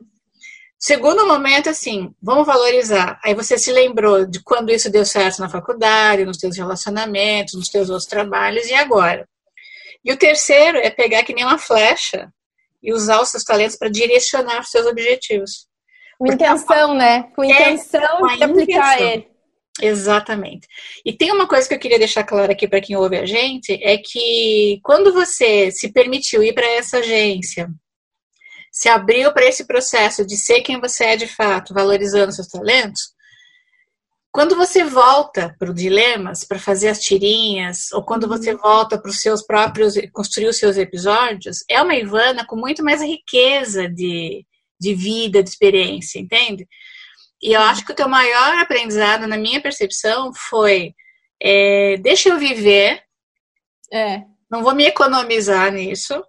Segundo 0.79 1.27
momento, 1.27 1.69
assim, 1.69 2.13
vamos 2.21 2.45
valorizar. 2.45 3.19
Aí 3.23 3.35
você 3.35 3.57
se 3.57 3.71
lembrou 3.71 4.25
de 4.25 4.41
quando 4.41 4.71
isso 4.71 4.89
deu 4.89 5.05
certo 5.05 5.39
na 5.39 5.49
faculdade, 5.49 6.25
nos 6.25 6.37
teus 6.37 6.57
relacionamentos, 6.57 7.53
nos 7.53 7.69
teus 7.69 7.89
outros 7.89 8.07
trabalhos, 8.07 8.67
e 8.67 8.73
agora? 8.73 9.27
E 10.03 10.11
o 10.11 10.17
terceiro 10.17 10.77
é 10.77 10.89
pegar 10.89 11.23
que 11.23 11.35
nem 11.35 11.43
uma 11.43 11.59
flecha 11.59 12.31
e 12.81 12.91
usar 12.93 13.21
os 13.21 13.29
seus 13.29 13.43
talentos 13.43 13.75
para 13.75 13.89
direcionar 13.89 14.61
os 14.61 14.71
seus 14.71 14.87
objetivos. 14.87 15.67
Com 16.21 16.33
intenção, 16.33 16.93
né? 16.93 17.23
Com 17.35 17.43
intenção 17.43 18.29
é, 18.29 18.37
de 18.37 18.43
aplicar 18.43 18.95
intenção. 18.95 19.07
ele. 19.07 19.27
Exatamente. 19.81 20.67
E 21.03 21.11
tem 21.11 21.31
uma 21.31 21.47
coisa 21.47 21.67
que 21.67 21.73
eu 21.73 21.79
queria 21.79 21.97
deixar 21.97 22.23
claro 22.23 22.51
aqui 22.51 22.67
para 22.67 22.79
quem 22.79 22.95
ouve 22.95 23.17
a 23.17 23.25
gente, 23.25 23.73
é 23.81 23.97
que 23.97 24.79
quando 24.83 25.11
você 25.11 25.71
se 25.71 25.91
permitiu 25.91 26.43
ir 26.43 26.53
para 26.53 26.67
essa 26.67 26.99
agência, 26.99 27.67
se 28.71 28.87
abriu 28.87 29.33
para 29.33 29.45
esse 29.45 29.65
processo 29.65 30.23
de 30.23 30.37
ser 30.37 30.61
quem 30.61 30.79
você 30.79 31.05
é 31.05 31.15
de 31.15 31.25
fato, 31.25 31.73
valorizando 31.73 32.31
seus 32.31 32.47
talentos, 32.47 33.01
quando 34.31 34.55
você 34.55 34.83
volta 34.83 35.55
para 35.57 35.71
o 35.71 35.73
Dilemas 35.73 36.45
para 36.45 36.59
fazer 36.59 36.89
as 36.89 36.99
tirinhas, 36.99 37.91
ou 37.91 38.03
quando 38.05 38.23
uhum. 38.23 38.29
você 38.29 38.55
volta 38.55 39.01
para 39.01 39.09
os 39.09 39.21
seus 39.21 39.41
próprios, 39.41 39.95
construir 40.13 40.47
os 40.47 40.57
seus 40.57 40.77
episódios, 40.77 41.65
é 41.67 41.81
uma 41.81 41.95
Ivana 41.95 42.45
com 42.45 42.55
muito 42.55 42.83
mais 42.83 43.01
riqueza 43.01 43.89
de, 43.89 44.45
de 44.81 44.95
vida, 44.95 45.43
de 45.43 45.49
experiência, 45.49 46.19
entende? 46.19 46.67
E 47.41 47.53
eu 47.53 47.61
acho 47.61 47.85
que 47.85 47.91
o 47.91 47.95
teu 47.95 48.09
maior 48.09 48.57
aprendizado, 48.57 49.27
na 49.27 49.37
minha 49.37 49.61
percepção, 49.61 50.31
foi 50.33 50.93
é, 51.41 51.97
deixa 51.97 52.29
eu 52.29 52.37
viver, 52.37 53.01
é. 53.91 54.23
não 54.49 54.63
vou 54.63 54.75
me 54.75 54.85
economizar 54.85 55.71
nisso, 55.71 56.23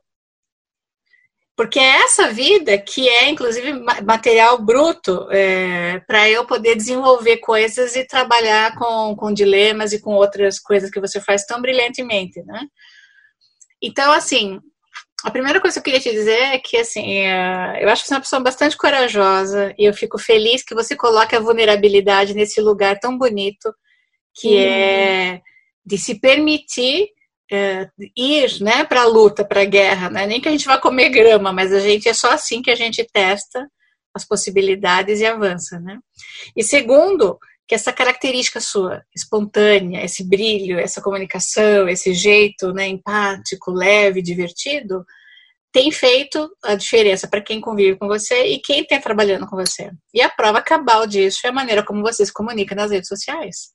porque 1.54 1.78
é 1.78 2.02
essa 2.02 2.32
vida 2.32 2.78
que 2.78 3.08
é, 3.08 3.28
inclusive, 3.28 3.72
material 4.02 4.58
bruto 4.58 5.28
é, 5.30 6.00
para 6.00 6.28
eu 6.30 6.46
poder 6.46 6.76
desenvolver 6.76 7.38
coisas 7.38 7.94
e 7.94 8.06
trabalhar 8.06 8.74
com, 8.76 9.14
com 9.14 9.32
dilemas 9.32 9.92
e 9.92 10.00
com 10.00 10.14
outras 10.14 10.58
coisas 10.58 10.90
que 10.90 11.00
você 11.00 11.20
faz 11.20 11.44
tão 11.44 11.60
brilhantemente, 11.60 12.42
né? 12.42 12.66
Então, 13.82 14.12
assim, 14.12 14.60
a 15.24 15.30
primeira 15.30 15.60
coisa 15.60 15.74
que 15.74 15.78
eu 15.80 15.84
queria 15.84 16.00
te 16.00 16.10
dizer 16.10 16.38
é 16.38 16.58
que, 16.58 16.76
assim, 16.76 17.20
é, 17.20 17.82
eu 17.82 17.88
acho 17.88 18.02
que 18.02 18.08
você 18.08 18.14
é 18.14 18.16
uma 18.16 18.22
pessoa 18.22 18.42
bastante 18.42 18.76
corajosa 18.76 19.74
e 19.78 19.84
eu 19.84 19.94
fico 19.94 20.18
feliz 20.18 20.62
que 20.64 20.74
você 20.74 20.96
coloque 20.96 21.36
a 21.36 21.40
vulnerabilidade 21.40 22.34
nesse 22.34 22.60
lugar 22.60 22.98
tão 22.98 23.16
bonito 23.16 23.72
que 24.34 24.48
uhum. 24.48 24.60
é 24.60 25.40
de 25.84 25.98
se 25.98 26.20
permitir 26.20 27.08
é, 27.50 27.88
ir 28.16 28.62
né, 28.62 28.84
para 28.84 29.02
a 29.02 29.06
luta, 29.06 29.44
para 29.44 29.62
a 29.62 29.66
guerra, 29.66 30.08
né? 30.08 30.26
nem 30.26 30.40
que 30.40 30.48
a 30.48 30.52
gente 30.52 30.64
vá 30.64 30.78
comer 30.78 31.10
grama, 31.10 31.52
mas 31.52 31.72
a 31.72 31.80
gente 31.80 32.08
é 32.08 32.14
só 32.14 32.30
assim 32.30 32.62
que 32.62 32.70
a 32.70 32.74
gente 32.74 33.06
testa 33.12 33.68
as 34.14 34.24
possibilidades 34.24 35.20
e 35.20 35.26
avança. 35.26 35.78
Né? 35.80 35.98
E 36.56 36.62
segundo, 36.62 37.38
que 37.72 37.76
essa 37.76 37.90
característica 37.90 38.60
sua, 38.60 39.02
espontânea, 39.16 40.04
esse 40.04 40.22
brilho, 40.22 40.78
essa 40.78 41.00
comunicação, 41.00 41.88
esse 41.88 42.12
jeito 42.12 42.70
né, 42.74 42.86
empático, 42.86 43.70
leve, 43.70 44.20
divertido, 44.20 45.06
tem 45.72 45.90
feito 45.90 46.54
a 46.62 46.74
diferença 46.74 47.26
para 47.26 47.40
quem 47.40 47.62
convive 47.62 47.96
com 47.96 48.06
você 48.06 48.44
e 48.48 48.58
quem 48.58 48.82
está 48.82 49.00
trabalhando 49.00 49.46
com 49.46 49.56
você. 49.56 49.90
E 50.12 50.20
a 50.20 50.28
prova 50.28 50.60
cabal 50.60 51.06
disso 51.06 51.46
é 51.46 51.48
a 51.48 51.52
maneira 51.52 51.82
como 51.82 52.02
você 52.02 52.26
se 52.26 52.32
comunica 52.32 52.74
nas 52.74 52.90
redes 52.90 53.08
sociais. 53.08 53.70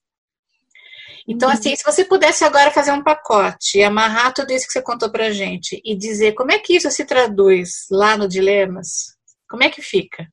Então, 1.27 1.49
assim, 1.49 1.75
se 1.75 1.83
você 1.83 2.05
pudesse 2.05 2.43
agora 2.43 2.69
fazer 2.69 2.91
um 2.91 3.03
pacote 3.03 3.79
e 3.79 3.83
amarrar 3.83 4.31
tudo 4.31 4.53
isso 4.53 4.67
que 4.67 4.73
você 4.73 4.81
contou 4.83 5.11
pra 5.11 5.31
gente 5.31 5.81
e 5.83 5.97
dizer 5.97 6.33
como 6.33 6.51
é 6.51 6.59
que 6.59 6.75
isso 6.75 6.91
se 6.91 7.03
traduz 7.03 7.87
lá 7.89 8.15
no 8.15 8.27
Dilemas, 8.27 9.17
como 9.49 9.63
é 9.63 9.71
que 9.71 9.81
fica? 9.81 10.27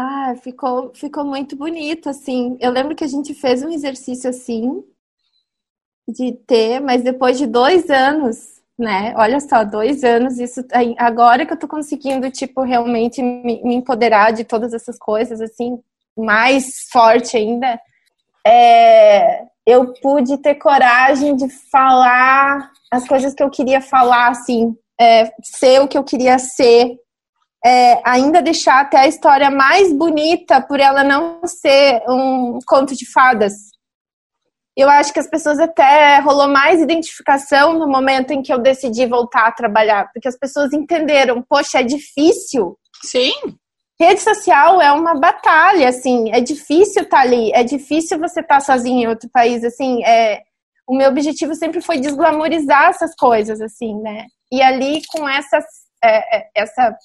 Ah, 0.00 0.34
ficou, 0.42 0.92
ficou 0.94 1.24
muito 1.24 1.56
bonito, 1.56 2.08
assim. 2.08 2.56
Eu 2.60 2.70
lembro 2.70 2.94
que 2.94 3.04
a 3.04 3.08
gente 3.08 3.34
fez 3.34 3.62
um 3.62 3.70
exercício 3.70 4.30
assim, 4.30 4.84
de 6.08 6.32
ter, 6.46 6.80
mas 6.80 7.02
depois 7.02 7.36
de 7.36 7.46
dois 7.46 7.90
anos, 7.90 8.60
né? 8.78 9.12
Olha 9.16 9.40
só, 9.40 9.64
dois 9.64 10.04
anos, 10.04 10.38
isso 10.38 10.64
agora 10.98 11.44
que 11.44 11.52
eu 11.52 11.58
tô 11.58 11.66
conseguindo, 11.66 12.30
tipo, 12.30 12.62
realmente 12.62 13.20
me, 13.22 13.62
me 13.64 13.74
empoderar 13.74 14.32
de 14.32 14.44
todas 14.44 14.72
essas 14.72 14.98
coisas, 14.98 15.40
assim, 15.40 15.80
mais 16.16 16.88
forte 16.92 17.36
ainda 17.36 17.80
é, 18.48 19.42
eu 19.66 19.92
pude 20.00 20.38
ter 20.38 20.54
coragem 20.54 21.36
de 21.36 21.48
falar 21.70 22.70
as 22.90 23.06
coisas 23.06 23.34
que 23.34 23.42
eu 23.42 23.50
queria 23.50 23.80
falar, 23.80 24.28
assim, 24.28 24.74
é, 24.98 25.30
ser 25.42 25.82
o 25.82 25.88
que 25.88 25.98
eu 25.98 26.04
queria 26.04 26.38
ser, 26.38 26.96
é, 27.64 28.00
ainda 28.04 28.40
deixar 28.40 28.80
até 28.80 28.98
a 28.98 29.06
história 29.06 29.50
mais 29.50 29.92
bonita 29.92 30.60
por 30.60 30.78
ela 30.80 31.02
não 31.02 31.40
ser 31.46 32.02
um 32.08 32.58
conto 32.66 32.94
de 32.94 33.10
fadas. 33.10 33.52
Eu 34.76 34.88
acho 34.88 35.12
que 35.12 35.18
as 35.18 35.28
pessoas 35.28 35.58
até 35.58 36.20
rolou 36.20 36.46
mais 36.46 36.80
identificação 36.80 37.76
no 37.76 37.88
momento 37.88 38.30
em 38.30 38.42
que 38.42 38.52
eu 38.52 38.60
decidi 38.60 39.06
voltar 39.06 39.48
a 39.48 39.52
trabalhar, 39.52 40.08
porque 40.12 40.28
as 40.28 40.38
pessoas 40.38 40.72
entenderam, 40.72 41.42
poxa, 41.42 41.80
é 41.80 41.82
difícil. 41.82 42.78
Sim. 43.02 43.32
Rede 44.00 44.20
social 44.20 44.80
é 44.80 44.92
uma 44.92 45.18
batalha, 45.18 45.88
assim, 45.88 46.30
é 46.30 46.40
difícil 46.40 47.02
estar 47.02 47.16
tá 47.16 47.22
ali, 47.24 47.50
é 47.52 47.64
difícil 47.64 48.20
você 48.20 48.38
estar 48.38 48.58
tá 48.58 48.60
sozinho 48.60 49.02
em 49.02 49.08
outro 49.08 49.28
país, 49.32 49.64
assim, 49.64 50.04
é, 50.04 50.42
o 50.88 50.96
meu 50.96 51.10
objetivo 51.10 51.56
sempre 51.56 51.80
foi 51.80 51.98
desglamorizar 51.98 52.90
essas 52.90 53.14
coisas, 53.16 53.60
assim, 53.60 54.00
né? 54.00 54.26
E 54.52 54.62
ali 54.62 55.02
com 55.08 55.28
essas, 55.28 55.64
é, 56.02 56.38
é, 56.38 56.50
essa, 56.54 56.96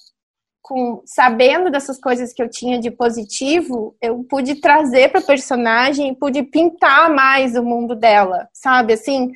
com 0.64 1.02
sabendo 1.04 1.70
dessas 1.70 2.00
coisas 2.00 2.32
que 2.32 2.42
eu 2.42 2.48
tinha 2.48 2.80
de 2.80 2.90
positivo, 2.90 3.94
eu 4.00 4.24
pude 4.24 4.62
trazer 4.62 5.10
para 5.10 5.20
personagem, 5.20 6.14
pude 6.14 6.42
pintar 6.42 7.10
mais 7.10 7.54
o 7.54 7.62
mundo 7.62 7.94
dela, 7.94 8.48
sabe? 8.50 8.94
Assim, 8.94 9.30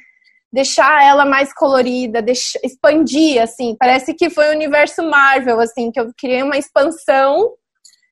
deixar 0.50 1.04
ela 1.04 1.26
mais 1.26 1.52
colorida, 1.52 2.22
deixar, 2.22 2.58
expandir, 2.64 3.42
assim. 3.42 3.76
Parece 3.78 4.14
que 4.14 4.30
foi 4.30 4.48
o 4.48 4.56
universo 4.56 5.02
Marvel, 5.02 5.60
assim, 5.60 5.90
que 5.90 6.00
eu 6.00 6.10
criei 6.18 6.42
uma 6.42 6.56
expansão, 6.56 7.52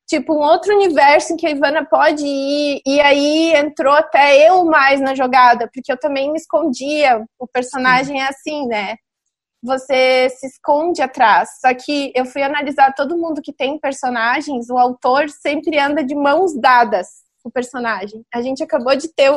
tipo 0.07 0.35
um 0.35 0.43
outro 0.43 0.77
universo 0.77 1.33
em 1.33 1.37
que 1.37 1.47
a 1.47 1.51
Ivana 1.51 1.87
pode 1.87 2.27
ir. 2.27 2.83
E 2.87 3.01
aí 3.01 3.55
entrou 3.55 3.95
até 3.95 4.47
eu 4.47 4.63
mais 4.67 5.01
na 5.01 5.15
jogada, 5.15 5.71
porque 5.73 5.91
eu 5.91 5.99
também 5.99 6.31
me 6.31 6.37
escondia. 6.37 7.25
O 7.39 7.47
personagem 7.49 8.21
é 8.21 8.29
assim, 8.29 8.67
né? 8.67 8.97
Você 9.63 10.29
se 10.31 10.47
esconde 10.47 11.03
atrás. 11.03 11.49
Só 11.61 11.73
que 11.75 12.13
eu 12.15 12.25
fui 12.25 12.43
analisar 12.43 12.95
todo 12.95 13.17
mundo 13.17 13.43
que 13.43 13.53
tem 13.53 13.79
personagens, 13.79 14.71
o 14.71 14.79
autor 14.79 15.29
sempre 15.29 15.79
anda 15.79 16.05
de 16.05 16.15
mãos 16.15 16.55
dadas 16.55 17.27
o 17.45 17.51
personagem. 17.51 18.25
A 18.35 18.43
gente 18.43 18.63
acabou 18.63 18.97
de 18.97 19.09
ter 19.09 19.31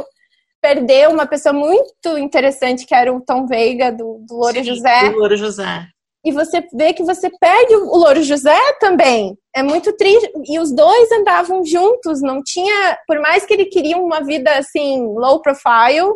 perdeu 0.62 1.12
uma 1.12 1.26
pessoa 1.26 1.54
muito 1.54 2.18
interessante, 2.18 2.86
que 2.86 2.94
era 2.94 3.14
o 3.14 3.22
Tom 3.22 3.46
Veiga, 3.46 3.92
do, 3.92 4.26
do 4.28 4.36
Louro 4.36 4.56
Sim, 4.56 4.64
José. 4.64 5.10
Do 5.10 5.18
Louro 5.18 5.38
José. 5.38 5.88
E 6.26 6.34
você 6.34 6.62
vê 6.74 6.94
que 6.94 7.04
você 7.04 7.30
perde 7.40 7.76
o 7.76 7.96
Louro 7.96 8.22
José 8.22 8.60
também. 8.80 9.38
É 9.56 9.64
muito 9.64 9.96
triste. 9.96 10.30
E 10.46 10.60
os 10.60 10.70
dois 10.72 11.10
andavam 11.14 11.64
juntos, 11.64 12.22
não 12.22 12.44
tinha. 12.44 12.98
Por 13.08 13.22
mais 13.22 13.46
que 13.46 13.54
ele 13.54 13.66
queria 13.66 13.98
uma 13.98 14.22
vida 14.22 14.58
assim, 14.58 15.02
low 15.02 15.42
profile, 15.42 16.14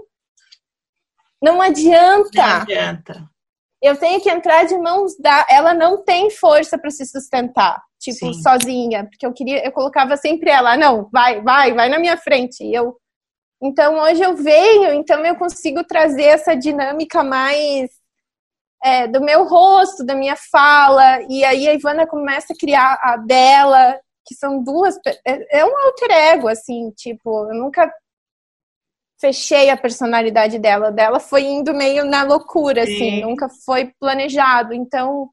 não 1.41 1.62
adianta. 1.62 2.32
Não 2.36 2.62
adianta. 2.62 3.32
Eu 3.84 3.97
tenho 3.97 4.21
que 4.21 4.29
entrar 4.29 4.63
de 4.63 4.77
mãos 4.77 5.17
da. 5.19 5.45
Ela 5.49 5.73
não 5.73 6.03
tem 6.03 6.29
força 6.29 6.77
para 6.77 6.89
se 6.89 7.05
sustentar, 7.05 7.84
tipo, 7.99 8.34
Sim. 8.34 8.41
sozinha. 8.41 9.03
Porque 9.05 9.25
eu 9.25 9.34
queria, 9.34 9.65
eu 9.65 9.71
colocava 9.73 10.15
sempre 10.15 10.49
ela, 10.49 10.77
não, 10.77 11.09
vai, 11.11 11.41
vai, 11.41 11.73
vai 11.73 11.89
na 11.89 11.99
minha 11.99 12.15
frente. 12.15 12.63
E 12.63 12.73
eu 12.73 12.95
então 13.61 13.95
hoje 13.99 14.21
eu 14.21 14.36
venho, 14.36 14.93
então 14.93 15.25
eu 15.25 15.38
consigo 15.38 15.86
trazer 15.86 16.23
essa 16.23 16.53
dinâmica 16.53 17.23
mais 17.23 17.89
é, 18.84 19.07
do 19.07 19.21
meu 19.21 19.45
rosto, 19.45 20.05
da 20.05 20.13
minha 20.13 20.36
fala, 20.36 21.21
e 21.29 21.45
aí 21.45 21.69
a 21.69 21.73
Ivana 21.73 22.05
começa 22.05 22.51
a 22.51 22.57
criar 22.57 22.99
a 23.01 23.15
dela, 23.15 23.97
que 24.25 24.36
são 24.36 24.61
duas. 24.61 24.97
É, 25.25 25.61
é 25.61 25.65
um 25.65 25.77
alter 25.77 26.11
ego, 26.11 26.49
assim, 26.49 26.91
tipo, 26.91 27.49
eu 27.49 27.55
nunca 27.55 27.89
fechei 29.24 29.69
a 29.69 29.78
personalidade 29.78 30.59
dela. 30.59 30.91
Dela 30.91 31.17
foi 31.17 31.43
indo 31.43 31.74
meio 31.74 32.03
na 32.03 32.24
loucura, 32.24 32.84
assim, 32.84 32.97
Sim. 32.97 33.21
nunca 33.21 33.47
foi 33.65 33.93
planejado. 33.97 34.74
Então, 34.74 35.30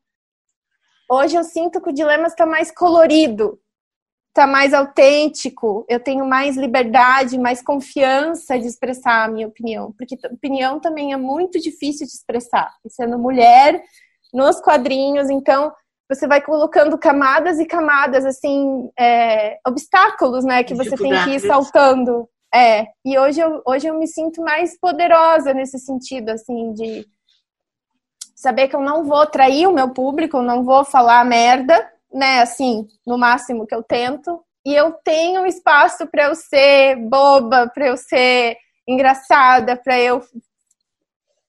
hoje 1.10 1.34
eu 1.34 1.42
sinto 1.42 1.80
que 1.80 1.90
o 1.90 1.92
dilema 1.92 2.28
está 2.28 2.46
mais 2.46 2.70
colorido 2.70 3.58
tá 4.32 4.46
mais 4.46 4.72
autêntico, 4.72 5.84
eu 5.88 5.98
tenho 5.98 6.24
mais 6.24 6.56
liberdade, 6.56 7.36
mais 7.36 7.60
confiança 7.60 8.56
de 8.56 8.66
expressar 8.68 9.24
a 9.24 9.28
minha 9.28 9.48
opinião, 9.48 9.92
porque 9.98 10.16
opinião 10.30 10.78
também 10.78 11.12
é 11.12 11.16
muito 11.16 11.58
difícil 11.58 12.06
de 12.06 12.12
expressar, 12.12 12.72
sendo 12.88 13.18
mulher 13.18 13.82
nos 14.32 14.60
quadrinhos, 14.60 15.28
então 15.28 15.72
você 16.08 16.28
vai 16.28 16.40
colocando 16.40 16.96
camadas 16.96 17.58
e 17.58 17.66
camadas, 17.66 18.24
assim, 18.24 18.88
é, 18.96 19.58
obstáculos, 19.66 20.44
né, 20.44 20.62
que 20.62 20.74
você 20.74 20.96
tem 20.96 21.24
que 21.24 21.30
ir 21.30 21.40
saltando. 21.40 22.28
É, 22.52 22.86
e 23.04 23.18
hoje 23.18 23.40
eu, 23.40 23.62
hoje 23.64 23.86
eu 23.86 23.98
me 23.98 24.06
sinto 24.06 24.42
mais 24.42 24.78
poderosa 24.78 25.54
nesse 25.54 25.78
sentido, 25.78 26.30
assim, 26.30 26.72
de 26.72 27.06
saber 28.34 28.68
que 28.68 28.74
eu 28.74 28.80
não 28.80 29.04
vou 29.04 29.26
trair 29.26 29.66
o 29.66 29.72
meu 29.72 29.90
público, 29.90 30.38
eu 30.38 30.42
não 30.42 30.64
vou 30.64 30.84
falar 30.84 31.24
merda, 31.24 31.88
né, 32.12 32.40
assim, 32.40 32.88
no 33.06 33.16
máximo 33.16 33.66
que 33.66 33.74
eu 33.74 33.82
tento. 33.82 34.42
E 34.64 34.74
eu 34.74 34.92
tenho 35.04 35.46
espaço 35.46 36.06
para 36.06 36.24
eu 36.24 36.34
ser 36.34 36.96
boba, 36.96 37.70
para 37.72 37.86
eu 37.86 37.96
ser 37.96 38.56
engraçada, 38.86 39.76
para 39.76 39.98
eu 40.00 40.22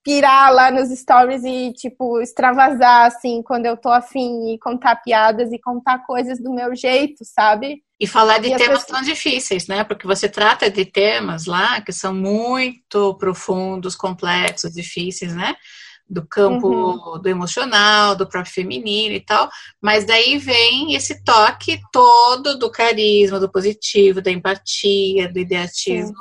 pirar 0.04 0.52
lá 0.54 0.72
nos 0.72 0.89
stories 0.89 1.43
e, 1.43 1.74
tipo, 1.74 2.22
extravasar, 2.22 3.08
assim, 3.08 3.41
quando 3.43 3.66
eu 3.66 3.78
tô 3.78 3.89
afim 3.89 4.54
e 4.54 4.60
contar 4.60 4.95
piadas 4.97 5.52
e 5.52 5.60
contar 5.60 6.06
coisas 6.06 6.41
do 6.41 6.52
meu 6.52 6.76
jeito, 6.76 7.24
sabe? 7.24 7.84
E 8.02 8.08
falar 8.08 8.39
de 8.39 8.47
e 8.47 8.58
temas 8.58 8.84
pessoas... 8.84 8.86
tão 8.86 9.02
difíceis, 9.04 9.68
né? 9.68 9.84
Porque 9.84 10.08
você 10.08 10.28
trata 10.28 10.72
de 10.72 10.84
temas 10.86 11.45
lá 11.45 11.80
que 11.82 11.93
são 11.93 12.12
muito 12.12 13.16
profundos, 13.20 13.95
complexos, 13.95 14.74
difíceis, 14.74 15.36
né? 15.36 15.56
do 16.10 16.28
campo 16.28 16.68
uhum. 16.68 17.22
do 17.22 17.30
emocional, 17.30 18.18
do 18.18 18.28
próprio 18.28 18.54
feminino 18.54 19.16
e 19.16 19.22
tal, 19.22 19.49
mas 19.82 20.04
daí 20.04 20.38
vem 20.38 20.93
esse 20.93 21.24
toque 21.24 21.80
todo 21.89 22.60
do 22.60 22.70
carisma, 22.70 23.39
do 23.39 23.49
positivo, 23.49 24.22
da 24.22 24.30
empatia, 24.30 25.32
do 25.32 25.39
ideativismo, 25.39 26.18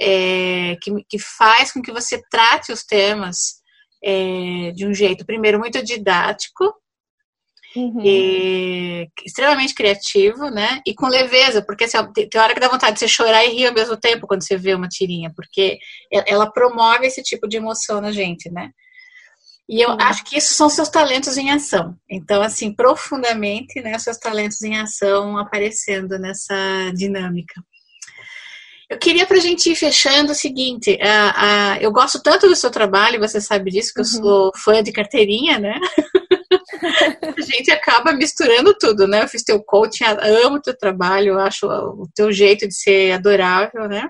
é, 0.00 0.78
que, 0.80 0.90
que 1.06 1.18
faz 1.18 1.72
com 1.72 1.82
que 1.82 1.92
você 1.92 2.22
trate 2.30 2.72
os 2.72 2.82
temas 2.84 3.56
é, 4.02 4.72
de 4.74 4.86
um 4.86 4.94
jeito, 4.94 5.26
primeiro, 5.26 5.58
muito 5.58 5.84
didático, 5.84 6.72
Uhum. 7.78 8.02
E, 8.04 9.08
extremamente 9.24 9.72
criativo, 9.72 10.50
né? 10.50 10.80
E 10.84 10.92
com 10.92 11.06
leveza, 11.06 11.62
porque 11.62 11.84
assim, 11.84 11.96
tem, 12.12 12.40
hora 12.40 12.52
que 12.52 12.58
dá 12.58 12.66
vontade 12.66 12.94
de 12.94 12.98
você 12.98 13.06
chorar 13.06 13.44
e 13.44 13.50
rir 13.50 13.68
ao 13.68 13.74
mesmo 13.74 13.96
tempo 13.96 14.26
quando 14.26 14.42
você 14.42 14.56
vê 14.56 14.74
uma 14.74 14.88
tirinha, 14.88 15.32
porque 15.34 15.78
ela 16.26 16.50
promove 16.50 17.06
esse 17.06 17.22
tipo 17.22 17.46
de 17.46 17.56
emoção 17.56 18.00
na 18.00 18.10
gente, 18.10 18.50
né? 18.50 18.70
E 19.68 19.80
eu 19.80 19.92
acho 20.00 20.24
que 20.24 20.38
isso 20.38 20.54
são 20.54 20.68
seus 20.68 20.88
talentos 20.88 21.36
em 21.36 21.50
ação. 21.50 21.94
Então, 22.10 22.42
assim, 22.42 22.74
profundamente, 22.74 23.80
né, 23.80 23.96
seus 23.98 24.16
talentos 24.16 24.60
em 24.62 24.76
ação 24.76 25.36
aparecendo 25.36 26.18
nessa 26.18 26.90
dinâmica. 26.94 27.62
Eu 28.90 28.98
queria 28.98 29.26
para 29.26 29.36
a 29.36 29.40
gente 29.40 29.70
ir 29.70 29.76
fechando 29.76 30.32
o 30.32 30.34
seguinte: 30.34 30.94
uh, 30.94 30.96
uh, 30.96 31.78
eu 31.80 31.92
gosto 31.92 32.20
tanto 32.22 32.48
do 32.48 32.56
seu 32.56 32.70
trabalho, 32.70 33.20
você 33.20 33.40
sabe 33.40 33.70
disso, 33.70 33.92
que 33.94 34.00
uhum. 34.00 34.06
eu 34.06 34.22
sou 34.22 34.52
fã 34.56 34.82
de 34.82 34.90
carteirinha, 34.90 35.58
né? 35.58 35.78
a 36.82 37.40
gente 37.40 37.70
acaba 37.70 38.12
misturando 38.12 38.74
tudo, 38.78 39.06
né? 39.06 39.22
Eu 39.22 39.28
fiz 39.28 39.42
teu 39.42 39.62
coaching, 39.62 40.04
amo 40.44 40.60
teu 40.60 40.76
trabalho, 40.76 41.38
acho 41.38 41.66
o 41.66 42.08
teu 42.14 42.32
jeito 42.32 42.66
de 42.66 42.74
ser 42.74 43.12
adorável, 43.12 43.88
né? 43.88 44.08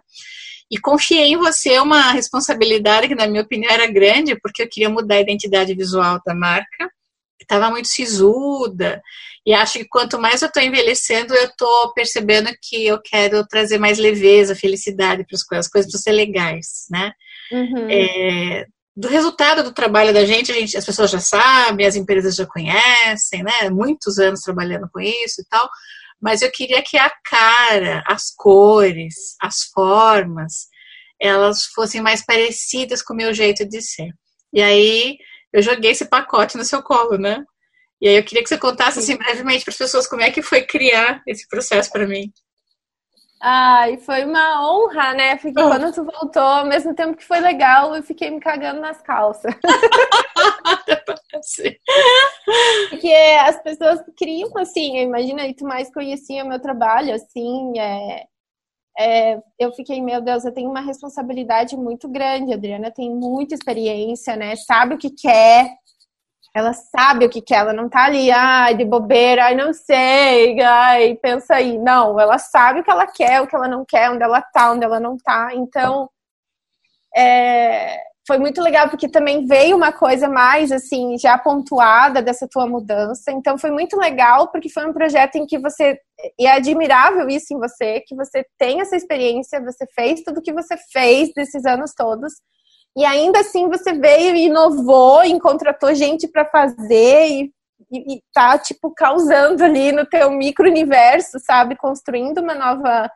E 0.70 0.78
confiei 0.78 1.32
em 1.32 1.36
você 1.36 1.78
uma 1.78 2.12
responsabilidade 2.12 3.08
que, 3.08 3.14
na 3.14 3.26
minha 3.26 3.42
opinião, 3.42 3.72
era 3.72 3.86
grande, 3.86 4.38
porque 4.40 4.62
eu 4.62 4.68
queria 4.68 4.90
mudar 4.90 5.16
a 5.16 5.20
identidade 5.20 5.74
visual 5.74 6.20
da 6.26 6.34
marca, 6.34 6.90
que 7.38 7.44
estava 7.44 7.70
muito 7.70 7.88
sisuda. 7.88 9.00
E 9.46 9.54
acho 9.54 9.78
que 9.78 9.88
quanto 9.88 10.18
mais 10.18 10.42
eu 10.42 10.48
estou 10.48 10.62
envelhecendo, 10.62 11.34
eu 11.34 11.46
estou 11.46 11.94
percebendo 11.94 12.50
que 12.60 12.86
eu 12.86 13.00
quero 13.00 13.46
trazer 13.46 13.78
mais 13.78 13.98
leveza, 13.98 14.54
felicidade 14.54 15.24
para 15.24 15.36
as 15.36 15.42
coisas, 15.42 15.66
as 15.66 15.72
coisas 15.72 15.90
precisam 15.90 16.12
ser 16.12 16.16
legais, 16.16 16.84
né? 16.90 17.12
Uhum. 17.50 17.88
É, 17.88 18.66
do 18.99 19.09
resultado 19.09 19.62
do 19.62 19.72
trabalho 19.72 20.12
da 20.12 20.24
gente, 20.24 20.53
gente, 20.53 20.76
as 20.76 20.84
pessoas 20.84 21.11
já 21.11 21.20
sabem, 21.20 21.86
as 21.86 21.96
empresas 21.96 22.34
já 22.34 22.44
conhecem, 22.44 23.42
né? 23.42 23.70
Muitos 23.70 24.18
anos 24.18 24.40
trabalhando 24.40 24.88
com 24.92 25.01
isso 25.01 25.40
e 25.40 25.44
tal 25.49 25.68
mas 26.20 26.42
eu 26.42 26.51
queria 26.51 26.82
que 26.82 26.96
a 26.96 27.11
cara, 27.24 28.03
as 28.07 28.34
cores, 28.36 29.36
as 29.40 29.64
formas, 29.72 30.66
elas 31.20 31.64
fossem 31.66 32.01
mais 32.01 32.24
parecidas 32.24 33.03
com 33.03 33.14
o 33.14 33.16
meu 33.16 33.32
jeito 33.32 33.66
de 33.66 33.80
ser. 33.80 34.12
E 34.53 34.61
aí 34.61 35.16
eu 35.53 35.62
joguei 35.62 35.92
esse 35.92 36.07
pacote 36.07 36.57
no 36.57 36.64
seu 36.64 36.82
colo, 36.82 37.16
né? 37.16 37.44
E 38.01 38.09
aí 38.09 38.16
eu 38.16 38.24
queria 38.24 38.42
que 38.42 38.49
você 38.49 38.59
contasse 38.59 38.99
assim 38.99 39.16
brevemente 39.16 39.64
para 39.64 39.72
as 39.72 39.78
pessoas 39.78 40.07
como 40.07 40.22
é 40.22 40.30
que 40.30 40.42
foi 40.42 40.62
criar 40.62 41.22
esse 41.26 41.46
processo 41.49 41.90
para 41.90 42.07
mim. 42.07 42.32
Ai, 43.41 43.99
foi 43.99 44.24
uma 44.24 44.68
honra, 44.68 45.14
né? 45.14 45.36
Porque 45.36 45.61
oh. 45.61 45.68
quando 45.68 45.93
tu 45.93 46.05
voltou, 46.05 46.43
ao 46.43 46.66
mesmo 46.66 46.95
tempo 46.95 47.16
que 47.16 47.24
foi 47.24 47.39
legal, 47.39 47.95
eu 47.95 48.03
fiquei 48.03 48.30
me 48.30 48.41
cagando 48.41 48.80
nas 48.80 49.01
calças. 49.01 49.55
Porque 52.91 53.12
as 53.41 53.62
pessoas 53.62 54.03
criam 54.16 54.51
assim, 54.59 54.99
imagina, 54.99 55.47
e 55.47 55.55
tu 55.55 55.64
mais 55.64 55.93
conhecia 55.93 56.45
o 56.45 56.49
meu 56.49 56.61
trabalho, 56.61 57.14
assim, 57.14 57.78
é, 57.78 58.24
é, 58.99 59.41
eu 59.59 59.70
fiquei, 59.72 60.03
meu 60.03 60.20
Deus, 60.20 60.45
eu 60.45 60.53
tenho 60.53 60.68
uma 60.68 60.80
responsabilidade 60.80 61.76
muito 61.76 62.09
grande, 62.09 62.53
a 62.53 62.57
Adriana 62.57 62.91
tem 62.91 63.14
muita 63.14 63.55
experiência, 63.55 64.34
né? 64.34 64.57
Sabe 64.57 64.97
o 64.97 64.99
que 64.99 65.11
quer, 65.11 65.70
ela 66.55 66.72
sabe 66.72 67.26
o 67.26 67.30
que 67.30 67.40
quer, 67.42 67.59
ela 67.59 67.72
não 67.72 67.88
tá 67.88 68.05
ali, 68.07 68.30
ai, 68.30 68.74
de 68.74 68.84
bobeira, 68.84 69.44
ai, 69.44 69.55
não 69.55 69.72
sei, 69.72 70.61
ai, 70.61 71.14
pensa 71.16 71.55
aí. 71.57 71.78
Não, 71.78 72.18
ela 72.18 72.38
sabe 72.38 72.80
o 72.80 72.84
que 72.84 72.90
ela 72.90 73.07
quer, 73.07 73.40
o 73.40 73.46
que 73.46 73.55
ela 73.55 73.68
não 73.68 73.84
quer, 73.84 74.11
onde 74.11 74.22
ela 74.22 74.42
tá, 74.42 74.72
onde 74.72 74.84
ela 74.84 74.99
não 74.99 75.16
tá. 75.16 75.51
Então, 75.55 76.09
é, 77.16 77.99
foi 78.28 78.38
muito 78.38 78.61
legal 78.61 78.90
porque 78.90 79.09
também 79.09 79.46
veio 79.46 79.74
uma 79.74 79.90
coisa 79.90 80.28
mais 80.28 80.70
assim 80.70 81.16
já 81.16 81.38
pontuada 81.38 82.20
dessa 82.20 82.46
tua 82.46 82.66
mudança. 82.66 83.32
Então 83.32 83.57
foi 83.57 83.70
muito 83.70 83.96
legal 83.96 84.49
porque 84.49 84.68
foi 84.68 84.86
um 84.86 84.92
projeto 84.92 85.36
em 85.36 85.46
que 85.46 85.59
você 85.59 85.99
e 86.38 86.46
é 86.46 86.53
admirável 86.53 87.28
isso 87.28 87.55
em 87.55 87.59
você 87.59 88.03
que 88.07 88.14
você 88.14 88.44
tem 88.59 88.82
essa 88.82 88.94
experiência, 88.94 89.62
você 89.62 89.86
fez 89.94 90.20
tudo 90.22 90.38
o 90.40 90.42
que 90.42 90.53
você 90.53 90.76
fez 90.92 91.32
desses 91.34 91.64
anos 91.64 91.94
todos 91.94 92.34
e 92.97 93.05
ainda 93.05 93.41
assim 93.41 93.68
você 93.68 93.93
veio 93.93 94.34
e 94.34 94.47
inovou, 94.47 95.24
e 95.24 95.39
contratou 95.41 95.95
gente 95.95 96.26
para 96.26 96.45
fazer 96.45 97.28
e, 97.28 97.53
e, 97.91 98.14
e 98.16 98.22
tá 98.32 98.59
tipo 98.59 98.93
causando 98.95 99.64
ali 99.64 99.93
no 99.93 100.07
teu 100.07 100.30
micro 100.30 100.68
universo, 100.68 101.39
sabe, 101.39 101.76
construindo 101.76 102.39
uma 102.39 102.55
nova 102.55 103.11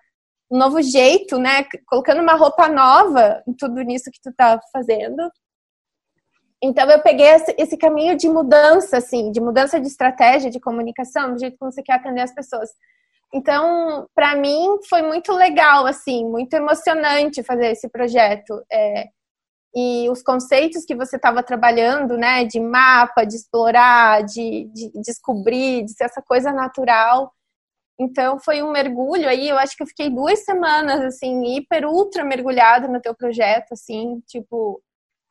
um 0.50 0.58
novo 0.58 0.82
jeito, 0.82 1.38
né? 1.38 1.64
Colocando 1.86 2.20
uma 2.20 2.34
roupa 2.34 2.68
nova 2.68 3.42
em 3.48 3.54
tudo 3.54 3.80
isso 3.90 4.10
que 4.12 4.20
tu 4.22 4.30
tá 4.36 4.60
fazendo. 4.70 5.30
Então 6.62 6.88
eu 6.90 7.02
peguei 7.02 7.26
esse 7.58 7.76
caminho 7.76 8.16
de 8.16 8.28
mudança, 8.28 8.98
assim, 8.98 9.32
de 9.32 9.40
mudança 9.40 9.80
de 9.80 9.88
estratégia, 9.88 10.50
de 10.50 10.60
comunicação, 10.60 11.32
do 11.32 11.40
jeito 11.40 11.56
como 11.58 11.72
você 11.72 11.82
quer 11.82 11.94
atender 11.94 12.20
as 12.20 12.34
pessoas. 12.34 12.70
Então, 13.34 14.06
para 14.14 14.36
mim 14.36 14.78
foi 14.88 15.00
muito 15.00 15.32
legal, 15.32 15.86
assim, 15.86 16.24
muito 16.24 16.52
emocionante 16.52 17.42
fazer 17.42 17.68
esse 17.68 17.88
projeto. 17.88 18.62
É, 18.70 19.06
e 19.74 20.08
os 20.10 20.22
conceitos 20.22 20.84
que 20.84 20.94
você 20.94 21.16
estava 21.16 21.42
trabalhando, 21.42 22.16
né, 22.16 22.44
de 22.44 22.60
mapa, 22.60 23.24
de 23.24 23.36
explorar, 23.36 24.22
de, 24.22 24.70
de 24.72 24.90
descobrir, 25.02 25.84
de 25.84 25.92
ser 25.92 26.04
essa 26.04 26.22
coisa 26.22 26.52
natural, 26.52 27.32
então 27.98 28.38
foi 28.40 28.62
um 28.62 28.72
mergulho 28.72 29.28
aí, 29.28 29.48
eu 29.48 29.58
acho 29.58 29.76
que 29.76 29.82
eu 29.82 29.86
fiquei 29.86 30.10
duas 30.10 30.44
semanas 30.44 31.00
assim, 31.02 31.56
hiper 31.56 31.86
ultra 31.86 32.24
mergulhada 32.24 32.88
no 32.88 33.00
teu 33.00 33.14
projeto, 33.14 33.72
assim, 33.72 34.20
tipo, 34.26 34.82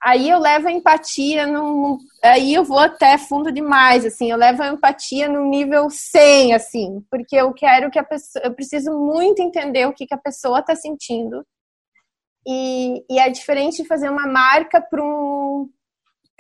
aí 0.02 0.30
eu 0.30 0.40
levo 0.40 0.68
a 0.68 0.72
empatia 0.72 1.46
no 1.46 1.98
aí 2.24 2.54
eu 2.54 2.64
vou 2.64 2.80
até 2.80 3.18
fundo 3.18 3.52
demais, 3.52 4.06
assim, 4.06 4.32
eu 4.32 4.38
levo 4.38 4.64
a 4.64 4.70
empatia 4.70 5.28
no 5.28 5.46
nível 5.50 5.90
100, 5.90 6.54
assim, 6.54 7.06
porque 7.10 7.36
eu 7.36 7.54
quero 7.54 7.92
que 7.92 8.00
a 8.00 8.04
pessoa, 8.04 8.46
eu 8.46 8.54
preciso 8.54 8.92
muito 8.92 9.42
entender 9.42 9.86
o 9.88 9.94
que, 9.94 10.08
que 10.08 10.16
a 10.16 10.18
pessoa 10.18 10.60
está 10.60 10.76
sentindo. 10.76 11.46
E, 12.48 13.04
e 13.10 13.20
é 13.20 13.30
diferente 13.30 13.82
de 13.82 13.88
fazer 13.88 14.10
uma 14.10 14.28
marca 14.28 14.82
para 14.82 15.04
um, 15.04 15.70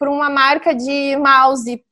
uma 0.02 0.30
marca 0.30 0.74
de 0.74 1.16
mouse, 1.18 1.84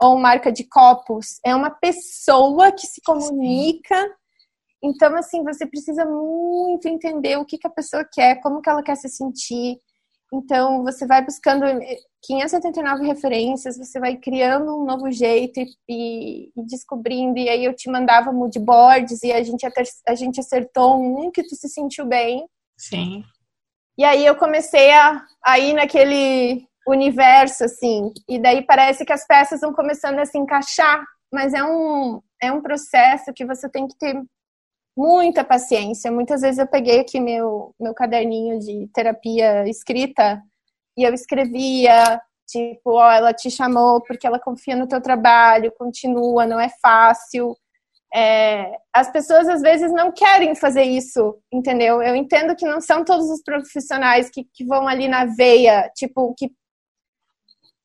ou 0.00 0.18
marca 0.18 0.52
de 0.52 0.64
copos, 0.64 1.38
é 1.44 1.54
uma 1.54 1.70
pessoa 1.70 2.72
que 2.72 2.86
se 2.86 3.00
comunica. 3.02 3.96
Sim. 3.96 4.10
Então, 4.82 5.16
assim, 5.16 5.42
você 5.42 5.66
precisa 5.66 6.04
muito 6.04 6.86
entender 6.86 7.38
o 7.38 7.44
que, 7.44 7.56
que 7.56 7.66
a 7.66 7.70
pessoa 7.70 8.06
quer, 8.12 8.40
como 8.42 8.60
que 8.60 8.68
ela 8.68 8.82
quer 8.82 8.96
se 8.96 9.08
sentir. 9.08 9.78
Então, 10.32 10.82
você 10.82 11.06
vai 11.06 11.24
buscando 11.24 11.64
579 12.22 13.06
referências, 13.06 13.78
você 13.78 13.98
vai 13.98 14.16
criando 14.16 14.76
um 14.76 14.84
novo 14.84 15.10
jeito 15.10 15.60
e, 15.60 15.68
e, 15.88 16.52
e 16.54 16.66
descobrindo. 16.66 17.38
E 17.38 17.48
aí 17.48 17.64
eu 17.64 17.74
te 17.74 17.90
mandava 17.90 18.32
mood 18.32 18.58
boards 18.58 19.22
e 19.22 19.32
a 19.32 19.42
gente, 19.42 19.64
a 20.06 20.14
gente 20.14 20.40
acertou 20.40 21.00
um 21.00 21.30
que 21.30 21.42
tu 21.42 21.54
se 21.54 21.68
sentiu 21.68 22.04
bem. 22.04 22.46
Sim. 22.76 23.24
E 23.96 24.04
aí 24.04 24.26
eu 24.26 24.34
comecei 24.36 24.92
a, 24.92 25.24
a 25.44 25.58
ir 25.58 25.72
naquele 25.72 26.66
universo, 26.86 27.64
assim. 27.64 28.12
E 28.28 28.38
daí 28.38 28.62
parece 28.62 29.04
que 29.04 29.12
as 29.12 29.26
peças 29.26 29.60
vão 29.60 29.72
começando 29.72 30.18
a 30.18 30.26
se 30.26 30.36
encaixar, 30.36 31.04
mas 31.32 31.54
é 31.54 31.64
um, 31.64 32.20
é 32.42 32.52
um 32.52 32.60
processo 32.60 33.32
que 33.32 33.44
você 33.44 33.68
tem 33.68 33.86
que 33.86 33.96
ter 33.96 34.20
muita 34.96 35.44
paciência. 35.44 36.10
Muitas 36.10 36.42
vezes 36.42 36.58
eu 36.58 36.66
peguei 36.66 37.00
aqui 37.00 37.20
meu, 37.20 37.74
meu 37.80 37.94
caderninho 37.94 38.58
de 38.58 38.88
terapia 38.92 39.68
escrita 39.68 40.42
e 40.96 41.02
eu 41.02 41.12
escrevia, 41.12 42.20
tipo, 42.46 42.92
ó, 42.92 43.10
ela 43.10 43.32
te 43.32 43.50
chamou 43.50 44.00
porque 44.02 44.26
ela 44.26 44.38
confia 44.38 44.76
no 44.76 44.86
teu 44.86 45.00
trabalho, 45.00 45.72
continua, 45.76 46.46
não 46.46 46.60
é 46.60 46.68
fácil. 46.80 47.56
É, 48.14 48.78
as 48.92 49.10
pessoas 49.10 49.48
às 49.48 49.60
vezes 49.60 49.90
não 49.92 50.12
querem 50.12 50.54
fazer 50.54 50.84
isso, 50.84 51.36
entendeu? 51.52 52.00
Eu 52.00 52.14
entendo 52.14 52.54
que 52.54 52.64
não 52.64 52.80
são 52.80 53.04
todos 53.04 53.28
os 53.28 53.42
profissionais 53.42 54.30
que, 54.30 54.44
que 54.54 54.64
vão 54.64 54.86
ali 54.86 55.08
na 55.08 55.24
veia, 55.24 55.90
tipo, 55.96 56.32
que 56.38 56.52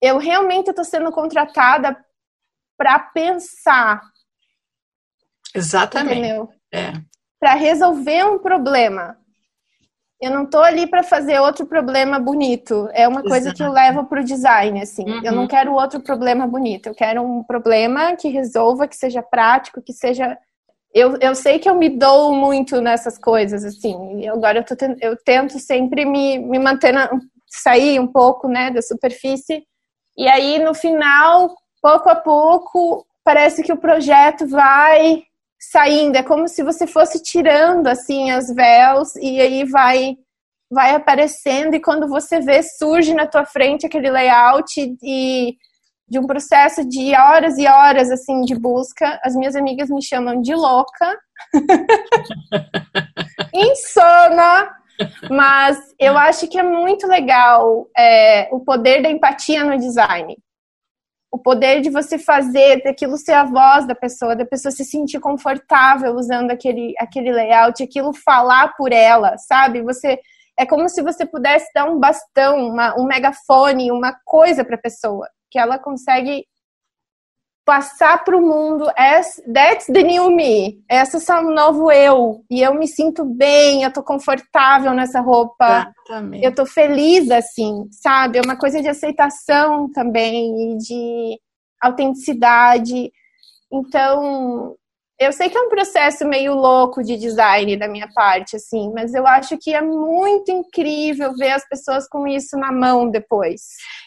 eu 0.01 0.17
realmente 0.17 0.69
estou 0.69 0.85
sendo 0.85 1.11
contratada 1.11 1.97
para 2.77 2.99
pensar. 2.99 4.01
Exatamente. 5.53 6.19
Entendeu? 6.19 6.49
É. 6.71 6.93
Para 7.39 7.55
resolver 7.55 8.23
um 8.25 8.39
problema. 8.39 9.17
Eu 10.21 10.31
não 10.31 10.43
estou 10.43 10.61
ali 10.61 10.85
para 10.85 11.01
fazer 11.01 11.39
outro 11.39 11.65
problema 11.65 12.19
bonito. 12.19 12.89
É 12.93 13.07
uma 13.07 13.21
coisa 13.21 13.49
Exato. 13.49 13.55
que 13.55 13.63
eu 13.63 13.71
levo 13.71 14.05
para 14.05 14.21
o 14.21 14.23
design, 14.23 14.81
assim. 14.81 15.09
Uhum. 15.09 15.21
Eu 15.23 15.31
não 15.31 15.47
quero 15.47 15.73
outro 15.73 16.01
problema 16.01 16.45
bonito. 16.45 16.87
Eu 16.87 16.95
quero 16.95 17.21
um 17.23 17.43
problema 17.43 18.15
que 18.15 18.27
resolva, 18.27 18.87
que 18.87 18.97
seja 18.97 19.23
prático, 19.23 19.81
que 19.81 19.93
seja. 19.93 20.37
Eu, 20.93 21.17
eu 21.21 21.33
sei 21.35 21.59
que 21.59 21.69
eu 21.69 21.75
me 21.75 21.89
dou 21.89 22.33
muito 22.33 22.81
nessas 22.81 23.17
coisas, 23.17 23.63
assim. 23.63 24.19
E 24.19 24.27
agora 24.27 24.59
eu, 24.59 24.63
tô, 24.65 24.75
eu 24.99 25.15
tento 25.23 25.57
sempre 25.59 26.03
me, 26.03 26.37
me 26.37 26.59
manter, 26.59 26.91
na, 26.91 27.09
sair 27.47 27.99
um 27.99 28.07
pouco, 28.07 28.47
né, 28.47 28.71
da 28.71 28.81
superfície 28.81 29.63
e 30.19 30.27
aí, 30.27 30.59
no 30.59 30.73
final, 30.73 31.55
pouco 31.81 32.09
a 32.09 32.15
pouco, 32.15 33.07
parece 33.23 33.63
que 33.63 33.71
o 33.71 33.77
projeto 33.77 34.45
vai 34.45 35.23
saindo. 35.59 36.15
É 36.15 36.23
como 36.23 36.47
se 36.47 36.63
você 36.63 36.87
fosse 36.87 37.21
tirando, 37.21 37.87
assim, 37.87 38.31
as 38.31 38.53
véus 38.53 39.15
e 39.17 39.39
aí 39.41 39.65
vai 39.65 40.17
vai 40.71 40.93
aparecendo 40.93 41.73
e 41.73 41.81
quando 41.81 42.07
você 42.07 42.39
vê, 42.39 42.61
surge 42.61 43.11
na 43.13 43.25
tua 43.25 43.43
frente 43.43 43.87
aquele 43.87 44.11
layout 44.11 44.67
de, 45.01 45.57
de 46.07 46.19
um 46.19 46.27
processo 46.27 46.87
de 46.87 47.15
horas 47.15 47.57
e 47.57 47.67
horas, 47.67 48.11
assim, 48.11 48.41
de 48.41 48.53
busca. 48.53 49.19
As 49.23 49.35
minhas 49.35 49.55
amigas 49.55 49.89
me 49.89 50.03
chamam 50.03 50.41
de 50.41 50.53
louca. 50.53 51.17
Insana, 53.51 54.69
mas 55.31 55.79
eu 55.99 56.15
acho 56.17 56.47
que 56.47 56.59
é 56.59 56.63
muito 56.63 57.07
legal 57.07 57.87
é, 57.97 58.47
o 58.51 58.59
poder 58.59 59.01
da 59.01 59.09
empatia 59.09 59.63
no 59.63 59.75
design. 59.75 60.37
O 61.31 61.37
poder 61.37 61.81
de 61.81 61.89
você 61.89 62.17
fazer 62.17 62.81
daquilo 62.83 63.17
ser 63.17 63.33
a 63.33 63.43
voz 63.43 63.85
da 63.85 63.93
pessoa, 63.93 64.35
da 64.35 64.45
pessoa 64.45 64.71
se 64.71 64.83
sentir 64.83 65.19
confortável 65.19 66.15
usando 66.15 66.51
aquele, 66.51 66.93
aquele 66.97 67.31
layout, 67.31 67.83
aquilo 67.83 68.13
falar 68.13 68.75
por 68.75 68.91
ela, 68.91 69.37
sabe? 69.37 69.81
Você 69.83 70.19
é 70.57 70.65
como 70.65 70.89
se 70.89 71.01
você 71.01 71.25
pudesse 71.25 71.71
dar 71.73 71.85
um 71.85 71.99
bastão, 71.99 72.57
uma, 72.67 72.99
um 72.99 73.05
megafone, 73.05 73.91
uma 73.91 74.13
coisa 74.25 74.65
para 74.65 74.75
a 74.75 74.81
pessoa, 74.81 75.27
que 75.49 75.57
ela 75.57 75.79
consegue 75.79 76.45
passar 77.65 78.23
para 78.23 78.35
o 78.35 78.41
mundo, 78.41 78.85
that's 79.53 79.85
the 79.85 80.01
new 80.01 80.31
me, 80.31 80.83
essa 80.89 81.17
é 81.17 81.39
o 81.39 81.51
novo 81.51 81.91
eu, 81.91 82.43
e 82.49 82.61
eu 82.61 82.73
me 82.73 82.87
sinto 82.87 83.23
bem, 83.23 83.83
eu 83.83 83.93
tô 83.93 84.01
confortável 84.01 84.91
nessa 84.93 85.21
roupa, 85.21 85.93
Exatamente. 86.07 86.43
eu 86.43 86.55
tô 86.55 86.65
feliz 86.65 87.29
assim, 87.29 87.87
sabe? 87.91 88.39
É 88.39 88.41
uma 88.43 88.57
coisa 88.57 88.81
de 88.81 88.87
aceitação 88.87 89.91
também, 89.91 90.73
e 90.73 90.77
de 90.77 91.39
autenticidade. 91.81 93.11
Então, 93.71 94.75
eu 95.19 95.31
sei 95.31 95.49
que 95.49 95.57
é 95.57 95.61
um 95.61 95.69
processo 95.69 96.25
meio 96.25 96.55
louco 96.55 97.03
de 97.03 97.17
design 97.17 97.77
da 97.77 97.87
minha 97.87 98.09
parte, 98.15 98.55
assim, 98.55 98.91
mas 98.93 99.13
eu 99.13 99.27
acho 99.27 99.57
que 99.57 99.75
é 99.75 99.81
muito 99.81 100.49
incrível 100.49 101.35
ver 101.35 101.51
as 101.51 101.67
pessoas 101.67 102.07
com 102.07 102.25
isso 102.25 102.57
na 102.57 102.71
mão 102.71 103.11
depois. 103.11 103.61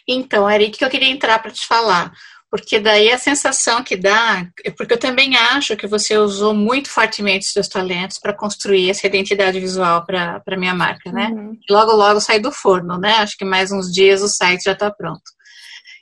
Então, 0.09 0.49
era 0.49 0.63
aí 0.63 0.71
que 0.71 0.85
eu 0.85 0.91
queria 0.91 1.11
entrar 1.11 1.41
para 1.41 1.51
te 1.51 1.67
falar 1.67 2.11
porque 2.53 2.79
daí 2.79 3.11
a 3.11 3.17
sensação 3.17 3.83
que 3.83 3.97
dá, 3.97 4.47
porque 4.77 4.93
eu 4.93 4.99
também 4.99 5.35
acho 5.35 5.75
que 5.75 5.87
você 5.87 6.19
usou 6.19 6.53
muito 6.53 6.91
fortemente 6.91 7.47
os 7.47 7.53
seus 7.55 7.67
talentos 7.67 8.19
para 8.19 8.37
construir 8.37 8.91
essa 8.91 9.07
identidade 9.07 9.59
visual 9.59 10.05
para 10.05 10.43
a 10.47 10.57
minha 10.59 10.75
marca, 10.75 11.11
né? 11.11 11.29
Uhum. 11.29 11.59
Logo, 11.71 11.93
logo 11.93 12.21
sai 12.21 12.39
do 12.39 12.53
forno, 12.53 12.99
né? 12.99 13.15
Acho 13.15 13.39
que 13.39 13.45
mais 13.47 13.73
uns 13.73 13.91
dias 13.91 14.21
o 14.21 14.29
site 14.29 14.65
já 14.65 14.73
está 14.73 14.91
pronto. 14.91 15.23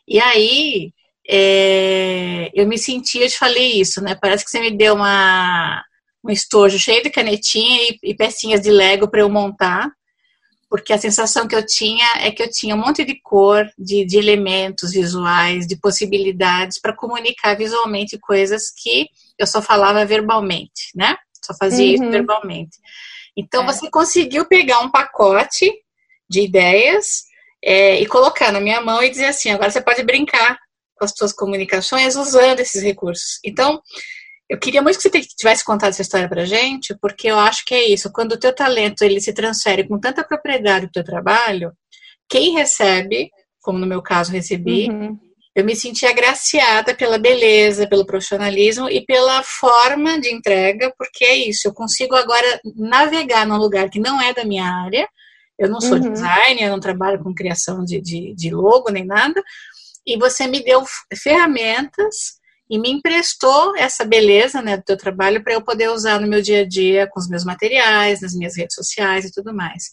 E 0.09 0.19
aí, 0.19 0.93
é, 1.29 2.51
eu 2.53 2.67
me 2.67 2.79
senti, 2.79 3.21
eu 3.21 3.29
te 3.29 3.39
falei 3.39 3.81
isso, 3.81 4.03
né? 4.03 4.17
Parece 4.21 4.45
que 4.45 4.51
você 4.51 4.59
me 4.59 4.77
deu 4.77 4.97
uma, 4.97 5.85
um 6.25 6.33
estojo 6.33 6.81
cheio 6.81 7.01
de 7.01 7.11
canetinha 7.11 7.93
e, 7.93 8.11
e 8.11 8.17
pecinhas 8.17 8.61
de 8.61 8.73
Lego 8.73 9.09
para 9.09 9.21
eu 9.21 9.31
montar 9.31 9.89
porque 10.71 10.93
a 10.93 10.99
sensação 10.99 11.49
que 11.49 11.57
eu 11.57 11.67
tinha 11.67 12.07
é 12.21 12.31
que 12.31 12.41
eu 12.41 12.49
tinha 12.49 12.77
um 12.77 12.79
monte 12.79 13.05
de 13.05 13.21
cor, 13.21 13.69
de, 13.77 14.05
de 14.05 14.17
elementos 14.17 14.93
visuais, 14.93 15.67
de 15.67 15.77
possibilidades 15.77 16.81
para 16.81 16.95
comunicar 16.95 17.57
visualmente 17.57 18.17
coisas 18.17 18.71
que 18.71 19.09
eu 19.37 19.49
só 19.49 19.61
falava 19.61 20.07
verbalmente, 20.07 20.93
né? 20.95 21.17
Só 21.45 21.53
fazia 21.55 21.85
uhum. 21.85 21.95
isso 21.95 22.11
verbalmente. 22.11 22.79
Então, 23.37 23.65
é. 23.65 23.67
você 23.67 23.91
conseguiu 23.91 24.47
pegar 24.47 24.79
um 24.79 24.91
pacote 24.91 25.69
de 26.29 26.43
ideias 26.43 27.25
é, 27.65 28.01
e 28.01 28.07
colocar 28.07 28.53
na 28.53 28.61
minha 28.61 28.81
mão 28.81 29.03
e 29.03 29.11
dizer 29.11 29.27
assim: 29.27 29.51
agora 29.51 29.71
você 29.71 29.81
pode 29.81 30.05
brincar 30.05 30.57
com 30.95 31.05
as 31.05 31.13
suas 31.17 31.33
comunicações 31.33 32.15
usando 32.15 32.61
esses 32.61 32.81
recursos. 32.81 33.41
Então, 33.45 33.83
eu 34.51 34.59
queria 34.59 34.83
muito 34.83 34.99
que 34.99 35.09
você 35.09 35.21
tivesse 35.21 35.65
contado 35.65 35.91
essa 35.91 36.03
história 36.03 36.29
pra 36.29 36.45
gente, 36.45 36.93
porque 37.01 37.31
eu 37.31 37.39
acho 37.39 37.65
que 37.65 37.73
é 37.73 37.89
isso. 37.89 38.11
Quando 38.13 38.33
o 38.33 38.37
teu 38.37 38.53
talento 38.53 39.03
ele 39.03 39.21
se 39.21 39.33
transfere 39.33 39.87
com 39.87 39.97
tanta 39.97 40.25
propriedade 40.25 40.87
do 40.87 40.93
teu 40.93 41.05
trabalho, 41.05 41.71
quem 42.29 42.55
recebe, 42.55 43.31
como 43.61 43.79
no 43.79 43.87
meu 43.87 44.03
caso 44.03 44.33
recebi, 44.33 44.91
uhum. 44.91 45.17
eu 45.55 45.65
me 45.65 45.77
senti 45.77 46.05
agraciada 46.05 46.97
pela 46.97 47.17
beleza, 47.17 47.89
pelo 47.89 48.05
profissionalismo 48.05 48.91
e 48.91 49.07
pela 49.07 49.41
forma 49.45 50.21
de 50.21 50.35
entrega, 50.35 50.93
porque 50.99 51.25
é 51.25 51.37
isso. 51.37 51.69
Eu 51.69 51.73
consigo 51.73 52.17
agora 52.17 52.61
navegar 52.75 53.47
num 53.47 53.57
lugar 53.57 53.89
que 53.89 54.01
não 54.01 54.21
é 54.21 54.35
da 54.35 54.45
minha 54.45 54.67
área. 54.67 55.09
Eu 55.57 55.69
não 55.69 55.81
sou 55.81 55.97
uhum. 55.97 56.11
designer, 56.11 56.65
eu 56.65 56.71
não 56.71 56.81
trabalho 56.81 57.23
com 57.23 57.33
criação 57.33 57.85
de, 57.85 58.01
de, 58.01 58.35
de 58.35 58.51
logo 58.51 58.91
nem 58.91 59.07
nada. 59.07 59.41
E 60.05 60.19
você 60.19 60.49
me 60.49 60.61
deu 60.61 60.83
ferramentas 61.23 62.40
e 62.71 62.79
me 62.79 62.89
emprestou 62.89 63.77
essa 63.77 64.05
beleza 64.05 64.63
né, 64.63 64.77
do 64.77 64.85
teu 64.85 64.97
trabalho 64.97 65.43
para 65.43 65.55
eu 65.55 65.61
poder 65.61 65.91
usar 65.91 66.21
no 66.21 66.29
meu 66.29 66.41
dia 66.41 66.61
a 66.61 66.67
dia 66.67 67.09
com 67.09 67.19
os 67.19 67.29
meus 67.29 67.45
materiais, 67.45 68.21
nas 68.21 68.33
minhas 68.33 68.57
redes 68.57 68.77
sociais 68.77 69.25
e 69.25 69.33
tudo 69.33 69.53
mais. 69.53 69.91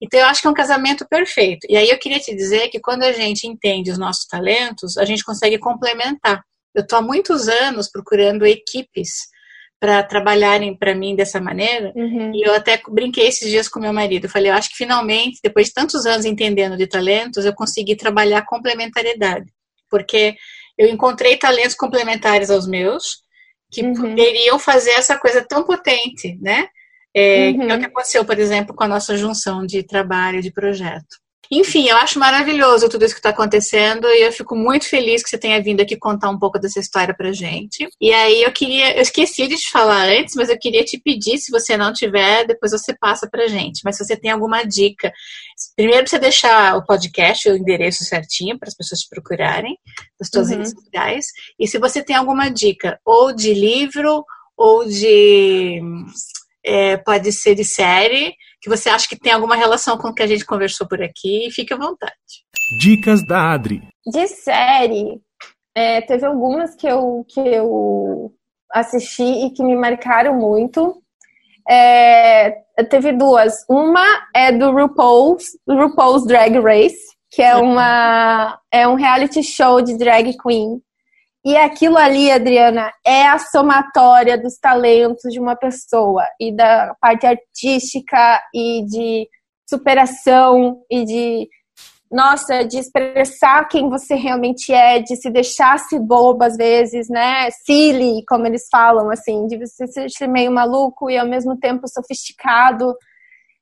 Então 0.00 0.20
eu 0.20 0.26
acho 0.26 0.40
que 0.40 0.46
é 0.46 0.50
um 0.50 0.54
casamento 0.54 1.04
perfeito. 1.08 1.66
E 1.68 1.76
aí 1.76 1.90
eu 1.90 1.98
queria 1.98 2.20
te 2.20 2.34
dizer 2.34 2.68
que 2.68 2.78
quando 2.78 3.02
a 3.02 3.12
gente 3.12 3.46
entende 3.46 3.90
os 3.90 3.98
nossos 3.98 4.24
talentos, 4.26 4.96
a 4.96 5.04
gente 5.04 5.24
consegue 5.24 5.58
complementar. 5.58 6.44
Eu 6.72 6.82
estou 6.82 7.00
há 7.00 7.02
muitos 7.02 7.48
anos 7.48 7.90
procurando 7.90 8.46
equipes 8.46 9.10
para 9.80 10.00
trabalharem 10.04 10.76
para 10.76 10.94
mim 10.94 11.16
dessa 11.16 11.40
maneira. 11.40 11.92
Uhum. 11.96 12.32
E 12.32 12.46
eu 12.46 12.54
até 12.54 12.80
brinquei 12.88 13.26
esses 13.26 13.50
dias 13.50 13.68
com 13.68 13.80
meu 13.80 13.92
marido. 13.92 14.26
Eu 14.26 14.30
falei, 14.30 14.48
eu 14.48 14.54
acho 14.54 14.70
que 14.70 14.76
finalmente, 14.76 15.40
depois 15.42 15.66
de 15.66 15.74
tantos 15.74 16.06
anos 16.06 16.24
entendendo 16.24 16.76
de 16.76 16.86
talentos, 16.86 17.44
eu 17.44 17.52
consegui 17.52 17.96
trabalhar 17.96 18.46
complementariedade. 18.46 19.46
Porque 19.90 20.36
eu 20.76 20.88
encontrei 20.88 21.36
talentos 21.36 21.74
complementares 21.74 22.50
aos 22.50 22.66
meus 22.66 23.22
que 23.70 23.82
uhum. 23.82 23.94
poderiam 23.94 24.58
fazer 24.58 24.90
essa 24.92 25.16
coisa 25.16 25.44
tão 25.46 25.64
potente, 25.64 26.38
né? 26.40 26.68
É, 27.14 27.50
uhum. 27.50 27.70
É 27.70 27.76
o 27.76 27.78
que 27.78 27.86
aconteceu, 27.86 28.24
por 28.24 28.38
exemplo, 28.38 28.74
com 28.74 28.84
a 28.84 28.88
nossa 28.88 29.16
junção 29.16 29.66
de 29.66 29.82
trabalho, 29.82 30.42
de 30.42 30.52
projeto. 30.52 31.22
Enfim, 31.54 31.86
eu 31.86 31.98
acho 31.98 32.18
maravilhoso 32.18 32.88
tudo 32.88 33.04
isso 33.04 33.14
que 33.14 33.18
está 33.18 33.28
acontecendo 33.28 34.06
e 34.08 34.22
eu 34.22 34.32
fico 34.32 34.56
muito 34.56 34.88
feliz 34.88 35.22
que 35.22 35.28
você 35.28 35.36
tenha 35.36 35.62
vindo 35.62 35.82
aqui 35.82 35.98
contar 35.98 36.30
um 36.30 36.38
pouco 36.38 36.58
dessa 36.58 36.80
história 36.80 37.14
pra 37.14 37.30
gente. 37.30 37.86
E 38.00 38.10
aí 38.10 38.42
eu 38.42 38.50
queria, 38.50 38.96
eu 38.96 39.02
esqueci 39.02 39.46
de 39.46 39.56
te 39.56 39.70
falar 39.70 40.08
antes, 40.08 40.34
mas 40.34 40.48
eu 40.48 40.58
queria 40.58 40.82
te 40.82 40.98
pedir, 40.98 41.36
se 41.36 41.50
você 41.50 41.76
não 41.76 41.92
tiver, 41.92 42.46
depois 42.46 42.72
você 42.72 42.96
passa 42.98 43.28
pra 43.30 43.48
gente. 43.48 43.82
Mas 43.84 43.98
se 43.98 44.04
você 44.04 44.16
tem 44.16 44.30
alguma 44.30 44.62
dica, 44.64 45.12
primeiro 45.76 46.08
você 46.08 46.18
deixar 46.18 46.76
o 46.76 46.84
podcast, 46.84 47.48
o 47.48 47.56
endereço 47.56 48.04
certinho 48.04 48.58
para 48.58 48.68
as 48.68 48.74
pessoas 48.74 49.00
te 49.00 49.08
procurarem 49.08 49.76
nas 50.18 50.28
suas 50.28 50.48
uhum. 50.48 50.56
redes 50.56 50.72
sociais. 50.72 51.26
E 51.58 51.66
se 51.66 51.78
você 51.78 52.02
tem 52.02 52.16
alguma 52.16 52.48
dica, 52.50 52.98
ou 53.04 53.34
de 53.34 53.54
livro, 53.54 54.24
ou 54.56 54.84
de 54.86 55.80
é, 56.64 56.96
pode 56.96 57.32
ser 57.32 57.54
de 57.54 57.64
série, 57.64 58.34
que 58.60 58.70
você 58.70 58.88
acha 58.88 59.08
que 59.08 59.18
tem 59.18 59.32
alguma 59.32 59.56
relação 59.56 59.98
com 59.98 60.08
o 60.08 60.14
que 60.14 60.22
a 60.22 60.26
gente 60.26 60.46
conversou 60.46 60.86
por 60.86 61.02
aqui, 61.02 61.48
fique 61.50 61.74
à 61.74 61.76
vontade. 61.76 62.14
Dicas 62.78 63.26
da 63.26 63.52
Adri. 63.52 63.82
De 64.06 64.28
série, 64.28 65.20
é, 65.74 66.00
teve 66.00 66.24
algumas 66.24 66.74
que 66.76 66.86
eu, 66.86 67.24
que 67.28 67.40
eu 67.40 68.32
assisti 68.72 69.22
e 69.22 69.50
que 69.50 69.64
me 69.64 69.76
marcaram 69.76 70.36
muito. 70.36 71.01
É, 71.68 72.50
teve 72.90 73.12
duas. 73.12 73.64
Uma 73.68 74.06
é 74.34 74.52
do 74.52 74.72
RuPaul's, 74.72 75.44
RuPaul's 75.68 76.26
Drag 76.26 76.58
Race, 76.58 76.98
que 77.30 77.42
é, 77.42 77.56
uma, 77.56 78.58
é 78.72 78.86
um 78.86 78.94
reality 78.94 79.42
show 79.42 79.80
de 79.80 79.96
drag 79.96 80.36
queen 80.38 80.80
e 81.44 81.56
aquilo 81.56 81.96
ali, 81.96 82.30
Adriana, 82.30 82.92
é 83.04 83.26
a 83.26 83.36
somatória 83.36 84.38
dos 84.38 84.56
talentos 84.58 85.32
de 85.32 85.40
uma 85.40 85.56
pessoa 85.56 86.24
e 86.40 86.54
da 86.54 86.94
parte 87.00 87.26
artística 87.26 88.40
e 88.54 88.84
de 88.86 89.28
superação 89.68 90.82
e 90.88 91.04
de 91.04 91.48
nossa, 92.12 92.62
de 92.62 92.78
expressar 92.78 93.66
quem 93.68 93.88
você 93.88 94.14
realmente 94.14 94.70
é, 94.70 95.00
de 95.00 95.16
se 95.16 95.30
deixar 95.30 95.78
se 95.78 95.98
boba 95.98 96.46
às 96.46 96.56
vezes, 96.56 97.08
né? 97.08 97.50
Silly, 97.64 98.22
como 98.28 98.46
eles 98.46 98.68
falam, 98.70 99.10
assim, 99.10 99.46
de 99.46 99.56
você 99.56 99.86
ser 100.10 100.26
meio 100.26 100.52
maluco 100.52 101.10
e 101.10 101.16
ao 101.16 101.26
mesmo 101.26 101.58
tempo 101.58 101.88
sofisticado. 101.88 102.94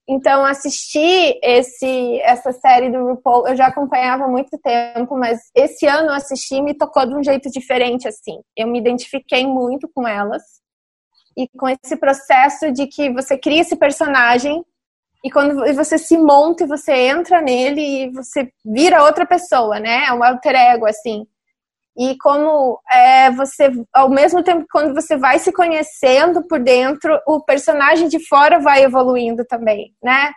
Então, 0.08 0.44
assistir 0.44 1.38
esse, 1.40 2.20
essa 2.22 2.50
série 2.50 2.90
do 2.90 3.10
RuPaul, 3.10 3.46
eu 3.46 3.56
já 3.56 3.68
acompanhava 3.68 4.24
há 4.24 4.28
muito 4.28 4.58
tempo, 4.58 5.16
mas 5.16 5.38
esse 5.54 5.86
ano 5.86 6.10
assisti 6.10 6.56
e 6.56 6.62
me 6.62 6.74
tocou 6.74 7.06
de 7.06 7.14
um 7.14 7.22
jeito 7.22 7.48
diferente, 7.48 8.08
assim. 8.08 8.40
Eu 8.56 8.66
me 8.66 8.80
identifiquei 8.80 9.46
muito 9.46 9.88
com 9.94 10.08
elas 10.08 10.42
e 11.36 11.46
com 11.56 11.68
esse 11.68 11.96
processo 11.96 12.72
de 12.72 12.88
que 12.88 13.12
você 13.12 13.38
cria 13.38 13.60
esse 13.60 13.76
personagem 13.76 14.64
e 15.24 15.30
quando 15.30 15.56
você 15.74 15.98
se 15.98 16.16
monta 16.16 16.64
e 16.64 16.66
você 16.66 16.92
entra 16.92 17.40
nele 17.40 17.80
e 17.80 18.10
você 18.10 18.50
vira 18.64 19.04
outra 19.04 19.26
pessoa, 19.26 19.78
né? 19.78 20.06
É 20.06 20.12
um 20.12 20.24
alter 20.24 20.54
ego, 20.54 20.86
assim 20.86 21.26
e 21.96 22.16
como 22.16 22.80
é, 22.90 23.30
você, 23.30 23.70
ao 23.92 24.08
mesmo 24.08 24.42
tempo 24.42 24.64
quando 24.70 24.94
você 24.94 25.18
vai 25.18 25.38
se 25.38 25.52
conhecendo 25.52 26.42
por 26.46 26.58
dentro, 26.58 27.20
o 27.26 27.44
personagem 27.44 28.08
de 28.08 28.26
fora 28.26 28.58
vai 28.58 28.82
evoluindo 28.82 29.44
também, 29.44 29.94
né? 30.02 30.32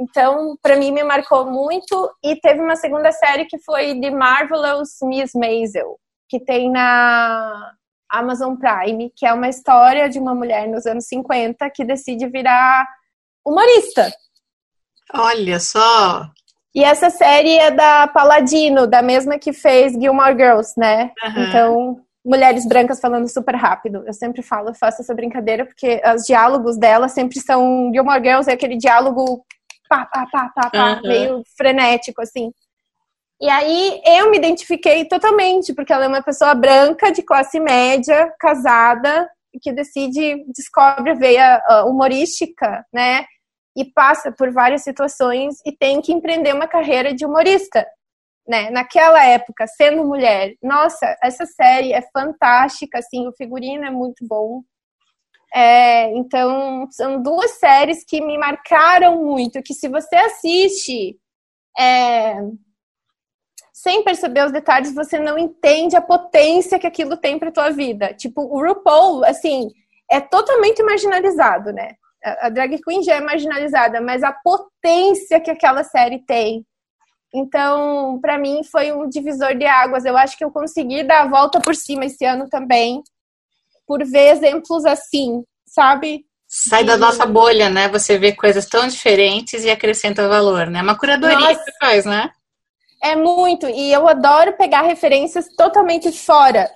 Então, 0.00 0.56
para 0.62 0.76
mim, 0.76 0.92
me 0.92 1.02
marcou 1.02 1.44
muito. 1.44 2.10
E 2.24 2.36
teve 2.36 2.60
uma 2.60 2.76
segunda 2.76 3.10
série 3.10 3.44
que 3.44 3.58
foi 3.58 4.00
The 4.00 4.10
Marvelous 4.10 4.96
Miss 5.02 5.32
Maisel, 5.34 5.98
que 6.28 6.38
tem 6.38 6.70
na 6.70 7.72
Amazon 8.08 8.54
Prime, 8.54 9.12
que 9.14 9.26
é 9.26 9.32
uma 9.32 9.48
história 9.48 10.08
de 10.08 10.18
uma 10.18 10.34
mulher 10.34 10.68
nos 10.68 10.86
anos 10.86 11.06
50 11.06 11.68
que 11.70 11.84
decide 11.84 12.28
virar 12.28 12.86
humorista. 13.48 14.12
Olha 15.14 15.58
só! 15.58 16.30
E 16.74 16.84
essa 16.84 17.10
série 17.10 17.56
é 17.56 17.70
da 17.70 18.06
Paladino, 18.06 18.86
da 18.86 19.02
mesma 19.02 19.38
que 19.38 19.52
fez 19.52 19.94
Gilmore 19.94 20.36
Girls, 20.36 20.74
né? 20.76 21.10
Uhum. 21.24 21.42
Então, 21.42 22.00
mulheres 22.24 22.66
brancas 22.68 23.00
falando 23.00 23.28
super 23.28 23.56
rápido. 23.56 24.04
Eu 24.06 24.12
sempre 24.12 24.42
falo, 24.42 24.68
eu 24.68 24.74
faço 24.74 25.02
essa 25.02 25.14
brincadeira, 25.14 25.64
porque 25.64 26.00
os 26.14 26.24
diálogos 26.24 26.76
dela 26.76 27.08
sempre 27.08 27.40
são. 27.40 27.90
Gilmore 27.92 28.22
Girls 28.22 28.50
é 28.50 28.52
aquele 28.52 28.76
diálogo 28.76 29.44
pá, 29.88 30.04
pá, 30.06 30.26
pá, 30.30 30.52
pá, 30.54 30.70
pá, 30.70 30.94
uhum. 30.96 31.08
meio 31.08 31.42
frenético, 31.56 32.20
assim. 32.20 32.52
E 33.40 33.48
aí 33.48 34.02
eu 34.04 34.30
me 34.30 34.36
identifiquei 34.36 35.04
totalmente, 35.06 35.72
porque 35.72 35.92
ela 35.92 36.04
é 36.04 36.08
uma 36.08 36.22
pessoa 36.22 36.54
branca, 36.54 37.10
de 37.10 37.22
classe 37.22 37.58
média, 37.58 38.32
casada, 38.38 39.28
que 39.62 39.72
decide, 39.72 40.44
descobre 40.54 41.12
a 41.12 41.14
veia 41.14 41.62
humorística, 41.86 42.84
né? 42.92 43.24
E 43.78 43.84
passa 43.84 44.32
por 44.32 44.50
várias 44.52 44.82
situações 44.82 45.54
e 45.64 45.70
tem 45.70 46.02
que 46.02 46.12
empreender 46.12 46.52
uma 46.52 46.66
carreira 46.66 47.14
de 47.14 47.24
humorista. 47.24 47.86
né? 48.46 48.70
Naquela 48.70 49.24
época, 49.24 49.66
sendo 49.68 50.04
mulher. 50.04 50.54
Nossa, 50.62 51.16
essa 51.22 51.46
série 51.46 51.92
é 51.92 52.02
fantástica, 52.12 52.98
assim, 52.98 53.28
o 53.28 53.32
figurino 53.32 53.84
é 53.84 53.90
muito 53.90 54.26
bom. 54.26 54.62
É, 55.54 56.10
então, 56.16 56.86
são 56.90 57.22
duas 57.22 57.52
séries 57.58 58.04
que 58.04 58.20
me 58.20 58.36
marcaram 58.36 59.22
muito, 59.24 59.62
que 59.62 59.74
se 59.74 59.88
você 59.88 60.16
assiste 60.16 61.16
é, 61.78 62.36
sem 63.72 64.02
perceber 64.02 64.44
os 64.44 64.52
detalhes, 64.52 64.94
você 64.94 65.18
não 65.20 65.38
entende 65.38 65.96
a 65.96 66.02
potência 66.02 66.78
que 66.78 66.86
aquilo 66.86 67.16
tem 67.16 67.38
para 67.38 67.52
tua 67.52 67.70
vida. 67.70 68.12
Tipo, 68.14 68.42
o 68.42 68.60
RuPaul, 68.60 69.24
assim, 69.24 69.68
é 70.10 70.20
totalmente 70.20 70.82
marginalizado, 70.82 71.72
né? 71.72 71.94
A 72.24 72.48
drag 72.48 72.78
queen 72.82 73.02
já 73.02 73.14
é 73.14 73.20
marginalizada, 73.20 74.00
mas 74.00 74.22
a 74.22 74.32
potência 74.32 75.40
que 75.40 75.50
aquela 75.50 75.84
série 75.84 76.18
tem. 76.26 76.64
Então, 77.32 78.18
para 78.20 78.38
mim, 78.38 78.62
foi 78.64 78.92
um 78.92 79.08
divisor 79.08 79.54
de 79.56 79.66
águas. 79.66 80.04
Eu 80.04 80.16
acho 80.16 80.36
que 80.36 80.44
eu 80.44 80.50
consegui 80.50 81.02
dar 81.02 81.22
a 81.22 81.28
volta 81.28 81.60
por 81.60 81.74
cima 81.74 82.06
esse 82.06 82.24
ano 82.24 82.48
também, 82.48 83.02
por 83.86 84.04
ver 84.04 84.30
exemplos 84.30 84.84
assim, 84.84 85.44
sabe? 85.66 86.24
Sai 86.46 86.82
da 86.82 86.96
nossa 86.96 87.26
bolha, 87.26 87.68
né? 87.68 87.88
Você 87.88 88.18
vê 88.18 88.32
coisas 88.32 88.66
tão 88.66 88.86
diferentes 88.88 89.64
e 89.64 89.70
acrescenta 89.70 90.26
valor, 90.28 90.68
né? 90.68 90.78
É 90.78 90.82
uma 90.82 90.98
curadoria 90.98 91.38
nossa. 91.38 91.54
que 91.54 91.64
você 91.64 91.72
faz, 91.78 92.04
né? 92.06 92.30
É 93.02 93.14
muito. 93.14 93.68
E 93.68 93.92
eu 93.92 94.08
adoro 94.08 94.54
pegar 94.54 94.82
referências 94.82 95.46
totalmente 95.56 96.10
fora, 96.10 96.68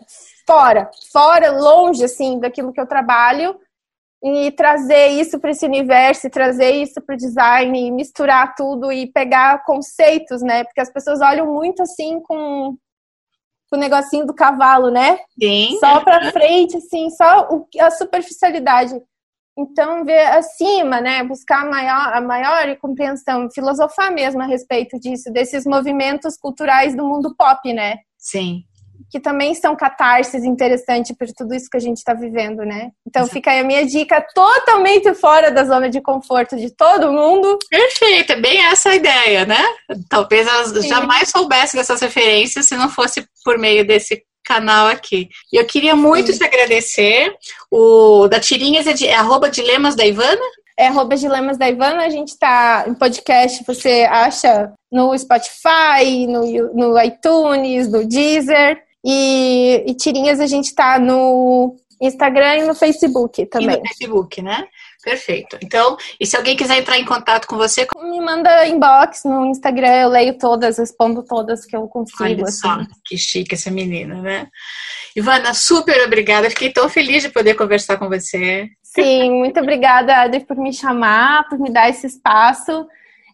fora, 0.46 0.90
fora, 1.10 1.50
longe, 1.50 2.04
assim, 2.04 2.38
daquilo 2.38 2.72
que 2.72 2.80
eu 2.80 2.86
trabalho 2.86 3.58
e 4.22 4.52
trazer 4.52 5.08
isso 5.08 5.40
para 5.40 5.50
esse 5.50 5.66
universo, 5.66 6.30
trazer 6.30 6.70
isso 6.70 7.00
para 7.00 7.14
o 7.14 7.18
design, 7.18 7.90
misturar 7.90 8.54
tudo 8.54 8.92
e 8.92 9.10
pegar 9.10 9.64
conceitos, 9.64 10.42
né? 10.42 10.62
Porque 10.62 10.80
as 10.80 10.92
pessoas 10.92 11.20
olham 11.20 11.52
muito 11.52 11.82
assim 11.82 12.20
com, 12.20 12.76
com 13.68 13.76
o 13.76 13.80
negocinho 13.80 14.24
do 14.24 14.34
cavalo, 14.34 14.90
né? 14.90 15.18
Sim. 15.40 15.76
Só 15.80 16.00
para 16.00 16.30
frente, 16.30 16.76
assim, 16.76 17.10
só 17.10 17.48
o, 17.50 17.66
a 17.80 17.90
superficialidade. 17.90 18.94
Então, 19.58 20.04
ver 20.04 20.24
acima, 20.28 21.00
né? 21.00 21.24
Buscar 21.24 21.62
a 21.62 21.70
maior, 21.70 22.14
a 22.14 22.20
maior 22.20 22.76
compreensão, 22.76 23.50
filosofar 23.50 24.12
mesmo 24.12 24.40
a 24.40 24.46
respeito 24.46 25.00
disso, 25.00 25.32
desses 25.32 25.66
movimentos 25.66 26.36
culturais 26.36 26.94
do 26.94 27.04
mundo 27.04 27.34
pop, 27.36 27.72
né? 27.72 27.98
Sim 28.16 28.62
que 29.10 29.20
também 29.20 29.54
são 29.54 29.74
catarses 29.74 30.44
interessantes 30.44 31.16
por 31.16 31.26
tudo 31.28 31.54
isso 31.54 31.68
que 31.70 31.76
a 31.76 31.80
gente 31.80 31.98
está 31.98 32.14
vivendo, 32.14 32.64
né? 32.64 32.90
Então 33.06 33.26
fica 33.26 33.50
aí 33.50 33.60
a 33.60 33.64
minha 33.64 33.84
dica 33.84 34.24
totalmente 34.34 35.12
fora 35.14 35.50
da 35.50 35.64
zona 35.64 35.88
de 35.88 36.00
conforto 36.00 36.56
de 36.56 36.70
todo 36.70 37.12
mundo. 37.12 37.58
Perfeito, 37.68 38.32
é 38.32 38.40
bem 38.40 38.64
essa 38.66 38.90
a 38.90 38.96
ideia, 38.96 39.44
né? 39.44 39.62
Talvez 40.08 40.48
Sim. 40.48 40.88
jamais 40.88 41.28
soubessem 41.28 41.78
dessas 41.78 42.00
referências 42.00 42.66
se 42.66 42.76
não 42.76 42.88
fosse 42.88 43.24
por 43.44 43.58
meio 43.58 43.86
desse 43.86 44.22
canal 44.44 44.88
aqui. 44.88 45.28
E 45.52 45.56
eu 45.56 45.64
queria 45.64 45.94
muito 45.94 46.32
Sim. 46.32 46.38
te 46.38 46.44
agradecer. 46.44 47.34
O 47.70 48.28
da 48.28 48.40
Tirinhas 48.40 48.86
é, 48.86 48.92
de, 48.92 49.06
é 49.06 49.14
arroba 49.14 49.48
dilemas 49.48 49.94
da 49.94 50.04
Ivana? 50.04 50.42
É 50.76 50.88
arroba 50.88 51.16
dilemas 51.16 51.58
da 51.58 51.68
Ivana, 51.68 52.04
a 52.04 52.08
gente 52.08 52.36
tá 52.38 52.84
em 52.88 52.94
podcast, 52.94 53.62
você 53.66 54.06
acha 54.10 54.72
no 54.90 55.16
Spotify, 55.16 56.26
no, 56.26 56.72
no 56.74 57.02
iTunes, 57.02 57.88
no 57.88 58.06
Deezer. 58.06 58.82
E, 59.04 59.84
e 59.86 59.94
tirinhas 59.94 60.40
a 60.40 60.46
gente 60.46 60.74
tá 60.74 60.98
no 60.98 61.76
Instagram 62.00 62.56
e 62.56 62.66
no 62.66 62.74
Facebook 62.74 63.46
também. 63.46 63.76
E 63.76 63.78
no 63.78 63.86
Facebook, 63.86 64.42
né? 64.42 64.66
Perfeito. 65.02 65.58
Então, 65.60 65.96
e 66.20 66.24
se 66.24 66.36
alguém 66.36 66.56
quiser 66.56 66.78
entrar 66.78 66.96
em 66.96 67.04
contato 67.04 67.46
com 67.46 67.56
você? 67.56 67.86
Me 68.02 68.20
manda 68.20 68.66
inbox 68.66 69.24
no 69.24 69.46
Instagram, 69.46 70.02
eu 70.02 70.08
leio 70.08 70.38
todas, 70.38 70.78
respondo 70.78 71.24
todas 71.24 71.66
que 71.66 71.74
eu 71.74 71.88
consigo. 71.88 72.22
Olha 72.22 72.44
assim. 72.44 72.58
só, 72.60 72.78
que 73.04 73.18
chique 73.18 73.54
essa 73.54 73.70
menina, 73.70 74.22
né? 74.22 74.46
Ivana, 75.16 75.52
super 75.54 76.04
obrigada. 76.06 76.48
Fiquei 76.50 76.72
tão 76.72 76.88
feliz 76.88 77.22
de 77.22 77.30
poder 77.30 77.54
conversar 77.54 77.96
com 77.96 78.08
você. 78.08 78.68
Sim, 78.82 79.30
muito 79.38 79.58
obrigada, 79.58 80.16
Adri, 80.16 80.40
por 80.40 80.56
me 80.56 80.72
chamar, 80.72 81.48
por 81.48 81.58
me 81.58 81.70
dar 81.70 81.88
esse 81.90 82.06
espaço. 82.06 82.86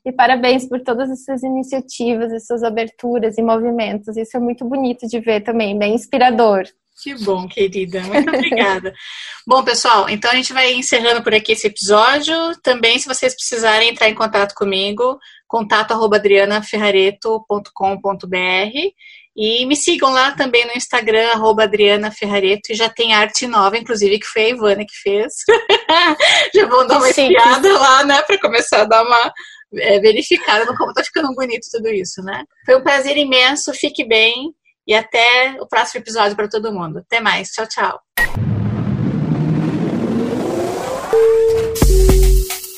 E 0.09 0.13
parabéns 0.13 0.67
por 0.67 0.81
todas 0.81 1.11
essas 1.11 1.43
iniciativas, 1.43 2.33
essas 2.33 2.63
aberturas 2.63 3.37
e 3.37 3.43
movimentos. 3.43 4.17
Isso 4.17 4.39
é 4.39 4.41
muito 4.41 4.65
bonito 4.65 5.07
de 5.07 5.21
ver 5.21 5.43
também, 5.43 5.79
bem 5.79 5.95
inspirador. 5.95 6.65
Que 7.03 7.15
bom, 7.23 7.47
querida. 7.47 8.01
Muito 8.01 8.27
obrigada. 8.27 8.95
bom, 9.47 9.63
pessoal, 9.63 10.09
então 10.09 10.31
a 10.31 10.35
gente 10.35 10.55
vai 10.55 10.73
encerrando 10.73 11.23
por 11.23 11.35
aqui 11.35 11.53
esse 11.53 11.67
episódio. 11.67 12.35
Também, 12.63 12.99
se 12.99 13.07
vocês 13.07 13.35
precisarem 13.35 13.91
entrar 13.91 14.09
em 14.09 14.15
contato 14.15 14.55
comigo, 14.55 15.19
contato 15.47 15.93
adrianaferrareto.com.br 15.93 18.93
e 19.37 19.67
me 19.67 19.77
sigam 19.77 20.11
lá 20.11 20.33
também 20.33 20.67
no 20.67 20.73
Instagram, 20.75 21.33
arroba 21.33 21.65
Adriana 21.65 22.11
Ferrareto, 22.11 22.73
e 22.73 22.75
já 22.75 22.89
tem 22.89 23.13
arte 23.13 23.47
nova, 23.47 23.77
inclusive, 23.77 24.19
que 24.19 24.27
foi 24.27 24.47
a 24.47 24.49
Ivana 24.49 24.87
que 24.87 24.97
fez. 25.03 25.35
já 26.55 26.67
vão 26.67 26.87
dar 26.87 26.97
uma 26.97 27.11
espiada 27.11 27.79
lá, 27.79 28.05
né, 28.05 28.23
para 28.23 28.41
começar 28.41 28.81
a 28.81 28.85
dar 28.85 29.05
uma 29.05 29.33
é, 29.75 30.01
verificada 30.01 30.65
no 30.65 30.77
como 30.77 30.93
tá 30.93 31.03
ficando 31.05 31.35
bonito 31.35 31.69
tudo 31.71 31.89
isso, 31.89 32.23
né? 32.23 32.45
Foi 32.65 32.77
um 32.77 32.83
prazer 32.83 33.17
imenso, 33.17 33.73
fique 33.73 34.07
bem 34.07 34.55
e 34.87 34.95
até 34.95 35.57
o 35.61 35.67
próximo 35.67 36.01
episódio 36.01 36.35
para 36.37 36.49
todo 36.49 36.73
mundo. 36.73 36.99
Até 36.99 37.21
mais, 37.21 37.51
tchau, 37.51 37.67
tchau. 37.67 38.01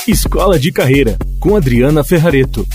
Escola 0.08 0.58
de 0.58 0.72
Carreira, 0.72 1.16
com 1.38 1.54
Adriana 1.54 2.02
Ferrareto. 2.02 2.66